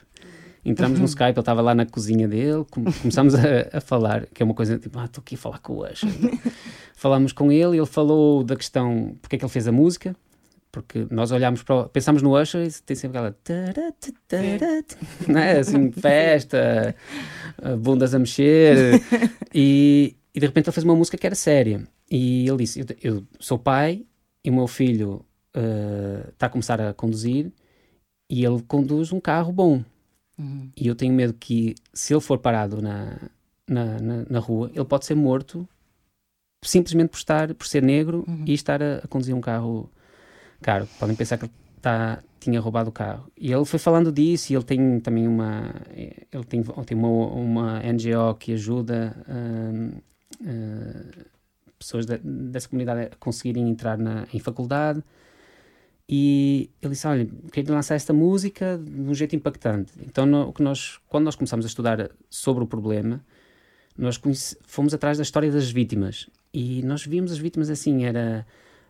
entramos 0.63 0.97
no 0.99 1.05
Skype, 1.07 1.31
ele 1.31 1.39
estava 1.39 1.61
lá 1.61 1.75
na 1.75 1.85
cozinha 1.85 2.27
dele, 2.27 2.65
com- 2.71 2.85
começámos 2.85 3.35
a, 3.35 3.41
a 3.73 3.81
falar, 3.81 4.27
que 4.27 4.41
é 4.41 4.45
uma 4.45 4.53
coisa 4.55 4.77
tipo, 4.79 4.97
ah, 4.97 5.05
estou 5.05 5.21
aqui 5.21 5.35
a 5.35 5.37
falar 5.37 5.59
com 5.59 5.73
o 5.73 5.85
Usher. 5.85 6.09
Falámos 6.95 7.31
com 7.33 7.51
ele, 7.51 7.77
ele 7.77 7.85
falou 7.85 8.43
da 8.43 8.55
questão, 8.55 9.15
porque 9.21 9.35
é 9.35 9.39
que 9.39 9.45
ele 9.45 9.51
fez 9.51 9.67
a 9.67 9.71
música, 9.71 10.15
porque 10.81 11.07
nós 11.09 11.31
olhámos 11.31 11.63
para 11.63 11.75
o, 11.75 11.89
pensámos 11.89 12.21
no 12.21 12.39
Usher 12.39 12.67
e 12.67 12.71
tem 12.83 12.95
sempre 12.95 13.17
aquela 13.17 13.35
não 15.27 15.39
é? 15.39 15.59
assim, 15.59 15.91
festa, 15.91 16.95
eh, 17.61 17.75
bundas 17.75 18.13
a 18.13 18.19
mexer. 18.19 19.01
E, 19.53 20.15
e 20.35 20.39
de 20.39 20.45
repente 20.45 20.67
ele 20.67 20.73
fez 20.73 20.83
uma 20.83 20.95
música 20.95 21.17
que 21.17 21.25
era 21.25 21.35
séria. 21.35 21.83
E 22.11 22.47
ele 22.47 22.57
disse, 22.57 22.79
eu, 22.79 22.85
eu 23.01 23.27
sou 23.39 23.57
pai 23.57 24.05
e 24.43 24.49
o 24.51 24.53
meu 24.53 24.67
filho 24.67 25.25
eh, 25.55 26.29
está 26.29 26.45
a 26.45 26.49
começar 26.49 26.79
a 26.79 26.93
conduzir 26.93 27.51
e 28.29 28.45
ele 28.45 28.61
conduz 28.67 29.11
um 29.11 29.19
carro 29.19 29.51
bom. 29.51 29.83
Uhum. 30.39 30.69
e 30.77 30.87
eu 30.87 30.93
tenho 30.93 31.11
medo 31.15 31.33
que 31.33 31.73
se 31.91 32.13
ele 32.13 32.21
for 32.21 32.37
parado 32.37 32.79
na, 32.79 33.17
na, 33.67 33.99
na, 33.99 34.25
na 34.29 34.39
rua, 34.39 34.69
ele 34.71 34.85
pode 34.85 35.03
ser 35.03 35.15
morto 35.15 35.67
simplesmente 36.63 37.09
por 37.09 37.17
estar, 37.17 37.55
por 37.55 37.65
ser 37.65 37.81
negro 37.81 38.23
e 38.45 38.53
estar 38.53 38.83
a, 38.83 38.97
a 38.97 39.07
conduzir 39.07 39.33
um 39.33 39.41
carro 39.41 39.89
caro. 40.61 40.87
Podem 40.99 41.15
pensar 41.15 41.37
que 41.37 41.45
ele 41.45 41.53
tá, 41.81 42.21
tinha 42.39 42.59
roubado 42.59 42.89
o 42.89 42.93
carro. 42.93 43.29
E 43.37 43.51
ele 43.51 43.65
foi 43.65 43.79
falando 43.79 44.11
disso 44.11 44.51
e 44.51 44.55
ele 44.55 44.63
tem 44.63 44.99
também 44.99 45.27
uma 45.27 45.73
ele 45.95 46.43
tem, 46.47 46.61
tem 46.63 46.97
uma, 46.97 47.07
uma 47.09 47.81
NGO 47.83 48.35
que 48.39 48.53
ajuda 48.53 49.15
hum, 49.29 49.91
eh, 50.45 51.25
pessoas 51.77 52.05
da- 52.05 52.19
dessa 52.23 52.67
comunidade 52.67 53.01
a 53.13 53.15
conseguirem 53.19 53.69
entrar 53.69 53.97
na, 53.97 54.27
em 54.33 54.39
faculdade. 54.39 55.03
E 56.09 56.69
ele 56.81 56.93
disse: 56.93 57.05
Olha, 57.07 57.27
queria 57.51 57.73
lançar 57.73 57.95
esta 57.95 58.13
música 58.13 58.77
de 58.81 59.01
um 59.01 59.13
jeito 59.13 59.35
impactante. 59.35 59.91
Então, 60.01 60.25
no- 60.25 60.49
o 60.49 60.53
que 60.53 60.63
nós, 60.63 60.99
quando 61.07 61.25
nós 61.25 61.35
começámos 61.35 61.65
a 61.65 61.67
estudar 61.67 62.09
sobre 62.29 62.63
o 62.63 62.67
problema, 62.67 63.21
nós 63.97 64.19
fomos 64.65 64.93
atrás 64.93 65.17
da 65.17 65.23
história 65.23 65.51
das 65.51 65.69
vítimas. 65.69 66.29
E 66.53 66.81
nós 66.83 67.05
vimos 67.05 67.31
as 67.31 67.37
vítimas 67.37 67.69
assim: 67.69 68.05
era, 68.05 68.45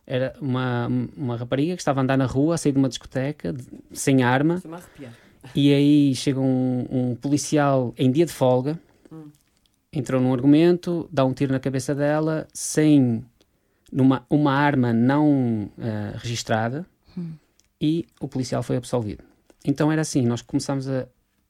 era 0.07 0.33
uma, 0.39 0.87
uma 1.15 1.35
rapariga 1.35 1.75
que 1.75 1.81
estava 1.81 1.99
a 1.99 2.03
andar 2.03 2.17
na 2.17 2.25
rua, 2.25 2.55
a 2.55 2.57
sair 2.57 2.71
de 2.71 2.77
uma 2.77 2.87
discoteca, 2.87 3.51
de- 3.51 3.67
sem 3.91 4.23
arma, 4.23 4.61
arrepiar. 4.77 5.11
e 5.53 5.73
aí 5.73 6.15
chega 6.15 6.39
um, 6.39 6.85
um 6.89 7.15
policial 7.15 7.93
em 7.97 8.09
dia 8.09 8.25
de 8.25 8.31
folga, 8.31 8.79
entrou 9.91 10.21
num 10.21 10.33
argumento, 10.33 11.09
dá 11.11 11.25
um 11.25 11.33
tiro 11.33 11.51
na 11.51 11.59
cabeça 11.59 11.93
dela, 11.93 12.47
sem 12.53 13.25
numa, 13.91 14.25
uma 14.29 14.53
arma 14.53 14.93
não 14.93 15.69
eh, 15.77 16.13
registrada, 16.15 16.85
e 17.81 18.05
o 18.19 18.27
policial 18.27 18.61
foi 18.63 18.77
absolvido. 18.77 19.23
Então 19.65 19.91
era 19.91 20.01
assim, 20.01 20.21
nós 20.25 20.41
começámos 20.41 20.87
a 20.87 21.07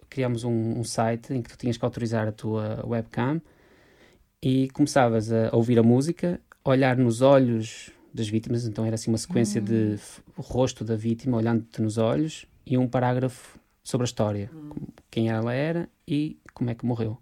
criámos 0.10 0.44
um, 0.44 0.80
um 0.80 0.84
site 0.84 1.34
em 1.34 1.42
que 1.42 1.50
tu 1.50 1.58
tinhas 1.58 1.78
que 1.78 1.86
autorizar 1.86 2.28
a 2.28 2.32
tua 2.32 2.84
webcam 2.86 3.42
e 4.42 4.70
começavas 4.70 5.32
a 5.32 5.50
ouvir 5.54 5.78
a 5.78 5.84
música, 5.84 6.40
olhar 6.64 6.96
nos 6.98 7.22
olhos 7.22 7.92
das 8.18 8.28
vítimas, 8.28 8.66
então 8.66 8.86
era 8.86 8.96
assim 8.96 9.10
uma 9.12 9.18
sequência 9.18 9.62
de 9.62 9.94
f- 9.94 10.22
o 10.36 10.42
rosto 10.42 10.84
da 10.84 10.96
vítima 10.96 11.38
olhando-te 11.38 11.82
nos 11.82 11.98
olhos 11.98 12.46
e 12.66 12.78
um 12.78 12.88
parágrafo 12.88 13.60
sobre 13.84 14.04
a 14.04 14.10
história, 14.10 14.50
como- 14.70 14.88
quem 15.10 15.30
ela 15.30 15.54
era 15.54 15.88
e 16.08 16.38
como 16.54 16.70
é 16.70 16.76
que 16.76 16.86
morreu. 16.86 17.18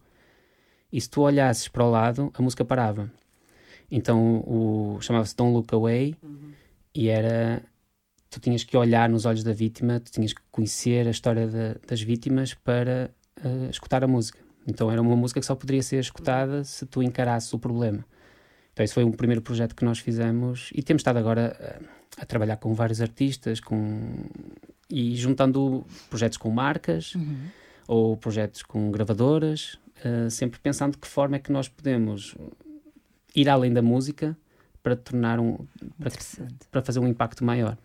E 0.91 0.99
se 0.99 1.09
tu 1.09 1.21
olhasses 1.21 1.67
para 1.67 1.83
o 1.83 1.91
lado, 1.91 2.31
a 2.33 2.41
música 2.41 2.63
parava. 2.65 3.11
Então 3.91 4.43
o 4.47 4.97
chamava-se 5.01 5.35
Don't 5.35 5.53
Look 5.53 5.73
Away 5.73 6.15
e 6.93 7.09
era 7.09 7.61
tu 8.29 8.39
tinhas 8.39 8.63
que 8.63 8.75
olhar 8.75 9.07
nos 9.09 9.25
olhos 9.25 9.43
da 9.43 9.53
vítima, 9.53 9.99
tu 9.99 10.11
tinhas 10.11 10.33
que 10.33 10.41
conhecer 10.51 11.07
a 11.07 11.11
história 11.11 11.47
da- 11.47 11.75
das 11.87 12.01
vítimas 12.01 12.53
para 12.53 13.11
eh, 13.43 13.69
escutar 13.69 14.03
a 14.03 14.07
música. 14.07 14.39
Então 14.65 14.89
era 14.91 15.01
uma 15.01 15.15
música 15.15 15.39
que 15.39 15.45
só 15.45 15.53
poderia 15.55 15.83
ser 15.83 15.99
escutada 15.99 16.63
se 16.63 16.85
tu 16.85 17.03
encarasses 17.03 17.51
o 17.53 17.59
problema. 17.59 18.03
Então 18.75 18.83
esse 18.83 18.93
foi 18.93 19.05
um 19.05 19.11
primeiro 19.13 19.41
projeto 19.41 19.73
que 19.73 19.85
nós 19.85 19.99
fizemos 19.99 20.69
e 20.75 20.83
temos 20.83 20.99
estado 20.99 21.17
agora 21.17 21.55
eh, 21.57 21.79
a 22.17 22.25
trabalhar 22.25 22.57
com 22.57 22.73
vários 22.73 22.99
artistas 22.99 23.61
com 23.61 24.11
e 24.89 25.15
juntando 25.15 25.85
projetos 26.09 26.37
com 26.37 26.51
marcas 26.51 27.13
ou 27.87 28.17
projetos 28.17 28.61
com 28.63 28.91
gravadoras, 28.91 29.79
eh, 30.03 30.29
sempre 30.29 30.59
pensando 30.59 30.91
de 30.91 30.97
que 30.97 31.07
forma 31.07 31.37
é 31.37 31.39
que 31.39 31.53
nós 31.53 31.69
podemos 31.69 32.35
ir 33.33 33.47
além 33.47 33.71
da 33.71 33.81
música 33.81 34.37
para 34.83 34.97
tornar 34.97 35.39
um 35.39 35.65
para, 35.97 36.11
para 36.69 36.81
fazer 36.81 36.99
um 36.99 37.07
impacto 37.07 37.45
maior. 37.45 37.77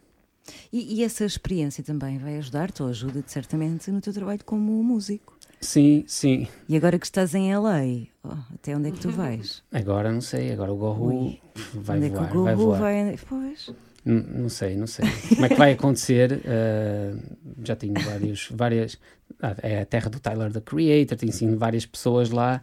E, 0.73 0.95
e 1.01 1.05
essa 1.05 1.25
experiência 1.25 1.83
também 1.85 2.19
vai 2.19 2.37
ajudar-te 2.39 2.83
ou 2.83 2.89
ajuda-te 2.89 3.31
certamente 3.33 3.91
no 3.91 4.01
teu 4.01 4.13
trabalho 4.13 4.41
como 4.45 4.83
músico. 4.83 5.39
Sim, 5.61 6.05
sim. 6.07 6.49
E 6.69 6.77
agora 6.77 6.99
que 6.99 7.05
estás 7.05 7.35
em 7.35 7.55
LA, 7.55 8.07
oh, 8.25 8.33
até 8.55 8.75
onde 8.75 8.89
é 8.89 8.93
que 8.93 8.99
tu 9.01 9.11
vais? 9.11 9.63
Agora 9.71 10.11
não 10.11 10.23
sei, 10.23 10.53
agora 10.53 10.73
o 10.73 10.77
Ui. 10.77 11.39
vai 11.75 11.99
onde 11.99 12.09
voar, 12.09 12.25
é 12.29 12.31
que 12.31 12.37
o 12.39 12.43
vai 12.45 12.55
Gohu 12.55 12.67
voar. 12.67 12.81
vai. 12.81 13.19
Pois. 13.29 13.71
N- 14.07 14.25
Não 14.41 14.49
sei, 14.49 14.75
não 14.77 14.87
sei. 14.87 15.05
Como 15.29 15.45
é 15.45 15.49
que 15.51 15.57
vai 15.57 15.73
acontecer? 15.73 16.33
Uh, 16.41 17.37
já 17.63 17.77
tenho 17.77 17.93
vários, 17.93 18.49
várias. 18.51 18.99
ah, 19.43 19.55
é 19.63 19.83
a 19.83 19.85
terra 19.85 20.09
do 20.09 20.19
Tyler 20.19 20.51
the 20.51 20.63
Creator, 20.63 21.19
tem 21.19 21.31
sim 21.31 21.55
várias 21.57 21.85
pessoas 21.85 22.31
lá. 22.31 22.63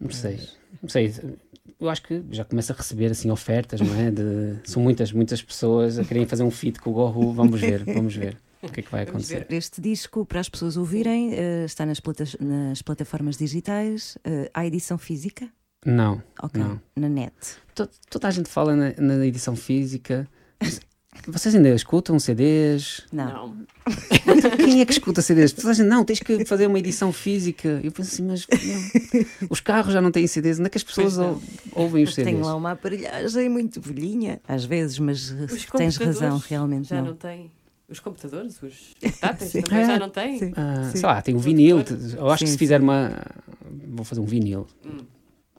Não 0.00 0.10
sei, 0.10 0.38
não 0.80 0.88
sei. 0.88 1.12
Eu 1.78 1.88
acho 1.88 2.02
que 2.02 2.22
já 2.30 2.44
começo 2.44 2.72
a 2.72 2.76
receber 2.76 3.06
assim 3.10 3.30
ofertas, 3.30 3.80
não 3.80 3.94
é? 3.94 4.10
De, 4.10 4.56
são 4.64 4.82
muitas, 4.82 5.12
muitas 5.12 5.40
pessoas 5.42 5.98
a 5.98 6.04
quererem 6.04 6.26
fazer 6.28 6.42
um 6.42 6.50
feat 6.50 6.80
com 6.80 6.90
o 6.90 6.92
Gorro. 6.92 7.32
Vamos 7.32 7.60
ver, 7.60 7.84
vamos 7.84 8.14
ver 8.14 8.36
o 8.62 8.68
que 8.68 8.80
é 8.80 8.82
que 8.82 8.90
vai 8.90 9.02
acontecer. 9.02 9.46
Este 9.50 9.80
disco, 9.80 10.24
para 10.26 10.40
as 10.40 10.48
pessoas 10.48 10.76
ouvirem, 10.76 11.34
eh, 11.34 11.64
está 11.64 11.86
nas, 11.86 12.00
plata- 12.00 12.24
nas 12.40 12.82
plataformas 12.82 13.36
digitais. 13.36 14.18
Eh, 14.24 14.50
há 14.52 14.66
edição 14.66 14.98
física? 14.98 15.48
Não, 15.84 16.22
Ok. 16.40 16.60
Não. 16.62 16.80
Na 16.96 17.08
net. 17.08 17.32
To- 17.74 17.88
toda 18.10 18.28
a 18.28 18.30
gente 18.30 18.48
fala 18.48 18.74
na, 18.76 18.92
na 18.98 19.26
edição 19.26 19.56
física. 19.56 20.28
Vocês 21.28 21.54
ainda 21.54 21.68
escutam 21.74 22.18
CDs? 22.18 23.02
Não. 23.12 23.26
Não. 23.48 23.66
Quem 24.56 24.80
é 24.80 24.84
que 24.86 24.92
escuta 24.92 25.22
CDs? 25.22 25.52
Toda 25.52 25.70
a 25.70 25.72
gente, 25.74 25.86
não, 25.86 26.04
tens 26.04 26.18
que 26.20 26.44
fazer 26.44 26.66
uma 26.66 26.78
edição 26.78 27.12
física. 27.12 27.80
Eu 27.84 27.92
penso 27.92 28.12
assim, 28.14 28.22
mas 28.26 28.46
não. 28.50 29.46
os 29.50 29.60
carros 29.60 29.92
já 29.92 30.00
não 30.00 30.10
têm 30.10 30.26
CDs, 30.26 30.58
onde 30.58 30.66
é 30.66 30.70
que 30.70 30.78
as 30.78 30.82
pessoas 30.84 31.18
ou- 31.18 31.40
ouvem 31.72 32.02
os 32.04 32.14
CDs? 32.14 32.32
Tenho 32.34 32.44
lá 32.44 32.56
uma 32.56 32.72
aparelhagem 32.72 33.48
muito 33.48 33.80
velhinha, 33.80 34.40
às 34.48 34.64
vezes, 34.64 34.98
mas 34.98 35.30
Os 35.30 35.64
tens 35.66 35.96
razão, 35.96 36.38
realmente 36.38 36.88
Já 36.88 36.96
não. 37.00 37.08
não 37.10 37.14
tem. 37.16 37.50
Os 37.88 38.00
computadores, 38.00 38.60
os 38.62 38.94
portáteis 39.00 39.50
Sim. 39.52 39.60
também 39.62 39.84
já 39.86 39.92
É, 39.94 39.98
não 39.98 40.08
têm. 40.08 40.38
sim. 40.38 40.52
Ah, 40.56 40.88
Sim. 40.90 40.96
sei 40.98 41.06
lá, 41.06 41.20
tem 41.22 41.34
o 41.34 41.38
vinil. 41.38 41.84
Eu 42.16 42.30
acho 42.30 42.42
que 42.44 42.46
Sim, 42.46 42.52
se 42.52 42.58
fizer 42.58 42.80
uma. 42.80 43.12
Vou 43.88 44.04
fazer 44.04 44.20
um 44.20 44.24
vinil. 44.24 44.66
Hum. 44.84 44.98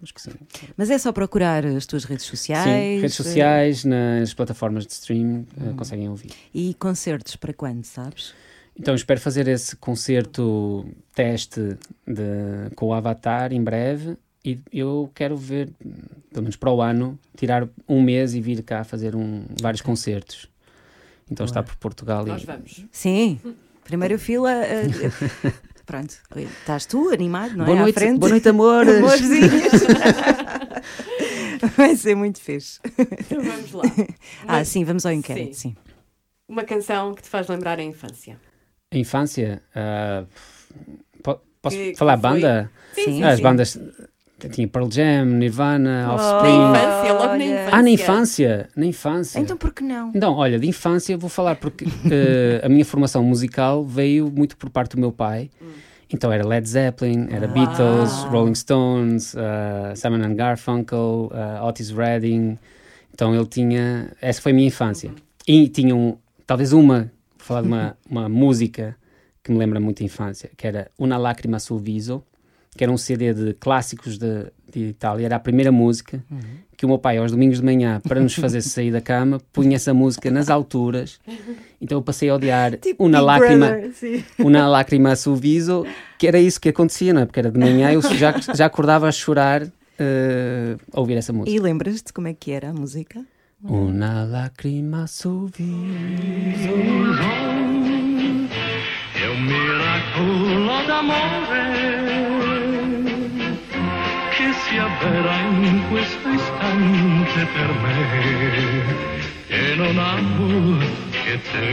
Acho 0.03 0.13
que 0.13 0.21
sim. 0.21 0.31
Mas 0.77 0.89
é 0.89 0.97
só 0.97 1.11
procurar 1.13 1.65
as 1.65 1.85
tuas 1.85 2.03
redes 2.03 2.25
sociais. 2.25 2.63
Sim, 2.65 2.99
redes 3.01 3.19
eh, 3.19 3.23
sociais, 3.23 3.83
nas 3.85 4.33
plataformas 4.33 4.85
de 4.85 4.91
stream, 4.93 5.45
ah, 5.57 5.63
Hum. 5.69 5.75
conseguem 5.77 6.09
ouvir. 6.09 6.31
E 6.53 6.73
concertos 6.75 7.35
para 7.37 7.53
quando, 7.53 7.85
sabes? 7.85 8.33
Então 8.77 8.93
espero 8.95 9.19
fazer 9.21 9.47
esse 9.47 9.75
concerto 9.75 10.85
teste 11.13 11.77
de, 12.07 12.69
com 12.75 12.87
o 12.87 12.93
Avatar 12.93 13.53
em 13.53 13.63
breve 13.63 14.17
e 14.43 14.59
eu 14.73 15.09
quero 15.15 15.37
ver, 15.37 15.69
pelo 16.31 16.41
menos 16.43 16.55
para 16.55 16.71
o 16.71 16.81
ano, 16.81 17.17
tirar 17.37 17.67
um 17.87 18.01
mês 18.01 18.33
e 18.33 18.41
vir 18.41 18.61
cá 18.63 18.83
fazer 18.83 19.15
um, 19.15 19.45
vários 19.61 19.81
concertos. 19.81 20.49
Então 21.31 21.45
está 21.45 21.63
por 21.63 21.75
Portugal 21.77 22.25
Nós 22.25 22.41
e 22.41 22.45
vamos. 22.45 22.85
Sim. 22.91 23.39
Primeira 23.83 24.17
fila. 24.17 24.51
eh, 24.51 24.87
eh, 25.45 25.53
pronto. 25.85 26.15
Estás 26.35 26.85
tu 26.85 27.09
animado, 27.09 27.55
não 27.55 27.63
é? 27.63 27.67
boa, 27.67 27.77
À 27.77 27.81
noite, 27.81 27.95
frente. 27.95 28.19
boa 28.19 28.29
noite, 28.29 28.49
amores! 28.49 28.95
Amorzinhos. 28.97 29.51
Vai 31.77 31.95
ser 31.95 32.15
muito 32.15 32.41
fixe. 32.41 32.79
Então 32.97 33.41
vamos 33.41 33.71
lá. 33.71 33.83
Ah, 34.47 34.63
sim, 34.65 34.83
vamos 34.83 35.05
ao 35.05 35.11
inquérito, 35.13 35.55
sim. 35.55 35.75
Uma 36.47 36.63
canção 36.63 37.13
que 37.13 37.21
te 37.21 37.29
faz 37.29 37.47
lembrar 37.47 37.79
a 37.79 37.83
infância. 37.83 38.39
A 38.93 38.97
infância, 38.97 39.61
po- 41.23 41.41
posso 41.61 41.75
Que- 41.77 41.91
que 41.91 41.97
falar 41.97 42.19
foi- 42.19 42.21
banda? 42.31 42.71
Sim, 42.93 43.23
As 43.23 43.37
sim. 43.37 43.43
bandas, 43.43 43.79
tinha 44.49 44.67
Pearl 44.67 44.89
Jam, 44.91 45.25
Nirvana, 45.25 46.07
Oh. 46.09 46.15
Offspring. 46.15 46.57
Na 46.59 46.79
infância, 46.79 47.13
logo 47.13 47.27
na 47.27 47.45
infância. 47.45 47.69
Ah, 47.71 47.81
na 47.81 47.89
infância, 47.89 48.69
na 48.75 48.85
infância. 48.85 49.39
Então 49.39 49.57
por 49.57 49.73
que 49.73 49.83
não? 49.83 50.11
Então, 50.13 50.33
olha, 50.33 50.59
de 50.59 50.67
infância 50.67 51.17
vou 51.17 51.29
falar 51.29 51.55
porque 51.55 51.85
eh, 52.11 52.61
a 52.63 52.69
minha 52.69 52.85
formação 52.85 53.23
musical 53.23 53.83
veio 53.83 54.31
muito 54.31 54.57
por 54.57 54.69
parte 54.69 54.95
do 54.95 54.99
meu 54.99 55.11
pai. 55.11 55.49
Então 56.09 56.31
era 56.31 56.45
Led 56.45 56.67
Zeppelin, 56.67 57.27
era 57.31 57.47
Uau. 57.47 57.53
Beatles, 57.53 58.23
Rolling 58.25 58.53
Stones, 58.55 59.33
uh, 59.33 59.95
Simon 59.95 60.23
and 60.23 60.35
Garfunkel, 60.35 61.31
uh, 61.31 61.65
Otis 61.65 61.89
Redding. 61.89 62.57
Então 63.13 63.33
ele 63.33 63.47
tinha. 63.47 64.11
Essa 64.21 64.41
foi 64.41 64.51
a 64.51 64.55
minha 64.55 64.67
infância. 64.67 65.11
E 65.47 65.67
tinha 65.67 65.95
um, 65.95 66.15
talvez 66.45 66.71
uma, 66.71 67.11
vou 67.37 67.47
falar 67.47 67.61
de 67.61 67.67
uma, 67.67 67.97
uma 68.09 68.29
música 68.29 68.95
que 69.43 69.51
me 69.51 69.57
lembra 69.57 69.79
muito 69.79 70.03
a 70.03 70.05
infância, 70.05 70.51
que 70.55 70.67
era 70.67 70.89
Una 70.97 71.17
Lacrima 71.17 71.59
sul 71.59 71.79
Viso, 71.79 72.23
que 72.75 72.83
era 72.83 72.91
um 72.91 72.97
CD 72.97 73.33
de 73.33 73.53
clássicos 73.53 74.17
de, 74.17 74.51
de 74.71 74.89
Itália. 74.89 75.25
Era 75.25 75.35
a 75.35 75.39
primeira 75.39 75.71
música 75.71 76.23
que 76.75 76.85
o 76.85 76.89
meu 76.89 76.97
pai, 76.97 77.17
aos 77.17 77.31
domingos 77.31 77.59
de 77.59 77.65
manhã, 77.65 78.01
para 78.01 78.19
nos 78.19 78.33
fazer 78.33 78.61
sair 78.61 78.91
da 78.91 78.99
cama, 78.99 79.39
punha 79.53 79.75
essa 79.75 79.93
música 79.93 80.29
nas 80.31 80.49
alturas. 80.49 81.19
Então 81.79 81.99
eu 81.99 82.01
passei 82.01 82.29
a 82.29 82.35
odiar 82.35 82.77
Tipo 82.81 83.05
Una 83.05 83.19
Big 83.19 83.25
Lágrima, 83.27 83.67
Brother. 83.69 84.25
Una 84.39 84.67
Lágrima 84.67 85.15
sul 85.15 85.35
Viso, 85.35 85.85
que 86.17 86.27
era 86.27 86.39
isso 86.39 86.59
que 86.59 86.69
acontecia, 86.69 87.13
não 87.13 87.21
é? 87.21 87.25
Porque 87.25 87.39
era 87.39 87.51
de 87.51 87.59
manhã, 87.59 87.91
eu 87.91 88.01
já, 88.01 88.33
já 88.53 88.65
acordava 88.65 89.07
a 89.07 89.11
chorar 89.11 89.63
eh, 89.99 90.75
a 90.91 90.99
ouvir 90.99 91.15
essa 91.15 91.31
música. 91.31 91.55
E 91.55 91.59
lembras-te 91.59 92.11
como 92.11 92.27
é 92.27 92.33
que 92.33 92.51
era 92.51 92.69
a 92.69 92.73
música? 92.73 93.23
Una 93.65 94.25
lágrima 94.25 95.07
sul 95.07 95.49
viso. 95.49 96.73
È 99.13 99.27
un 99.27 99.45
miracolo 99.45 100.85
d'amore 100.85 101.82
avvera 105.03 105.35
in 105.41 105.87
questo 105.89 106.29
istante 106.29 107.45
per 107.53 107.73
me 107.81 107.95
e 109.47 109.75
non 109.75 109.97
amo 109.97 110.77
che 111.11 111.39
te. 111.41 111.67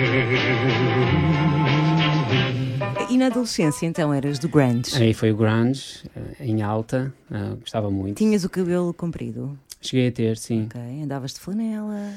E 3.08 3.16
na 3.16 3.26
adolescência, 3.26 3.86
então, 3.86 4.12
eras 4.14 4.38
do 4.38 4.48
grunge. 4.48 4.96
Aí 4.96 5.12
foi 5.14 5.32
o 5.32 5.36
grunge, 5.36 6.02
eh, 6.14 6.44
em 6.46 6.62
alta, 6.62 7.12
eh, 7.30 7.56
gostava 7.60 7.90
muito. 7.90 8.16
Tinhas 8.18 8.44
o 8.44 8.50
cabelo 8.50 8.94
comprido, 8.94 9.58
Cheguei 9.80 10.08
a 10.08 10.12
ter, 10.12 10.36
sim. 10.36 10.66
ok? 10.66 11.02
Andavas 11.02 11.32
de 11.34 11.40
flanela. 11.40 12.12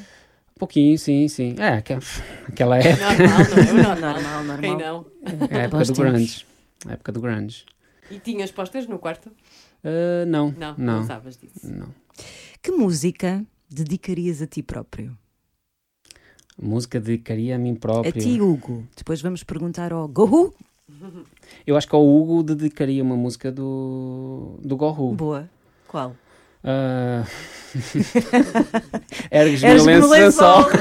Um 0.55 0.59
pouquinho, 0.59 0.97
sim, 0.99 1.27
sim. 1.27 1.55
É, 1.57 1.75
aquela, 1.75 2.01
aquela 2.47 2.77
época, 2.77 3.05
Normal, 3.17 3.45
não 3.45 3.57
é? 3.57 3.71
O 3.71 3.73
normal. 4.01 4.43
Normal. 4.43 4.57
Quem 4.59 4.77
não? 4.77 5.05
a 5.49 5.57
época 5.57 5.85
do 5.85 5.93
grunge. 5.93 6.45
A 6.87 6.91
época 6.93 7.11
do 7.11 7.21
grunge. 7.21 7.65
E 8.11 8.19
tinhas 8.19 8.51
posters 8.51 8.85
no 8.85 8.99
quarto? 8.99 9.31
Eh, 9.83 10.25
não, 10.25 10.51
Não, 10.51 10.75
não, 10.77 10.99
não, 10.99 11.05
sabes 11.05 11.37
disso. 11.37 11.69
não. 11.71 11.87
Que 12.61 12.71
música 12.71 13.43
dedicarias 13.69 14.41
a 14.41 14.47
ti 14.47 14.63
próprio? 14.63 15.17
Música 16.61 16.99
dedicaria 16.99 17.55
a 17.55 17.57
mim 17.57 17.75
próprio. 17.75 18.09
A 18.09 18.11
ti, 18.17 18.39
Hugo. 18.39 18.87
Depois 18.95 19.21
vamos 19.21 19.43
perguntar 19.43 19.91
ao 19.91 20.07
Gohu. 20.07 20.53
Eu 21.65 21.75
acho 21.75 21.87
que 21.87 21.95
ao 21.95 22.05
Hugo 22.05 22.43
dedicaria 22.43 23.03
uma 23.03 23.15
música 23.17 23.51
do, 23.51 24.59
do 24.61 24.77
Gorru. 24.77 25.13
Boa. 25.15 25.49
Qual? 25.87 26.15
Uh... 26.63 27.27
Ergues 29.29 29.63
Eres 29.63 29.85
meu 29.85 30.07
lenço 30.07 30.29
de 30.29 30.31
sol. 30.31 30.61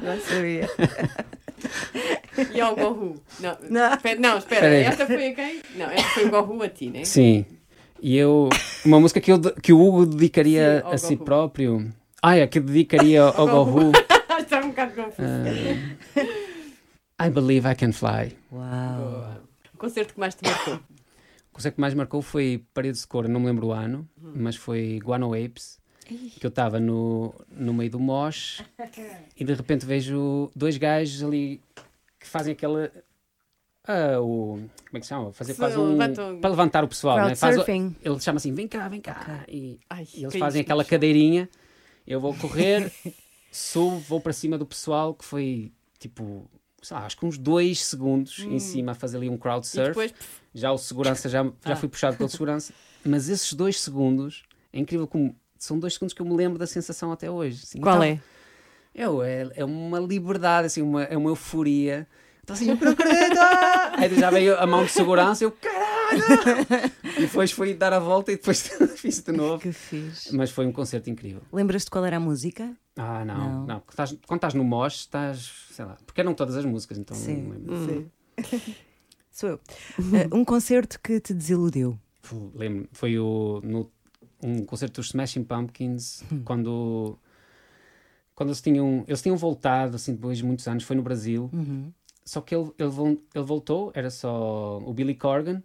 Não 0.00 0.20
sabia. 0.20 0.68
E 2.54 2.60
ao 2.60 2.74
Gohu? 2.76 3.20
Não, 3.40 3.56
Não. 3.68 3.92
espera, 3.94 4.20
não, 4.20 4.38
espera. 4.38 4.66
Espera 4.66 4.74
aí. 4.76 4.82
Esta 4.84 5.06
foi 5.06 5.28
a 5.28 5.34
quem? 5.34 5.62
Não, 5.76 5.86
esta 5.90 6.08
foi 6.10 6.24
o 6.26 6.30
Gohu 6.30 6.62
a 6.62 6.68
ti, 6.68 6.90
né? 6.90 7.04
Sim. 7.04 7.44
E 8.02 8.16
eu. 8.16 8.48
Uma 8.84 8.98
música 9.00 9.20
que, 9.20 9.30
eu, 9.30 9.40
que 9.40 9.72
o 9.72 9.80
Hugo 9.80 10.06
dedicaria 10.06 10.82
Sim, 10.86 10.94
a 10.94 10.98
si 10.98 11.16
próprio. 11.16 11.92
Ah, 12.22 12.36
é, 12.36 12.46
que 12.46 12.58
dedicaria 12.60 13.22
ao 13.22 13.46
Gorru. 13.48 13.92
Está 14.38 14.60
um 14.64 14.68
bocado 14.68 14.92
confuso. 14.94 15.28
I 17.20 17.30
Believe 17.30 17.66
I 17.68 17.74
Can 17.74 17.92
Fly. 17.92 18.36
Uau. 18.52 19.36
O 19.74 19.78
concerto 19.78 20.14
que 20.14 20.20
mais 20.20 20.34
te 20.34 20.42
marcou? 20.46 20.74
O 20.74 21.52
concerto 21.52 21.74
que 21.74 21.80
mais 21.80 21.94
marcou 21.94 22.22
foi 22.22 22.64
Paredes 22.72 23.02
de 23.02 23.06
Cor, 23.06 23.28
não 23.28 23.40
me 23.40 23.46
lembro 23.46 23.68
o 23.68 23.72
ano, 23.72 24.08
Uhum. 24.22 24.32
mas 24.36 24.56
foi 24.56 24.98
Guano 25.02 25.32
Apes. 25.34 25.78
Que 26.06 26.44
eu 26.44 26.48
estava 26.48 26.80
no, 26.80 27.32
no 27.50 27.72
meio 27.72 27.88
do 27.90 28.00
mosh 28.00 28.64
e 29.36 29.44
de 29.44 29.54
repente 29.54 29.86
vejo 29.86 30.50
dois 30.56 30.76
gajos 30.76 31.22
ali 31.22 31.60
que 32.20 32.26
fazem 32.26 32.52
aquela. 32.52 32.92
ah, 33.84 34.20
o, 34.20 34.58
como 34.58 34.68
é 34.94 35.00
que 35.00 35.06
se 35.06 35.08
chama? 35.08 35.32
Fazer 35.32 35.54
Se 35.54 35.58
quase 35.58 35.78
um. 35.78 35.96
Para 36.40 36.50
levantar 36.50 36.84
o 36.84 36.88
pessoal, 36.88 37.16
né? 37.16 37.34
Faz 37.34 37.56
ele 38.02 38.20
chama 38.20 38.36
assim: 38.36 38.52
vem 38.54 38.68
cá, 38.68 38.86
vem 38.88 39.00
cá. 39.00 39.44
E, 39.48 39.80
Ai, 39.88 40.06
e 40.14 40.22
eles 40.24 40.36
fazem 40.36 40.60
aquela 40.62 40.84
cadeirinha. 40.84 41.48
Eu 42.06 42.20
vou 42.20 42.34
correr, 42.38 42.92
subo, 43.50 43.98
vou 44.00 44.20
para 44.20 44.32
cima 44.32 44.56
do 44.58 44.66
pessoal, 44.66 45.14
que 45.14 45.24
foi 45.24 45.72
tipo, 45.98 46.48
sei 46.82 46.96
lá, 46.96 47.04
acho 47.06 47.16
que 47.16 47.24
uns 47.26 47.38
dois 47.38 47.84
segundos 47.84 48.38
em 48.40 48.58
cima 48.58 48.92
a 48.92 48.94
fazer 48.94 49.16
ali 49.18 49.28
um 49.28 49.36
crowd 49.36 49.66
Hum. 49.66 49.70
Surf. 49.70 49.88
depois, 49.88 50.14
Já 50.54 50.72
o 50.72 50.78
segurança 50.78 51.28
já, 51.28 51.44
já 51.44 51.52
Ah. 51.72 51.76
fui 51.76 51.88
puxado 51.88 52.16
pelo 52.16 52.28
segurança. 52.28 52.72
Mas 53.04 53.28
esses 53.28 53.52
dois 53.54 53.80
segundos, 53.80 54.42
é 54.72 54.78
incrível 54.78 55.06
como 55.06 55.34
são 55.56 55.78
dois 55.78 55.94
segundos 55.94 56.12
que 56.14 56.20
eu 56.22 56.26
me 56.26 56.34
lembro 56.34 56.58
da 56.58 56.66
sensação 56.66 57.12
até 57.12 57.30
hoje. 57.30 57.60
assim. 57.62 57.80
qual 57.80 57.96
Então, 58.02 58.02
é? 58.04 58.20
Eu, 58.94 59.22
é, 59.22 59.50
é 59.54 59.64
uma 59.64 59.98
liberdade, 60.00 60.66
assim, 60.66 60.82
uma, 60.82 61.04
é 61.04 61.16
uma 61.16 61.30
euforia. 61.30 62.06
Então 62.42 62.54
assim, 62.56 62.70
eu 62.70 62.76
não 62.76 62.92
acredito! 62.92 63.38
Aí 63.96 64.14
já 64.18 64.30
veio 64.30 64.58
a 64.58 64.66
mão 64.66 64.84
de 64.84 64.90
segurança, 64.90 65.44
eu, 65.44 65.52
caralho! 65.52 66.90
e 67.16 67.20
depois 67.20 67.52
fui 67.52 67.74
dar 67.74 67.92
a 67.92 67.98
volta 68.00 68.32
e 68.32 68.36
depois 68.36 68.68
fiz 68.96 69.20
de 69.22 69.30
novo. 69.32 69.60
Que 69.62 69.72
fiz. 69.72 70.30
Mas 70.32 70.50
foi 70.50 70.66
um 70.66 70.72
concerto 70.72 71.08
incrível. 71.08 71.42
Lembras-te 71.52 71.90
qual 71.90 72.04
era 72.04 72.16
a 72.16 72.20
música? 72.20 72.76
Ah, 72.96 73.24
não, 73.24 73.36
Não. 73.36 73.66
não. 73.66 73.82
Estás- 73.88 74.16
quando 74.26 74.38
estás 74.38 74.54
no 74.54 74.64
MOS, 74.64 74.94
estás, 74.94 75.52
sei 75.70 75.84
lá, 75.84 75.96
porque 76.04 76.20
eram 76.20 76.34
todas 76.34 76.56
as 76.56 76.64
músicas, 76.64 76.98
então 76.98 77.16
não 77.16 77.24
Sim. 77.24 77.50
lembro. 77.50 78.10
Sou 79.30 79.48
eu. 79.50 79.60
Ah, 79.98 80.34
um 80.36 80.44
concerto 80.44 80.98
que 81.00 81.20
te 81.20 81.32
desiludiu. 81.32 81.98
Lembro, 82.54 82.88
foi 82.92 83.18
o, 83.18 83.60
no, 83.62 83.90
um 84.42 84.64
concerto 84.64 85.00
dos 85.00 85.06
Smashing 85.08 85.44
Pumpkins, 85.44 86.22
quando, 86.44 87.16
quando 88.40 88.48
eles 88.48 88.62
tinham, 88.62 89.04
eles 89.06 89.20
tinham 89.20 89.36
voltado, 89.36 89.96
assim, 89.96 90.14
depois 90.14 90.38
de 90.38 90.44
muitos 90.46 90.66
anos, 90.66 90.82
foi 90.82 90.96
no 90.96 91.02
Brasil, 91.02 91.50
Uhum. 91.52 91.92
só 92.24 92.40
que 92.40 92.54
ele, 92.54 92.70
ele, 92.78 93.20
ele 93.34 93.44
voltou, 93.44 93.92
era 93.94 94.08
só 94.08 94.78
o 94.78 94.94
Billy 94.94 95.14
Corgan, 95.14 95.62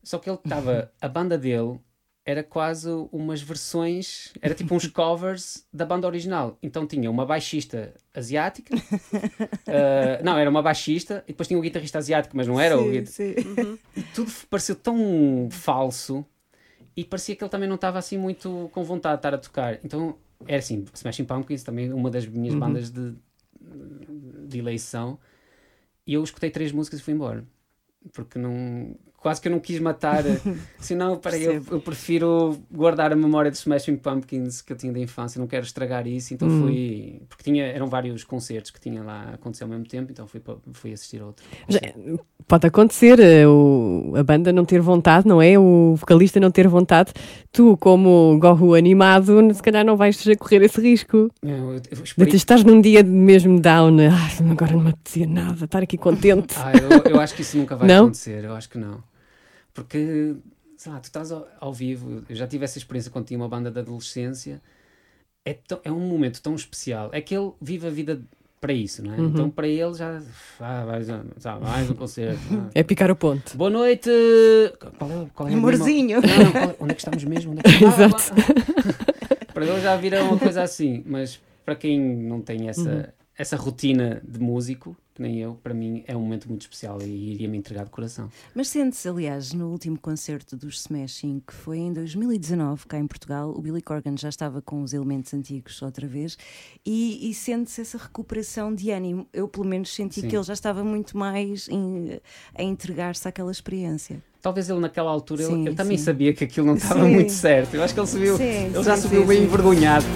só 0.00 0.16
que 0.20 0.30
ele 0.30 0.36
estava, 0.38 0.92
a 1.02 1.08
banda 1.08 1.36
dele 1.36 1.80
era 2.24 2.44
quase 2.44 2.88
umas 3.10 3.42
versões, 3.42 4.32
era 4.40 4.54
tipo 4.54 4.72
uns 4.76 4.86
covers 4.92 5.66
da 5.72 5.84
banda 5.84 6.06
original. 6.06 6.56
Então 6.62 6.86
tinha 6.86 7.10
uma 7.10 7.26
baixista 7.26 7.92
asiática, 8.14 8.76
ah, 9.66 10.20
não, 10.22 10.38
era 10.38 10.48
uma 10.48 10.62
baixista, 10.62 11.24
e 11.26 11.32
depois 11.32 11.48
tinha 11.48 11.58
um 11.58 11.62
guitarrista 11.62 11.98
asiático, 11.98 12.36
mas 12.36 12.46
não 12.46 12.60
era 12.60 12.78
o 12.78 12.84
guitarrista 12.90 13.24
tudo 14.14 14.30
f- 14.30 14.46
pareceu 14.46 14.76
tão 14.76 15.48
falso 15.50 16.24
e 16.96 17.04
parecia 17.04 17.34
que 17.34 17.42
ele 17.42 17.50
também 17.50 17.68
não 17.68 17.74
estava 17.74 17.98
assim 17.98 18.16
muito 18.16 18.70
com 18.72 18.84
vontade 18.84 19.16
de 19.16 19.18
estar 19.18 19.34
a 19.34 19.38
tocar. 19.38 19.80
Então, 19.84 20.16
era 20.46 20.58
assim, 20.58 20.84
Smashing 20.94 21.24
Pumpkins 21.24 21.62
também 21.62 21.92
uma 21.92 22.10
das 22.10 22.26
minhas 22.26 22.54
bandas 22.54 22.90
de, 22.90 23.14
de 24.46 24.58
eleição. 24.58 25.18
E 26.06 26.14
eu 26.14 26.22
escutei 26.22 26.50
três 26.50 26.72
músicas 26.72 27.00
e 27.00 27.02
fui 27.02 27.14
embora. 27.14 27.44
Porque 28.12 28.38
não... 28.38 28.96
Quase 29.20 29.40
que 29.40 29.48
eu 29.48 29.52
não 29.52 29.58
quis 29.58 29.80
matar. 29.80 30.22
assim, 30.78 30.94
não, 30.94 31.16
peraí, 31.16 31.42
eu, 31.44 31.62
eu 31.72 31.80
prefiro 31.80 32.56
guardar 32.70 33.12
a 33.12 33.16
memória 33.16 33.50
dos 33.50 33.60
Smashing 33.60 33.96
Pumpkins 33.96 34.62
que 34.62 34.72
eu 34.72 34.76
tinha 34.76 34.92
da 34.92 35.00
infância. 35.00 35.40
Não 35.40 35.46
quero 35.48 35.64
estragar 35.66 36.06
isso. 36.06 36.32
Então 36.34 36.48
fui... 36.48 37.20
Porque 37.28 37.42
tinha, 37.42 37.64
eram 37.66 37.88
vários 37.88 38.22
concertos 38.22 38.70
que 38.70 38.80
tinha 38.80 39.02
lá 39.02 39.30
acontecer 39.34 39.64
ao 39.64 39.70
mesmo 39.70 39.86
tempo. 39.86 40.12
Então 40.12 40.26
fui, 40.28 40.40
fui 40.72 40.92
assistir 40.92 41.20
a 41.20 41.26
outro. 41.26 41.44
Já- 41.68 41.80
Pode 42.46 42.66
acontecer 42.66 43.18
eh, 43.20 43.46
o- 43.46 44.14
a 44.16 44.22
banda 44.22 44.50
não 44.52 44.64
ter 44.64 44.80
vontade, 44.80 45.26
não 45.28 45.42
é? 45.42 45.58
O 45.58 45.96
vocalista 45.96 46.40
não 46.40 46.50
ter 46.50 46.66
vontade. 46.66 47.12
Tu, 47.52 47.76
como 47.76 48.38
gorro 48.40 48.72
animado, 48.74 49.52
se 49.52 49.62
calhar 49.62 49.84
não 49.84 49.96
vais 49.96 50.24
correr 50.38 50.62
esse 50.62 50.80
risco. 50.80 51.28
Eu, 51.42 51.74
eu 51.74 51.80
De 52.16 52.26
te 52.26 52.36
estás 52.36 52.64
num 52.64 52.80
dia 52.80 53.02
mesmo 53.02 53.60
down, 53.60 53.96
ah, 54.00 54.50
agora 54.50 54.72
não 54.72 54.80
me 54.80 54.90
apetecia 54.90 55.26
nada, 55.26 55.64
estar 55.64 55.82
aqui 55.82 55.98
contente. 55.98 56.54
Ah, 56.56 56.72
eu, 56.72 57.12
eu 57.12 57.20
acho 57.20 57.34
que 57.34 57.42
isso 57.42 57.58
nunca 57.58 57.76
vai 57.76 57.86
Não? 57.86 58.04
acontecer, 58.04 58.44
eu 58.44 58.54
acho 58.54 58.68
que 58.70 58.78
não. 58.78 59.02
Porque, 59.82 60.34
sei 60.76 60.92
lá, 60.92 60.98
tu 61.00 61.04
estás 61.04 61.30
ao, 61.30 61.46
ao 61.60 61.72
vivo, 61.72 62.22
eu 62.28 62.34
já 62.36 62.46
tive 62.46 62.64
essa 62.64 62.78
experiência 62.78 63.10
quando 63.10 63.26
tinha 63.26 63.38
uma 63.38 63.48
banda 63.48 63.70
de 63.70 63.78
adolescência, 63.78 64.60
é, 65.44 65.54
tão- 65.54 65.80
é 65.84 65.92
um 65.92 66.00
momento 66.00 66.42
tão 66.42 66.54
especial, 66.54 67.10
é 67.12 67.20
que 67.20 67.34
ele 67.36 67.52
vive 67.60 67.86
a 67.86 67.90
vida 67.90 68.20
para 68.60 68.72
isso, 68.72 69.04
não 69.04 69.14
é? 69.14 69.18
Uhum. 69.18 69.26
Então 69.28 69.50
para 69.50 69.68
ele 69.68 69.94
já, 69.94 70.20
ah, 70.58 70.84
mais, 70.84 71.08
um- 71.08 71.22
sabe, 71.38 71.64
mais 71.64 71.88
um 71.90 71.94
concerto. 71.94 72.40
ah. 72.52 72.70
É 72.74 72.82
picar 72.82 73.08
o 73.10 73.14
ponto. 73.16 73.56
Boa 73.56 73.70
noite! 73.70 74.10
Qual 74.98 75.10
é, 75.10 75.26
qual 75.32 75.48
é 75.48 75.52
a 75.52 75.56
Amorzinho. 75.56 76.20
Não, 76.20 76.44
não, 76.44 76.52
qual 76.52 76.70
é- 76.70 76.76
onde 76.80 76.90
é 76.90 76.94
que 76.94 77.00
estamos 77.00 77.24
mesmo? 77.24 77.52
Onde 77.52 77.60
é 77.60 77.62
que... 77.62 77.68
Ah, 77.84 77.88
Exato. 77.88 78.32
ah, 79.48 79.52
para 79.54 79.64
ele 79.64 79.80
já 79.80 79.96
vira 79.96 80.22
uma 80.24 80.38
coisa 80.38 80.62
assim, 80.62 81.02
mas 81.06 81.40
para 81.64 81.76
quem 81.76 82.00
não 82.00 82.40
tem 82.40 82.68
essa, 82.68 82.90
Uhum. 82.90 83.04
essa 83.36 83.56
rotina 83.56 84.20
de 84.26 84.40
músico, 84.40 84.96
que 85.18 85.22
nem 85.22 85.38
eu, 85.40 85.58
para 85.64 85.74
mim 85.74 86.04
é 86.06 86.16
um 86.16 86.20
momento 86.20 86.48
muito 86.48 86.62
especial 86.62 87.02
e 87.02 87.32
iria 87.32 87.48
me 87.48 87.58
entregar 87.58 87.84
de 87.84 87.90
coração. 87.90 88.30
Mas 88.54 88.68
sentes, 88.68 89.04
aliás, 89.04 89.52
no 89.52 89.68
último 89.68 89.98
concerto 89.98 90.56
dos 90.56 90.76
Smashing, 90.82 91.42
que 91.44 91.52
foi 91.52 91.78
em 91.78 91.92
2019, 91.92 92.86
cá 92.86 92.98
em 93.00 93.06
Portugal, 93.06 93.50
o 93.50 93.60
Billy 93.60 93.82
Corgan 93.82 94.16
já 94.16 94.28
estava 94.28 94.62
com 94.62 94.80
os 94.80 94.92
elementos 94.94 95.34
antigos 95.34 95.82
outra 95.82 96.06
vez 96.06 96.38
e, 96.86 97.28
e 97.28 97.34
sentes 97.34 97.76
essa 97.80 97.98
recuperação 97.98 98.72
de 98.72 98.92
ânimo. 98.92 99.26
Eu, 99.32 99.48
pelo 99.48 99.66
menos, 99.66 99.92
senti 99.92 100.20
Sim. 100.20 100.28
que 100.28 100.36
ele 100.36 100.44
já 100.44 100.52
estava 100.52 100.84
muito 100.84 101.18
mais 101.18 101.68
em- 101.68 102.20
a 102.54 102.62
entregar-se 102.62 103.26
àquela 103.26 103.50
experiência. 103.50 104.22
Talvez 104.40 104.70
ele 104.70 104.78
naquela 104.78 105.10
altura 105.10 105.42
ele- 105.42 105.52
Sim, 105.52 105.66
ele, 105.66 105.74
também 105.74 105.98
sim. 105.98 106.04
sabia 106.04 106.32
que 106.32 106.44
aquilo 106.44 106.64
não 106.68 106.76
estava 106.76 107.04
muito 107.08 107.32
certo. 107.32 107.74
Eu 107.74 107.82
acho 107.82 107.92
que 107.92 107.98
ele 107.98 108.06
subiu, 108.06 108.36
Sim, 108.36 108.44
ele 108.44 108.74
sim, 108.76 108.82
já 108.84 108.96
subiu 108.96 109.26
bem 109.26 109.42
envergonhado. 109.42 110.06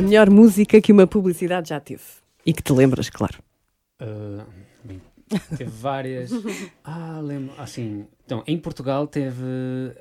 A 0.00 0.02
melhor 0.02 0.30
música 0.30 0.80
que 0.80 0.90
uma 0.92 1.06
publicidade 1.06 1.68
já 1.68 1.78
teve. 1.78 2.02
E 2.46 2.54
que 2.54 2.62
te 2.62 2.72
lembras, 2.72 3.10
claro. 3.10 3.38
Ah, 4.00 4.46
bem, 4.82 4.98
teve 5.58 5.70
várias. 5.70 6.30
Ah, 6.82 7.20
lembro. 7.20 7.54
Assim, 7.60 8.06
então, 8.24 8.42
em 8.46 8.58
Portugal 8.58 9.06
teve 9.06 9.44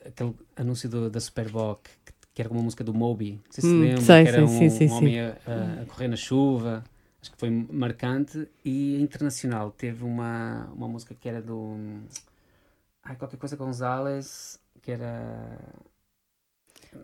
aquele 0.05 0.33
anúncio 0.55 0.87
do- 0.87 1.09
da 1.09 1.19
Superboc 1.19 1.81
que, 2.05 2.13
que 2.33 2.41
era 2.41 2.49
uma 2.49 2.61
música 2.61 2.81
do 2.81 2.93
Moby. 2.93 3.33
Não 3.45 3.51
sei 3.51 3.61
se 3.61 3.67
Hum, 3.75 3.81
lembra, 3.81 4.01
sei, 4.01 4.23
que 4.23 4.29
era 4.29 4.47
sei, 4.47 4.55
um, 4.55 4.69
sim, 4.69 4.69
sim, 4.69 4.87
um 4.87 4.91
homem 4.97 5.19
a, 5.19 5.37
a- 5.45 5.81
a 5.81 5.85
correr 5.85 6.07
na 6.07 6.15
chuva. 6.15 6.81
Acho 7.21 7.31
que 7.31 7.37
foi 7.37 7.49
marcante. 7.49 8.47
E 8.63 9.01
internacional 9.01 9.69
teve 9.71 10.05
uma, 10.05 10.69
uma 10.73 10.87
música 10.87 11.13
que 11.13 11.27
era 11.27 11.41
do. 11.41 11.75
Ai, 13.03 13.17
qualquer 13.17 13.35
coisa 13.37 13.57
Gonzalez, 13.57 14.57
que 14.81 14.91
era. 14.93 15.59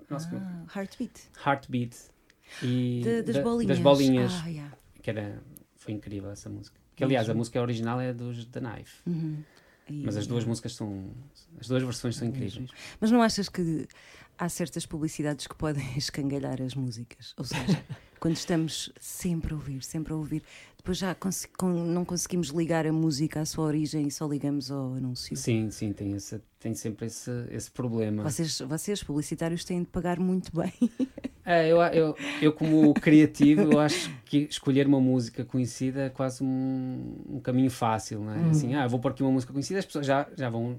Nossa, 0.10 0.30
que- 0.30 0.36
Ah, 0.38 0.64
heartbeat. 0.74 1.30
Heartbeat. 1.46 2.15
E 2.64 3.02
De- 3.04 3.22
das 3.24 3.36
da- 3.36 3.42
bolinhas. 3.42 3.78
das 3.78 3.80
bolinhas 3.80 4.34
Ah, 4.44 4.48
yeah. 4.48 4.78
que 5.02 5.10
era, 5.10 5.42
foi 5.76 5.94
incrível 5.94 6.32
essa 6.32 6.50
música. 6.50 6.80
Que 6.96 7.04
aliás, 7.04 7.30
a 7.30 7.34
música 7.34 7.62
original 7.62 8.00
é 8.00 8.14
dos 8.14 8.46
The 8.46 8.60
Knife, 8.62 9.02
Uhum. 9.06 9.44
Mas 9.88 10.18
as 10.18 10.26
duas 10.26 10.44
músicas 10.46 10.74
são, 10.74 11.12
as 11.60 11.68
duas 11.68 11.84
versões 11.84 12.16
são 12.16 12.28
incríveis. 12.28 12.72
Mas 13.00 13.12
não 13.12 13.22
achas 13.22 13.48
que 13.48 13.88
há 14.36 14.50
certas 14.50 14.84
publicidades 14.86 15.46
que 15.46 15.54
podem 15.56 15.86
escangalhar 15.96 16.60
as 16.62 16.74
músicas? 16.74 17.36
Ou 17.38 17.44
seja, 17.44 17.84
quando 18.20 18.36
estamos 18.36 18.92
sempre 19.00 19.54
a 19.54 19.56
ouvir, 19.58 19.84
sempre 19.84 20.12
a 20.14 20.16
ouvir, 20.16 20.42
depois 20.86 21.00
já 21.00 21.16
com- 21.16 21.68
não 21.68 22.06
conseguimos 22.06 22.50
ligar 22.50 22.86
a 22.86 22.94
música 22.94 23.42
à 23.42 23.46
sua 23.46 23.66
origem 23.66 24.06
e 24.06 24.12
só 24.12 24.28
ligamos 24.28 24.70
ao 24.70 24.94
anúncio. 24.94 25.36
Sim, 25.36 25.72
sim, 25.72 25.92
tem, 25.92 26.14
esse, 26.14 26.40
tem 26.60 26.76
sempre 26.76 27.08
esse, 27.08 27.32
esse 27.50 27.72
problema. 27.72 28.22
Vocês, 28.22 28.60
vocês, 28.60 29.02
publicitários, 29.02 29.66
têm 29.66 29.80
de 29.80 29.88
pagar 29.88 30.20
muito 30.20 30.52
bem. 30.56 30.72
É, 31.48 31.68
eu, 31.68 31.80
eu, 31.80 32.16
eu, 32.42 32.52
como 32.52 32.92
criativo, 32.96 33.62
eu 33.74 33.80
acho 33.80 34.12
que 34.26 34.48
escolher 34.50 34.88
uma 34.88 35.00
música 35.00 35.46
conhecida 35.46 36.06
é 36.06 36.10
quase 36.10 36.44
um, 36.44 37.18
um 37.30 37.40
caminho 37.40 37.70
fácil, 37.70 38.22
não 38.22 38.34
é? 38.34 38.50
Assim, 38.50 38.74
ah, 38.74 38.88
vou 38.88 39.00
pôr 39.00 39.12
aqui 39.12 39.22
uma 39.22 39.32
música 39.32 39.54
conhecida, 39.54 39.78
as 39.78 39.86
pessoas 39.86 40.08
já, 40.08 40.28
já 40.36 40.50
vão 40.50 40.76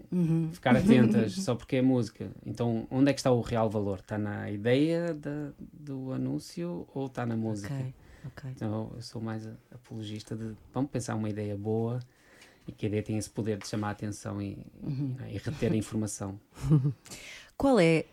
ficar 0.51 0.75
atentas 0.75 1.35
só 1.39 1.55
porque 1.55 1.77
é 1.77 1.83
música. 1.83 2.33
Então, 2.45 2.85
onde 2.91 3.11
é 3.11 3.15
que 3.15 3.21
está 3.21 3.31
o 3.31 3.43
real 3.43 3.71
valor? 3.71 4.01
Está 4.01 4.19
na 4.19 4.51
ideia 4.51 5.15
da, 5.15 5.53
do 5.73 6.11
anúncio 6.13 6.85
ou 6.93 7.07
está 7.07 7.25
na 7.25 7.37
música? 7.37 7.73
ok, 7.73 7.95
ok. 8.27 8.51
Então, 8.55 8.93
eu 8.95 9.03
sou 9.03 9.21
mais 9.21 9.47
a- 9.47 9.55
apologista 9.73 10.35
de 10.37 10.55
vamos 10.73 10.91
pensar 10.91 11.15
uma 11.15 11.29
ideia 11.29 11.57
boa 11.57 12.01
e 12.67 12.73
que 12.73 12.87
a 12.87 12.89
ideia 12.89 13.03
tem 13.03 13.17
esse 13.19 13.31
poder 13.31 13.59
de 13.59 13.67
chamar 13.69 13.89
a 13.89 13.91
atenção 13.93 14.41
e, 14.43 14.59
e 15.31 15.39
reter 15.39 15.73
a 15.73 15.77
informação. 15.77 16.39
Qual 17.57 17.81
é 17.81 18.05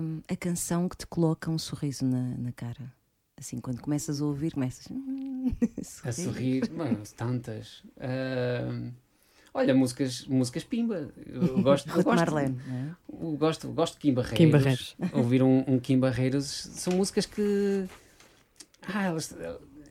hum, 0.00 0.20
a 0.28 0.36
canção 0.36 0.88
que 0.88 0.96
te 0.96 1.06
coloca 1.06 1.50
um 1.50 1.58
sorriso 1.58 2.04
na, 2.04 2.22
na 2.36 2.52
cara? 2.52 2.92
Assim, 3.36 3.58
quando 3.58 3.80
começas 3.80 4.20
a 4.20 4.24
ouvir, 4.24 4.52
começas 4.52 4.86
A 6.04 6.12
sorrir, 6.12 6.70
mano, 6.70 7.02
tantas. 7.16 7.82
Ahm, 7.98 8.90
olha, 9.52 9.74
músicas, 9.74 10.24
músicas 10.26 10.62
Pimba. 10.64 11.10
Eu 11.26 11.60
gosto, 11.62 11.88
eu 11.88 11.94
gosto, 11.94 12.08
Marlene, 12.08 12.60
não 12.66 12.76
é? 12.76 12.96
eu 13.24 13.36
gosto, 13.36 13.68
gosto 13.72 13.94
de 13.94 14.00
Kim 14.00 14.14
Barreiros. 14.14 14.38
Kim 14.38 14.50
Barreiros. 14.50 14.96
Ouvir 15.12 15.42
um, 15.42 15.64
um 15.66 15.78
Kim 15.80 15.98
Barreiros 15.98 16.44
são 16.46 16.94
músicas 16.94 17.26
que. 17.26 17.88
Ah, 18.86 19.04
elas, 19.04 19.34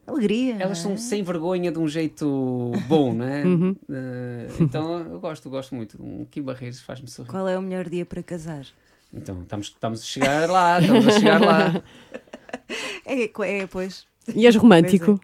Alegria. 0.05 0.57
elas 0.59 0.77
são 0.79 0.93
é? 0.93 0.97
sem 0.97 1.23
vergonha 1.23 1.71
de 1.71 1.79
um 1.79 1.87
jeito 1.87 2.71
bom, 2.87 3.13
não 3.13 3.25
é? 3.25 3.43
Uhum. 3.45 3.75
Ah, 3.89 4.47
então 4.59 4.99
eu 4.99 5.19
gosto, 5.19 5.45
eu 5.45 5.51
gosto 5.51 5.75
muito. 5.75 6.01
Um 6.01 6.25
Kim 6.25 6.41
Barreiros 6.41 6.81
faz-me 6.81 7.07
sorrir. 7.07 7.29
Qual 7.29 7.47
é 7.47 7.57
o 7.57 7.61
melhor 7.61 7.87
dia 7.89 8.05
para 8.05 8.21
casar? 8.21 8.65
Então 9.13 9.41
estamos, 9.41 9.67
estamos 9.67 10.01
a 10.01 10.03
chegar 10.03 10.49
lá, 10.49 10.79
estamos 10.79 11.07
a 11.07 11.11
chegar 11.11 11.41
lá. 11.41 11.83
É, 13.05 13.23
é 13.23 13.67
pois. 13.67 14.05
E 14.33 14.45
és 14.45 14.55
romântico? 14.55 15.19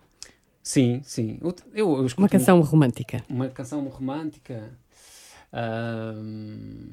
Sim, 0.61 1.01
sim. 1.03 1.39
Eu, 1.41 1.55
eu, 1.73 2.07
Uma 2.17 2.27
canção 2.27 2.59
romântica. 2.59 3.23
Uma 3.29 3.47
canção 3.47 3.81
romântica. 3.87 4.69
ahm, 5.53 6.89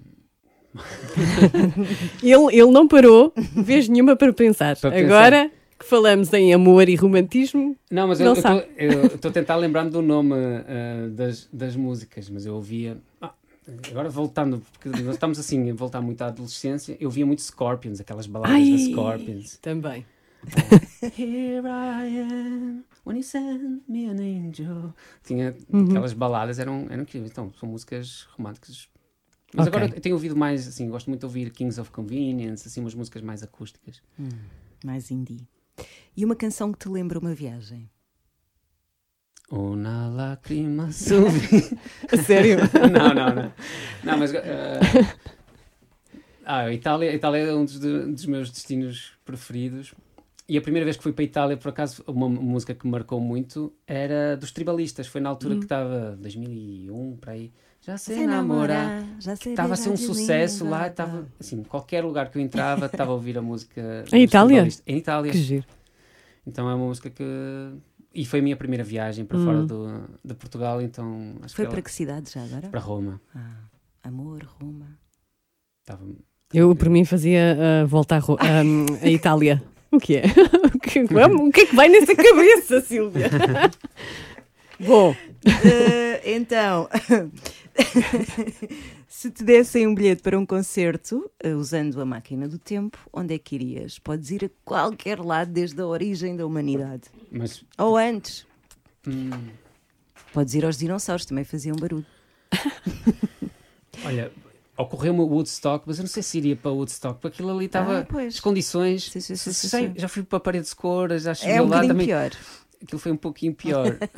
Ele, 2.22 2.56
ele 2.56 2.70
não 2.70 2.86
parou 2.86 3.32
vez 3.36 3.88
nenhuma 3.88 4.16
para 4.16 4.32
pensar. 4.32 4.76
Para 4.76 4.90
pensar. 4.90 5.50
Que 5.78 5.84
falamos 5.86 6.32
em 6.32 6.54
amor 6.54 6.88
e 6.88 6.94
romantismo, 6.94 7.76
Não, 7.90 8.08
mas 8.08 8.18
Não 8.20 8.34
eu 8.76 9.06
estou 9.06 9.28
a 9.30 9.32
tentar 9.32 9.56
lembrar-me 9.56 9.90
do 9.90 10.00
nome 10.00 10.34
ah, 10.34 11.08
das, 11.10 11.48
das 11.52 11.74
músicas, 11.76 12.28
mas 12.30 12.46
eu 12.46 12.54
ouvia. 12.54 12.96
Ah, 13.20 13.34
agora 13.90 14.08
voltando, 14.08 14.62
porque 14.72 14.88
nós 15.02 15.16
estamos 15.16 15.38
assim 15.38 15.70
a 15.70 15.74
voltar 15.74 16.00
muito 16.00 16.22
à 16.22 16.28
adolescência, 16.28 16.96
eu 17.00 17.10
via 17.10 17.26
muito 17.26 17.42
Scorpions, 17.42 18.00
aquelas 18.00 18.26
baladas 18.26 18.56
Ai. 18.56 18.70
da 18.70 18.78
Scorpions. 18.78 19.58
também. 19.58 20.06
Here 21.18 21.66
I 21.66 22.20
am, 22.20 22.84
when 23.04 23.16
you 23.16 23.22
send 23.22 23.82
me 23.88 24.06
an 24.06 24.16
angel. 24.20 24.94
Tinha 25.24 25.54
Uhum. 25.72 25.84
aquelas 25.86 26.12
baladas, 26.12 26.58
eram, 26.58 26.86
eram 26.90 27.02
incríveis. 27.02 27.30
Então, 27.32 27.52
são 27.58 27.68
músicas 27.68 28.28
românticas. 28.36 28.88
Mas 29.54 29.66
Ok. 29.66 29.78
agora 29.78 29.94
eu 29.96 30.00
tenho 30.00 30.14
ouvido 30.14 30.36
mais, 30.36 30.66
assim, 30.68 30.88
gosto 30.88 31.08
muito 31.08 31.20
de 31.20 31.26
ouvir 31.26 31.50
Kings 31.50 31.80
of 31.80 31.90
Convenience, 31.90 32.66
assim, 32.68 32.80
umas 32.80 32.94
músicas 32.94 33.22
mais 33.22 33.42
acústicas. 33.42 34.02
Mais 34.84 35.10
indie. 35.10 35.46
E 36.16 36.24
uma 36.24 36.36
canção 36.36 36.72
que 36.72 36.78
te 36.78 36.88
lembra 36.88 37.18
uma 37.18 37.34
viagem? 37.34 37.90
Una 39.50 40.08
lágrima 40.08 40.90
subi. 40.90 41.78
A 42.10 42.16
sério? 42.16 42.58
não, 42.92 43.14
não, 43.14 43.34
não. 43.34 43.52
Não, 44.02 44.18
mas. 44.18 44.32
eh, 44.32 44.80
ah, 46.44 46.72
Itália, 46.72 47.14
Itália 47.14 47.40
é 47.40 47.54
um 47.54 47.64
dos, 47.64 47.78
dos 47.78 48.26
meus 48.26 48.50
destinos 48.50 49.12
preferidos. 49.24 49.94
E 50.48 50.58
a 50.58 50.60
primeira 50.62 50.84
vez 50.84 50.96
que 50.96 51.02
fui 51.02 51.12
para 51.12 51.22
a 51.22 51.26
Itália, 51.26 51.56
por 51.56 51.68
acaso, 51.68 52.04
uma 52.06 52.28
música 52.28 52.74
que 52.74 52.84
me 52.86 52.92
marcou 52.92 53.18
muito 53.20 53.72
era 53.86 54.36
dos 54.36 54.52
tribalistas. 54.52 55.06
Foi 55.06 55.20
na 55.20 55.30
altura 55.30 55.56
que 55.56 55.64
estava, 55.64 56.16
2001, 56.20 57.16
para 57.16 57.32
aí. 57.32 57.52
Já 57.84 57.98
sei 57.98 58.26
namorar. 58.26 59.04
já 59.20 59.36
sei 59.36 59.52
Estava 59.52 59.74
a 59.74 59.76
ser 59.76 59.90
um 59.90 59.96
sucesso 59.96 60.64
linda. 60.64 60.76
lá. 60.76 60.86
Estava, 60.88 61.26
assim, 61.38 61.62
qualquer 61.64 62.02
lugar 62.02 62.30
que 62.30 62.38
eu 62.38 62.42
entrava, 62.42 62.86
estava 62.86 63.10
a 63.10 63.14
ouvir 63.14 63.36
a 63.36 63.42
música. 63.42 64.04
Em 64.12 64.22
Itália? 64.22 64.66
Em 64.86 64.96
Itália. 64.98 65.30
Que 65.32 65.38
giro. 65.38 65.66
Então 66.46 66.68
é 66.70 66.74
uma 66.74 66.86
música 66.86 67.10
que. 67.10 67.24
E 68.14 68.24
foi 68.24 68.38
a 68.38 68.42
minha 68.42 68.56
primeira 68.56 68.84
viagem 68.84 69.24
para 69.24 69.38
fora 69.38 69.62
do, 69.64 69.88
de 70.24 70.34
Portugal, 70.34 70.80
então 70.80 71.34
Foi 71.48 71.64
que 71.66 71.70
para 71.72 71.82
que 71.82 71.90
cidade 71.90 72.30
já 72.32 72.44
agora? 72.44 72.68
para 72.68 72.80
Roma. 72.80 73.20
Ah, 73.34 73.64
amor, 74.04 74.46
Roma. 74.60 74.86
Estava 75.82 76.06
Eu, 76.52 76.76
por 76.76 76.88
mim, 76.88 77.04
fazia 77.04 77.82
a 77.82 77.84
volta 77.86 78.14
à, 78.14 78.18
Ro- 78.20 78.38
a, 78.40 79.04
a 79.04 79.10
Itália. 79.10 79.62
O 79.90 79.98
que 80.00 80.16
é? 80.16 80.22
O 80.74 80.78
que, 80.80 81.00
o 81.00 81.52
que 81.52 81.60
é 81.60 81.66
que 81.66 81.74
vai 81.76 81.88
nessa 81.88 82.14
cabeça, 82.16 82.80
Silvia? 82.80 83.30
Bom, 84.86 85.16
Eh, 85.62 86.34
então, 86.36 86.88
se 89.08 89.30
te 89.30 89.44
dessem 89.44 89.86
um 89.86 89.94
bilhete 89.94 90.22
para 90.22 90.38
um 90.38 90.46
concerto, 90.46 91.30
eh, 91.42 91.54
usando 91.54 92.00
a 92.00 92.04
máquina 92.04 92.48
do 92.48 92.58
tempo, 92.58 92.98
onde 93.12 93.34
é 93.34 93.38
que 93.38 93.54
irias? 93.54 93.98
Podes 93.98 94.30
ir 94.30 94.44
a 94.46 94.50
qualquer 94.64 95.20
lado 95.20 95.52
desde 95.52 95.80
a 95.80 95.86
origem 95.86 96.36
da 96.36 96.46
humanidade. 96.46 97.02
Mas 97.30 97.64
Ou 97.78 97.96
antes. 97.96 98.46
hum, 99.06 99.30
Podes 100.32 100.54
ir 100.54 100.64
aos 100.64 100.78
dinossauros, 100.78 101.24
também 101.24 101.44
faziam 101.44 101.76
barulho. 101.76 102.06
olha, 104.04 104.32
ocorreu-me 104.76 105.20
o 105.20 105.26
Woodstock, 105.26 105.84
mas 105.86 105.98
eu 105.98 106.02
não 106.02 106.08
sei 106.10 106.22
se 106.22 106.38
iria 106.38 106.56
para 106.56 106.70
Woodstock, 106.70 107.20
porque 107.20 107.36
aquilo 107.36 107.54
ali 107.54 107.66
estava. 107.66 108.06
Ah, 108.10 108.22
as 108.26 108.40
condições. 108.40 109.10
Sim, 109.10 109.20
sim, 109.20 109.36
sim, 109.36 109.52
sim, 109.52 109.68
sei, 109.68 109.88
sim. 109.88 109.94
Já 109.96 110.08
fui 110.08 110.22
para 110.22 110.38
a 110.38 110.40
parede 110.40 110.66
de 110.68 110.74
cor, 110.74 111.16
já 111.18 111.34
cheguei 111.34 111.56
É 111.56 111.62
um 111.62 111.66
lá 111.66 111.76
bocadinho 111.76 111.92
também. 111.92 112.06
pior. 112.06 112.30
Aquilo 112.84 112.98
foi 113.00 113.12
um 113.12 113.16
pouquinho 113.16 113.54
pior. 113.54 113.96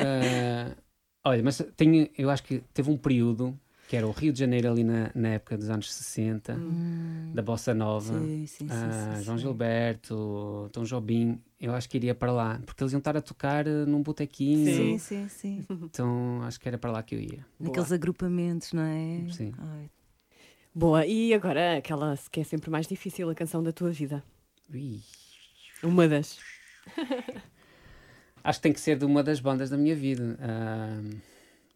Ah, 1.25 1.31
olha, 1.31 1.43
mas 1.43 1.63
tenho, 1.77 2.09
eu 2.17 2.31
acho 2.31 2.43
que 2.45 2.61
teve 2.73 2.91
um 2.91 2.97
período 2.97 3.59
que 3.89 3.97
era 3.97 4.07
o 4.07 4.11
Rio 4.11 4.33
de 4.33 4.39
Janeiro 4.41 4.71
ali 4.71 4.83
na, 4.83 5.11
na 5.15 5.29
época 5.29 5.57
dos 5.57 5.71
anos 5.71 5.93
60, 5.93 6.61
da 7.35 7.43
Bossa 7.43 7.73
Nova. 7.73 8.15
Hum. 8.15 8.27
Sim, 8.27 8.47
sim, 8.47 8.69
sim, 8.69 8.71
ah, 8.71 9.15
sim, 9.17 9.25
João 9.25 9.37
sim. 9.39 9.43
Gilberto, 9.45 10.69
Tom 10.73 10.85
Jobim, 10.85 11.41
eu 11.61 11.73
acho 11.73 11.89
que 11.89 11.97
iria 11.97 12.15
para 12.15 12.33
lá, 12.33 12.61
porque 12.65 12.83
eles 12.83 12.93
iam 12.93 12.99
estar 12.99 13.17
a 13.17 13.21
tocar 13.21 13.67
eh, 13.67 13.87
num 13.87 14.03
botequinho, 14.03 14.99
Sim, 14.99 14.99
sim, 14.99 15.29
sim. 15.29 15.67
então 15.91 16.43
acho 16.43 16.59
que 16.59 16.67
era 16.69 16.77
para 16.79 16.91
lá 16.91 17.03
que 17.03 17.15
eu 17.15 17.21
ia. 17.21 17.47
Naqueles 17.61 17.93
agrupamentos, 17.93 18.73
não 18.73 18.83
é? 18.83 19.27
Sim. 19.33 19.53
Ai, 19.59 19.89
boa. 20.75 21.07
E 21.07 21.33
agora 21.33 21.77
aquela 21.77 22.19
que 22.31 22.41
é 22.41 22.45
sempre 22.45 22.71
mais 22.71 22.87
difícil, 22.87 23.31
a 23.31 23.35
canção 23.35 23.63
da 23.63 23.73
tua 23.73 23.91
vida. 23.91 24.23
Ui. 24.73 25.01
Uma 25.83 26.09
das. 26.09 26.39
Acho 28.49 28.59
que 28.59 28.63
tem 28.63 28.73
que 28.73 28.81
ser 28.81 28.97
de 28.97 29.05
uma 29.05 29.23
das 29.23 29.41
bandas 29.41 29.69
da 29.71 29.77
minha 29.77 29.95
vida. 29.95 30.39
Ah, 30.41 31.01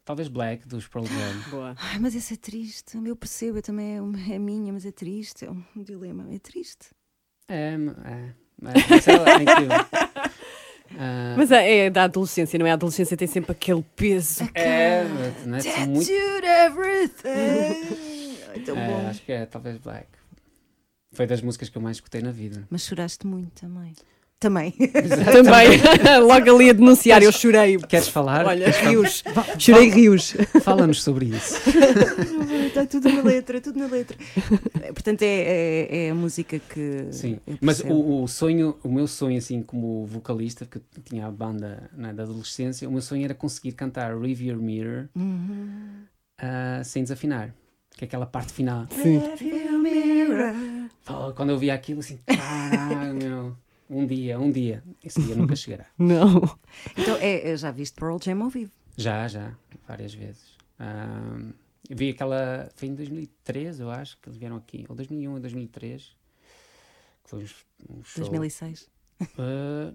talvez 0.04 0.28
Black, 0.28 0.66
dos 0.68 0.86
Pearl 0.86 1.04
Jam. 1.06 1.42
Boa. 1.50 1.74
Ai, 1.78 1.98
mas 1.98 2.14
essa 2.14 2.34
é 2.34 2.36
triste. 2.36 2.96
Eu 3.04 3.16
percebo, 3.16 3.58
eu 3.58 3.62
também 3.62 3.96
é, 3.96 4.00
uma- 4.02 4.32
é 4.32 4.38
minha, 4.38 4.72
mas 4.72 4.84
é 4.86 4.92
triste. 4.92 5.44
É 5.44 5.50
um 5.50 5.62
dilema. 5.82 6.26
É 6.32 6.38
triste. 6.38 6.86
É, 7.48 7.74
é, 7.74 8.10
é, 8.10 8.34
mas 8.60 9.08
é 9.08 9.42
incrível. 9.42 9.76
Ah, 10.98 11.34
Mas 11.38 11.52
é, 11.52 11.86
é 11.86 11.90
da 11.90 12.02
adolescência, 12.02 12.58
não 12.58 12.66
é? 12.66 12.72
A 12.72 12.74
adolescência 12.74 13.16
tem 13.16 13.28
sempre 13.28 13.52
aquele 13.52 13.80
peso. 13.94 14.42
é, 14.54 15.04
não 15.46 15.56
é? 15.56 15.60
São 15.60 15.86
muito, 15.86 16.04
Tattooed 16.08 16.46
everything. 16.46 18.38
Ai, 18.50 18.60
tão 18.64 18.76
é, 18.76 18.86
bom. 18.88 19.06
acho 19.08 19.22
que 19.22 19.30
é 19.30 19.46
talvez 19.46 19.78
Black. 19.78 20.08
Foi 21.12 21.28
das 21.28 21.40
músicas 21.42 21.68
que 21.68 21.78
eu 21.78 21.82
mais 21.82 21.98
escutei 21.98 22.20
na 22.22 22.32
vida. 22.32 22.66
Mas 22.68 22.82
choraste 22.82 23.24
muito 23.24 23.52
também. 23.60 23.94
Também. 24.40 24.72
Também, 24.72 25.78
logo 26.26 26.56
ali 26.56 26.70
a 26.70 26.72
denunciar, 26.72 27.22
eu 27.22 27.30
chorei. 27.30 27.76
Queres 27.76 28.08
falar? 28.08 28.46
Olha, 28.46 28.70
rios. 28.70 29.22
Chorei 29.58 29.90
rios. 29.90 30.34
Fala-nos 30.62 31.02
sobre 31.02 31.26
isso. 31.26 31.56
Está 32.66 32.86
tudo 32.86 33.10
na 33.10 33.22
letra, 33.22 33.60
tudo 33.60 33.78
na 33.78 33.86
letra. 33.86 34.16
É, 34.80 34.92
Portanto, 34.92 35.20
é, 35.22 35.26
é, 35.26 36.06
é 36.06 36.10
a 36.10 36.14
música 36.14 36.58
que. 36.58 37.08
Sim, 37.10 37.38
mas 37.60 37.80
o, 37.80 38.22
o 38.22 38.28
sonho, 38.28 38.78
o 38.82 38.88
meu 38.88 39.06
sonho, 39.06 39.36
assim, 39.36 39.62
como 39.62 40.06
vocalista, 40.06 40.64
porque 40.64 40.78
eu 40.78 41.02
tinha 41.04 41.26
a 41.26 41.30
banda 41.30 41.90
né, 41.94 42.12
da 42.14 42.22
adolescência, 42.22 42.88
o 42.88 42.92
meu 42.92 43.02
sonho 43.02 43.24
era 43.24 43.34
conseguir 43.34 43.72
cantar 43.72 44.12
Your 44.12 44.56
Mirror 44.56 45.08
Uhum. 45.14 46.04
ah, 46.38 46.80
sem 46.82 47.02
desafinar, 47.02 47.54
que 47.96 48.04
é 48.04 48.06
aquela 48.06 48.24
parte 48.24 48.52
final. 48.54 48.86
Sim. 48.90 49.20
Oh, 51.08 51.32
quando 51.34 51.50
eu 51.50 51.58
via 51.58 51.74
aquilo, 51.74 52.00
assim, 52.00 52.18
caralho, 52.26 53.14
meu, 53.20 53.56
um 53.90 54.06
dia, 54.06 54.38
um 54.40 54.50
dia, 54.50 54.82
esse 55.04 55.20
dia 55.20 55.34
nunca 55.34 55.54
chegará. 55.56 55.86
Não. 55.98 56.42
Então, 56.96 57.16
é, 57.16 57.50
é, 57.50 57.56
já 57.56 57.70
viste 57.70 57.94
Pearl 57.98 58.16
Jam 58.22 58.42
ao 58.42 58.48
vivo? 58.48 58.70
Já, 58.96 59.26
já, 59.28 59.54
várias 59.86 60.14
vezes. 60.14 60.56
Eu 61.88 61.96
vi 61.96 62.10
aquela, 62.10 62.70
foi 62.76 62.88
em 62.88 62.94
2003, 62.94 63.80
eu 63.80 63.90
acho, 63.90 64.16
que 64.20 64.28
eles 64.28 64.38
vieram 64.38 64.56
aqui, 64.56 64.86
ou 64.88 64.94
2001 64.94 65.32
ou 65.32 65.40
2003, 65.40 66.02
que 67.24 67.30
foi 67.30 67.40
um, 67.40 67.42
um 67.98 68.04
show. 68.04 68.22
2006. 68.24 68.88
Ah, 69.38 69.92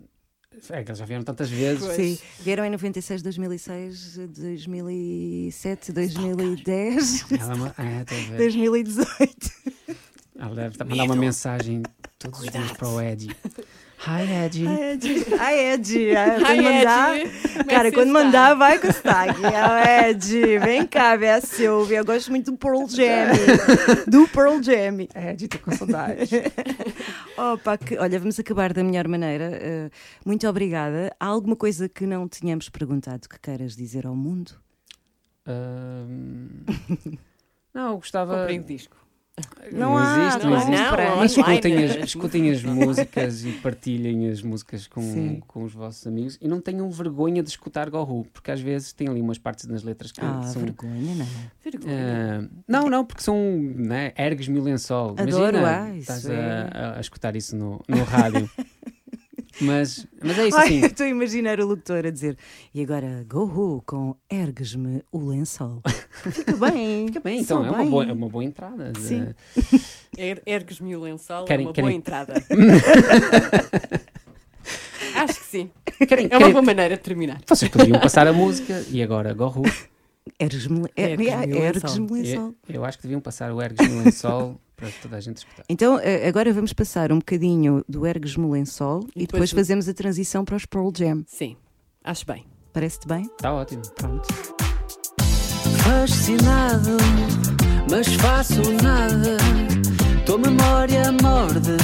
é 0.69 0.83
que 0.83 0.89
eles 0.91 0.99
já 0.99 1.05
vieram 1.05 1.23
tantas 1.23 1.49
vezes. 1.49 1.83
Sim. 1.95 2.17
Vieram 2.41 2.63
em 2.65 2.69
96, 2.69 3.21
2006, 3.21 4.17
2007, 4.29 5.91
2010, 5.91 7.31
Ela, 7.31 7.51
é 7.51 7.55
uma- 7.55 7.75
é. 7.77 8.03
2018. 8.37 9.51
Ela 10.37 10.55
deve 10.55 10.69
estar- 10.75 10.85
mandar 10.85 11.03
uma 11.05 11.15
mensagem 11.15 11.81
todos 12.19 12.39
os 12.41 12.51
dias 12.51 12.71
para 12.73 12.87
o 12.89 13.01
Eddie. 13.01 13.35
Hi, 13.99 14.21
Eddie. 14.45 14.67
Ai, 14.67 14.93
Ed. 14.93 15.35
Ai, 15.39 15.73
Ed. 15.73 15.87
Ai, 16.15 16.39
Quando 16.45 16.63
mandar. 16.63 17.17
Ed, 17.17 17.31
é 17.55 17.63
Cara, 17.63 17.91
quando 17.91 18.11
mandar, 18.11 18.53
vai 18.55 18.79
com 18.79 18.87
o 18.87 18.93
sotaque. 18.93 19.41
É, 19.45 20.09
Ed, 20.09 20.59
vem 20.59 20.85
cá, 20.85 21.15
vê 21.15 21.29
a 21.29 21.41
Silvia. 21.41 21.97
Eu 21.97 22.05
gosto 22.05 22.29
muito 22.29 22.51
do 22.51 22.57
Pearl 22.57 22.85
Jam. 22.87 23.31
Do 24.07 24.27
Pearl 24.27 24.61
Jam. 24.61 25.07
Eddie, 25.15 25.45
estou 25.45 25.59
com 25.61 25.71
saudades. 25.71 26.29
Opa, 27.37 27.77
que, 27.77 27.97
olha, 27.97 28.19
vamos 28.19 28.39
acabar 28.39 28.73
da 28.73 28.83
melhor 28.83 29.07
maneira. 29.07 29.59
Uh, 29.61 29.91
muito 30.25 30.47
obrigada. 30.47 31.15
Há 31.19 31.25
alguma 31.25 31.55
coisa 31.55 31.89
que 31.89 32.05
não 32.05 32.27
tínhamos 32.27 32.69
perguntado 32.69 33.27
que 33.27 33.39
queiras 33.39 33.75
dizer 33.75 34.05
ao 34.05 34.15
mundo? 34.15 34.51
Ahm, 35.47 36.65
não, 37.73 37.91
eu 37.91 37.95
gostava. 37.97 38.39
Comprei 38.39 38.59
o 38.59 38.63
disco. 38.63 39.04
Não 39.71 39.97
há, 39.97 40.27
existe, 40.27 40.43
não 40.43 40.49
não 40.51 40.57
existe. 40.57 40.81
Não, 40.81 41.17
Mas 41.17 41.31
escutem 41.31 41.83
as, 41.83 41.95
escutem 42.05 42.51
as 42.51 42.63
músicas 42.63 43.43
e 43.43 43.51
partilhem 43.53 44.29
as 44.29 44.41
músicas 44.41 44.87
com, 44.87 45.01
Sim. 45.01 45.41
com 45.45 45.63
os 45.63 45.73
vossos 45.73 46.07
amigos 46.07 46.37
e 46.41 46.47
não 46.47 46.61
tenham 46.61 46.89
vergonha 46.89 47.43
de 47.43 47.49
escutar 47.49 47.89
Go 47.89 48.03
Who, 48.03 48.25
porque 48.31 48.49
às 48.51 48.61
vezes 48.61 48.93
tem 48.93 49.09
ali 49.09 49.19
umas 49.21 49.37
partes 49.37 49.65
nas 49.65 49.83
letras 49.83 50.13
que 50.13 50.21
Ah, 50.23 50.41
são. 50.43 50.61
vergonha, 50.61 51.15
não. 51.15 51.25
Ah, 51.85 52.47
não, 52.65 52.89
não, 52.89 53.03
porque 53.05 53.21
são 53.23 53.35
né, 53.75 54.13
ergues-me 54.17 54.57
o 54.57 54.63
lençol. 54.63 55.15
Adoro, 55.17 55.57
Imagina, 55.57 55.81
ah, 55.83 55.97
estás 55.97 56.25
é- 56.27 56.69
a, 56.73 56.97
a 56.97 57.01
escutar 57.01 57.35
isso 57.35 57.57
no, 57.57 57.81
no 57.89 58.03
rádio. 58.03 58.49
mas, 59.61 60.05
mas 60.21 60.37
é 60.39 60.47
isso 60.47 60.57
Ai, 60.57 60.65
assim. 60.65 60.79
eu 60.81 60.87
estou 60.87 61.05
a 61.05 61.09
imaginar 61.09 61.59
o 61.59 61.65
locutor 61.67 62.05
a 62.05 62.09
dizer 62.09 62.37
e 62.73 62.81
agora 62.81 63.25
go 63.29 63.43
who 63.45 63.81
com 63.85 64.15
ergues-me 64.29 65.01
o 65.11 65.29
lençol. 65.29 65.81
Fica 66.31 66.55
bem. 66.57 67.07
Fica 67.07 67.19
bem, 67.19 67.39
então 67.41 67.65
é 67.65 67.69
uma, 67.69 67.77
bem. 67.79 67.89
boa, 67.89 68.05
é 68.05 68.13
uma 68.13 68.29
boa 68.29 68.43
entrada. 68.43 68.91
Sim. 68.99 69.33
Er, 70.17 70.41
Ergues-me 70.45 70.95
o 70.95 71.01
lençol, 71.01 71.43
Querem- 71.45 71.65
é 71.65 71.67
uma 71.69 71.73
querem- 71.73 71.89
boa 71.89 71.97
entrada. 71.97 72.33
Acho 75.15 75.39
que 75.39 75.45
sim. 75.45 75.69
Querem- 76.07 76.25
É 76.25 76.29
uma 76.29 76.37
querem- 76.39 76.51
boa 76.53 76.61
maneira 76.61 76.95
de 76.97 77.01
terminar. 77.03 77.41
Vocês 77.47 77.69
podiam 77.71 77.99
passar 77.99 78.27
a 78.27 78.33
música 78.33 78.83
e 78.89 79.01
agora 79.01 79.33
Go 79.33 79.45
Who. 79.45 79.63
Ergues-me 80.39 80.85
Ergues-me 80.97 81.53
o 81.53 81.63
ergues-me 81.65 82.07
o 82.11 82.17
Eu, 82.17 82.23
lençol. 82.23 82.55
eu 82.67 82.83
acho 82.85 82.97
que 82.97 83.03
deviam 83.03 83.21
passar 83.21 83.51
o 83.53 83.61
Ergues 83.61 83.87
no 83.87 84.03
lençol 84.03 84.59
para 84.75 84.89
toda 85.01 85.17
a 85.17 85.19
gente 85.21 85.37
escutar. 85.37 85.63
Então, 85.69 85.99
eh, 85.99 86.27
agora 86.27 86.51
vamos 86.53 86.73
passar 86.73 87.11
um 87.11 87.19
bocadinho 87.19 87.83
do 87.87 88.05
Ergues 88.05 88.35
no 88.35 88.51
lençol 88.51 89.01
e, 89.15 89.23
E 89.23 89.27
depois 89.27 89.49
depois- 89.49 89.51
fazemos 89.51 89.87
a 89.87 89.93
transição 89.93 90.43
para 90.43 90.55
os 90.55 90.65
Pearl 90.65 90.89
Jam. 90.95 91.23
Sim, 91.27 91.55
acho 92.03 92.25
bem. 92.25 92.45
Parece-te 92.73 93.07
bem? 93.07 93.23
Está 93.23 93.53
ótimo. 93.53 93.81
Pronto. 93.95 94.27
Fascinado, 95.83 96.97
mas 97.89 98.07
faço 98.15 98.61
nada. 98.83 99.37
Tua 100.25 100.37
memória 100.39 101.11
morde, 101.21 101.77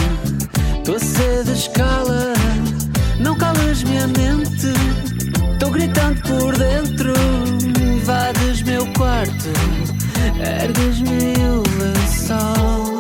tua 0.83 0.99
sede 0.99 1.51
escala. 1.53 2.33
Não 3.19 3.37
calas 3.37 3.83
minha 3.83 4.07
mente, 4.07 4.67
tô 5.59 5.69
gritando 5.69 6.21
por 6.23 6.57
dentro. 6.57 7.13
Invades 7.79 8.63
meu 8.63 8.85
quarto, 8.93 9.49
ergues-me 10.39 11.33
o 11.49 11.63
lençol. 11.79 12.90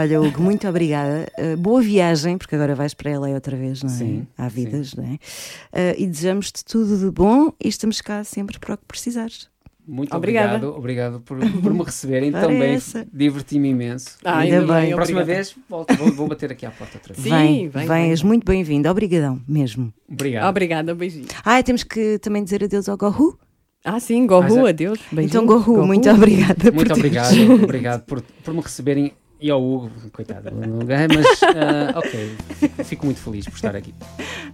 Olha, 0.00 0.20
Hugo, 0.20 0.40
muito 0.42 0.66
obrigada. 0.66 1.26
Uh, 1.38 1.56
boa 1.58 1.82
viagem, 1.82 2.38
porque 2.38 2.54
agora 2.54 2.74
vais 2.74 2.94
para 2.94 3.18
LA 3.18 3.28
outra 3.30 3.56
vez, 3.56 3.82
não 3.82 3.90
é? 3.90 3.92
Sim, 3.92 4.26
Há 4.38 4.48
vidas, 4.48 4.94
não 4.94 5.04
é? 5.04 5.14
Uh, 5.14 5.94
e 5.98 6.06
desejamos-te 6.06 6.64
tudo 6.64 6.96
de 6.98 7.10
bom 7.10 7.52
e 7.62 7.68
estamos 7.68 8.00
cá 8.00 8.24
sempre 8.24 8.58
para 8.58 8.74
o 8.74 8.78
que 8.78 8.84
precisares. 8.86 9.48
Muito 9.86 10.16
Obrigada. 10.16 10.54
obrigado, 10.68 10.78
obrigado 10.78 11.20
por, 11.20 11.38
por 11.60 11.74
me 11.74 11.82
receberem 11.82 12.30
também. 12.30 12.78
Diverti-me 13.12 13.70
imenso. 13.70 14.16
Ah, 14.24 14.38
Ainda 14.38 14.60
ainda 14.60 14.72
bem. 14.74 14.82
bem. 14.86 14.94
Próxima 14.94 15.20
obrigada. 15.22 15.42
vez 15.42 15.56
volto, 15.68 15.94
vou, 15.96 16.12
vou 16.12 16.28
bater 16.28 16.52
aqui 16.52 16.64
à 16.64 16.70
porta 16.70 16.96
outra 16.98 17.12
vez. 17.12 17.24
Sim, 17.26 17.68
vem, 17.68 17.68
vem, 17.68 17.86
vens 18.08 18.22
muito 18.22 18.44
bem-vindo. 18.46 18.88
Obrigadão, 18.88 19.40
mesmo. 19.48 19.92
Obrigado. 20.08 20.48
Obrigada, 20.48 20.92
um 20.94 20.96
beijinho. 20.96 21.26
Ah, 21.44 21.62
temos 21.62 21.82
que 21.82 22.18
também 22.20 22.44
dizer 22.44 22.62
adeus 22.64 22.88
ao 22.88 22.96
Gohu. 22.96 23.36
Ah, 23.84 23.98
sim, 23.98 24.26
Gohu, 24.26 24.64
Ah, 24.66 24.68
adeus. 24.70 24.98
Beijinho. 25.10 25.42
Então, 25.42 25.46
Gohu, 25.46 25.84
muito 25.86 26.08
obrigada 26.08 26.54
por 26.70 26.74
Muito 26.74 26.94
teres- 26.94 26.98
obrigado, 26.98 27.64
obrigado 27.64 28.02
por, 28.04 28.22
por 28.44 28.54
me 28.54 28.60
receberem 28.60 29.12
e 29.40 29.50
ao 29.50 29.62
Hugo, 29.62 29.90
coitado, 30.12 30.50
não 30.50 30.84
ganhei, 30.84 31.08
mas 31.08 31.42
ah, 31.42 31.98
ok, 31.98 32.36
fico, 32.84 33.06
muito 33.06 33.20
feliz 33.20 33.46
por 33.46 33.54
estar 33.54 33.74
aqui. 33.74 33.94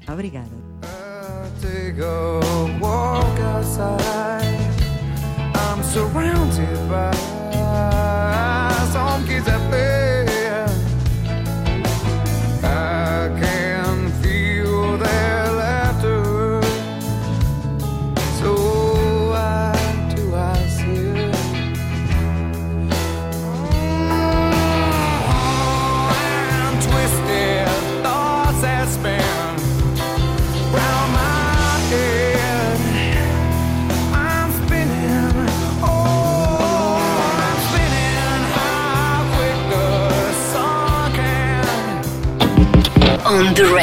Obrigada. 0.08 0.46
I'm 5.58 5.82
surrounded 5.82 6.88
by 6.88 7.10
that 9.46 9.95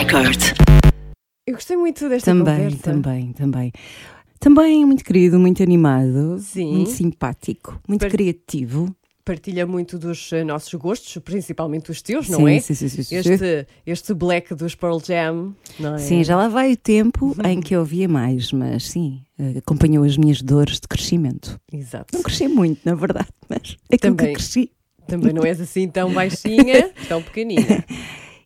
record. 0.04 0.42
Eu 1.48 1.54
gostei 1.56 1.78
muito 1.78 2.08
desta 2.10 2.32
Também, 2.32 2.56
conversa. 2.56 2.78
também, 2.84 3.34
também. 3.34 3.72
Também 4.40 4.86
muito 4.86 5.04
querido, 5.04 5.40
muito 5.40 5.64
animado, 5.64 6.38
Sim. 6.40 6.74
muito 6.74 6.90
simpático, 6.90 7.80
muito 7.88 8.02
Par- 8.02 8.12
criativo. 8.12 8.94
Partilha 9.24 9.66
muito 9.66 9.98
dos 9.98 10.34
eh, 10.34 10.44
nossos 10.44 10.74
gostos, 10.74 11.18
principalmente 11.24 11.90
os 11.90 12.02
teus, 12.02 12.28
não 12.28 12.40
sim, 12.40 12.56
é? 12.56 12.60
sim, 12.60 12.74
sim, 12.74 12.90
sim, 12.90 13.04
sim. 13.04 13.16
Este, 13.16 13.68
este 13.86 14.14
black 14.14 14.54
dos 14.54 14.76
Pearl 14.76 15.00
Jam, 15.00 15.56
não 15.80 15.96
é? 15.96 15.98
Sim, 16.00 16.22
já 16.26 16.36
lá 16.36 16.50
vai 16.50 16.74
o 16.74 16.78
tempo 16.78 17.34
em 17.48 17.62
que 17.62 17.74
eu 17.74 17.80
ouvia 17.80 18.10
mais, 18.10 18.52
mas 18.52 18.84
sim, 18.90 19.22
eh, 19.40 19.60
acompanhou 19.60 20.04
as 20.04 20.18
minhas 20.18 20.42
dores 20.42 20.82
de 20.82 20.88
crescimento. 20.90 21.58
Exato. 21.72 22.08
Não 22.14 22.22
cresci 22.22 22.50
muito, 22.50 22.82
na 22.84 22.96
verdade, 22.96 23.30
mas 23.50 23.78
Também. 24.02 24.28
que 24.28 24.34
cresci. 24.34 24.72
Também 25.08 25.32
não 25.32 25.46
és 25.46 25.60
assim 25.62 25.88
tão 25.88 26.12
baixinha, 26.14 26.92
tão 27.08 27.22
pequenina. 27.22 27.86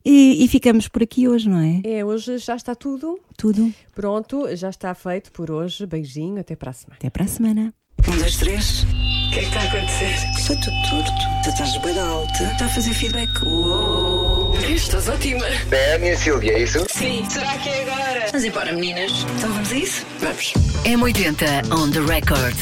E, 0.10 0.46
e 0.46 0.48
ficamos 0.48 0.88
por 0.88 1.04
aqui 1.04 1.28
hoje, 1.28 1.50
não 1.50 1.60
é? 1.60 1.82
É, 1.84 2.06
hoje 2.06 2.38
já 2.38 2.56
está 2.56 2.74
tudo 2.74 3.20
Tudo. 3.38 3.74
pronto, 3.94 4.48
já 4.56 4.70
está 4.70 4.96
feito 4.96 5.34
por 5.34 5.52
hoje. 5.52 5.86
Beijinho, 5.86 6.40
até 6.40 6.56
para 6.56 6.70
a 6.70 6.74
semana. 6.74 6.96
Até 6.98 7.10
para 7.10 7.26
a 7.26 7.28
semana. 7.28 7.74
Um, 8.08 8.18
dois, 8.18 8.38
três. 8.38 8.84
O 8.84 9.32
que 9.34 9.40
é 9.40 9.42
que 9.42 9.46
está 9.48 9.60
a 9.60 9.64
acontecer? 9.66 10.14
Está 10.38 10.56
tudo 10.56 10.72
torto. 10.90 11.12
Tu 11.44 11.50
estás 11.50 11.78
bem 11.84 12.00
alta. 12.00 12.44
Está 12.54 12.66
a 12.66 12.70
fazer 12.70 12.94
feedback. 12.94 13.30
Uou. 13.44 14.56
Estás 14.70 15.10
ótima. 15.10 15.46
É 15.72 15.96
a 15.96 16.00
minha 16.00 16.16
Silvia, 16.16 16.54
é 16.54 16.64
isso? 16.64 16.86
Sim. 16.90 17.26
Será 17.30 17.58
que 17.58 17.68
é 17.68 17.82
agora? 17.84 18.28
Vamos 18.28 18.46
embora, 18.46 18.72
meninas. 18.72 19.12
Então 19.36 19.52
vamos 19.52 19.72
a 19.74 19.76
isso? 19.76 20.06
Vamos. 20.20 20.54
M80 20.86 21.74
on 21.78 21.92
the 21.92 22.00
record. 22.00 22.56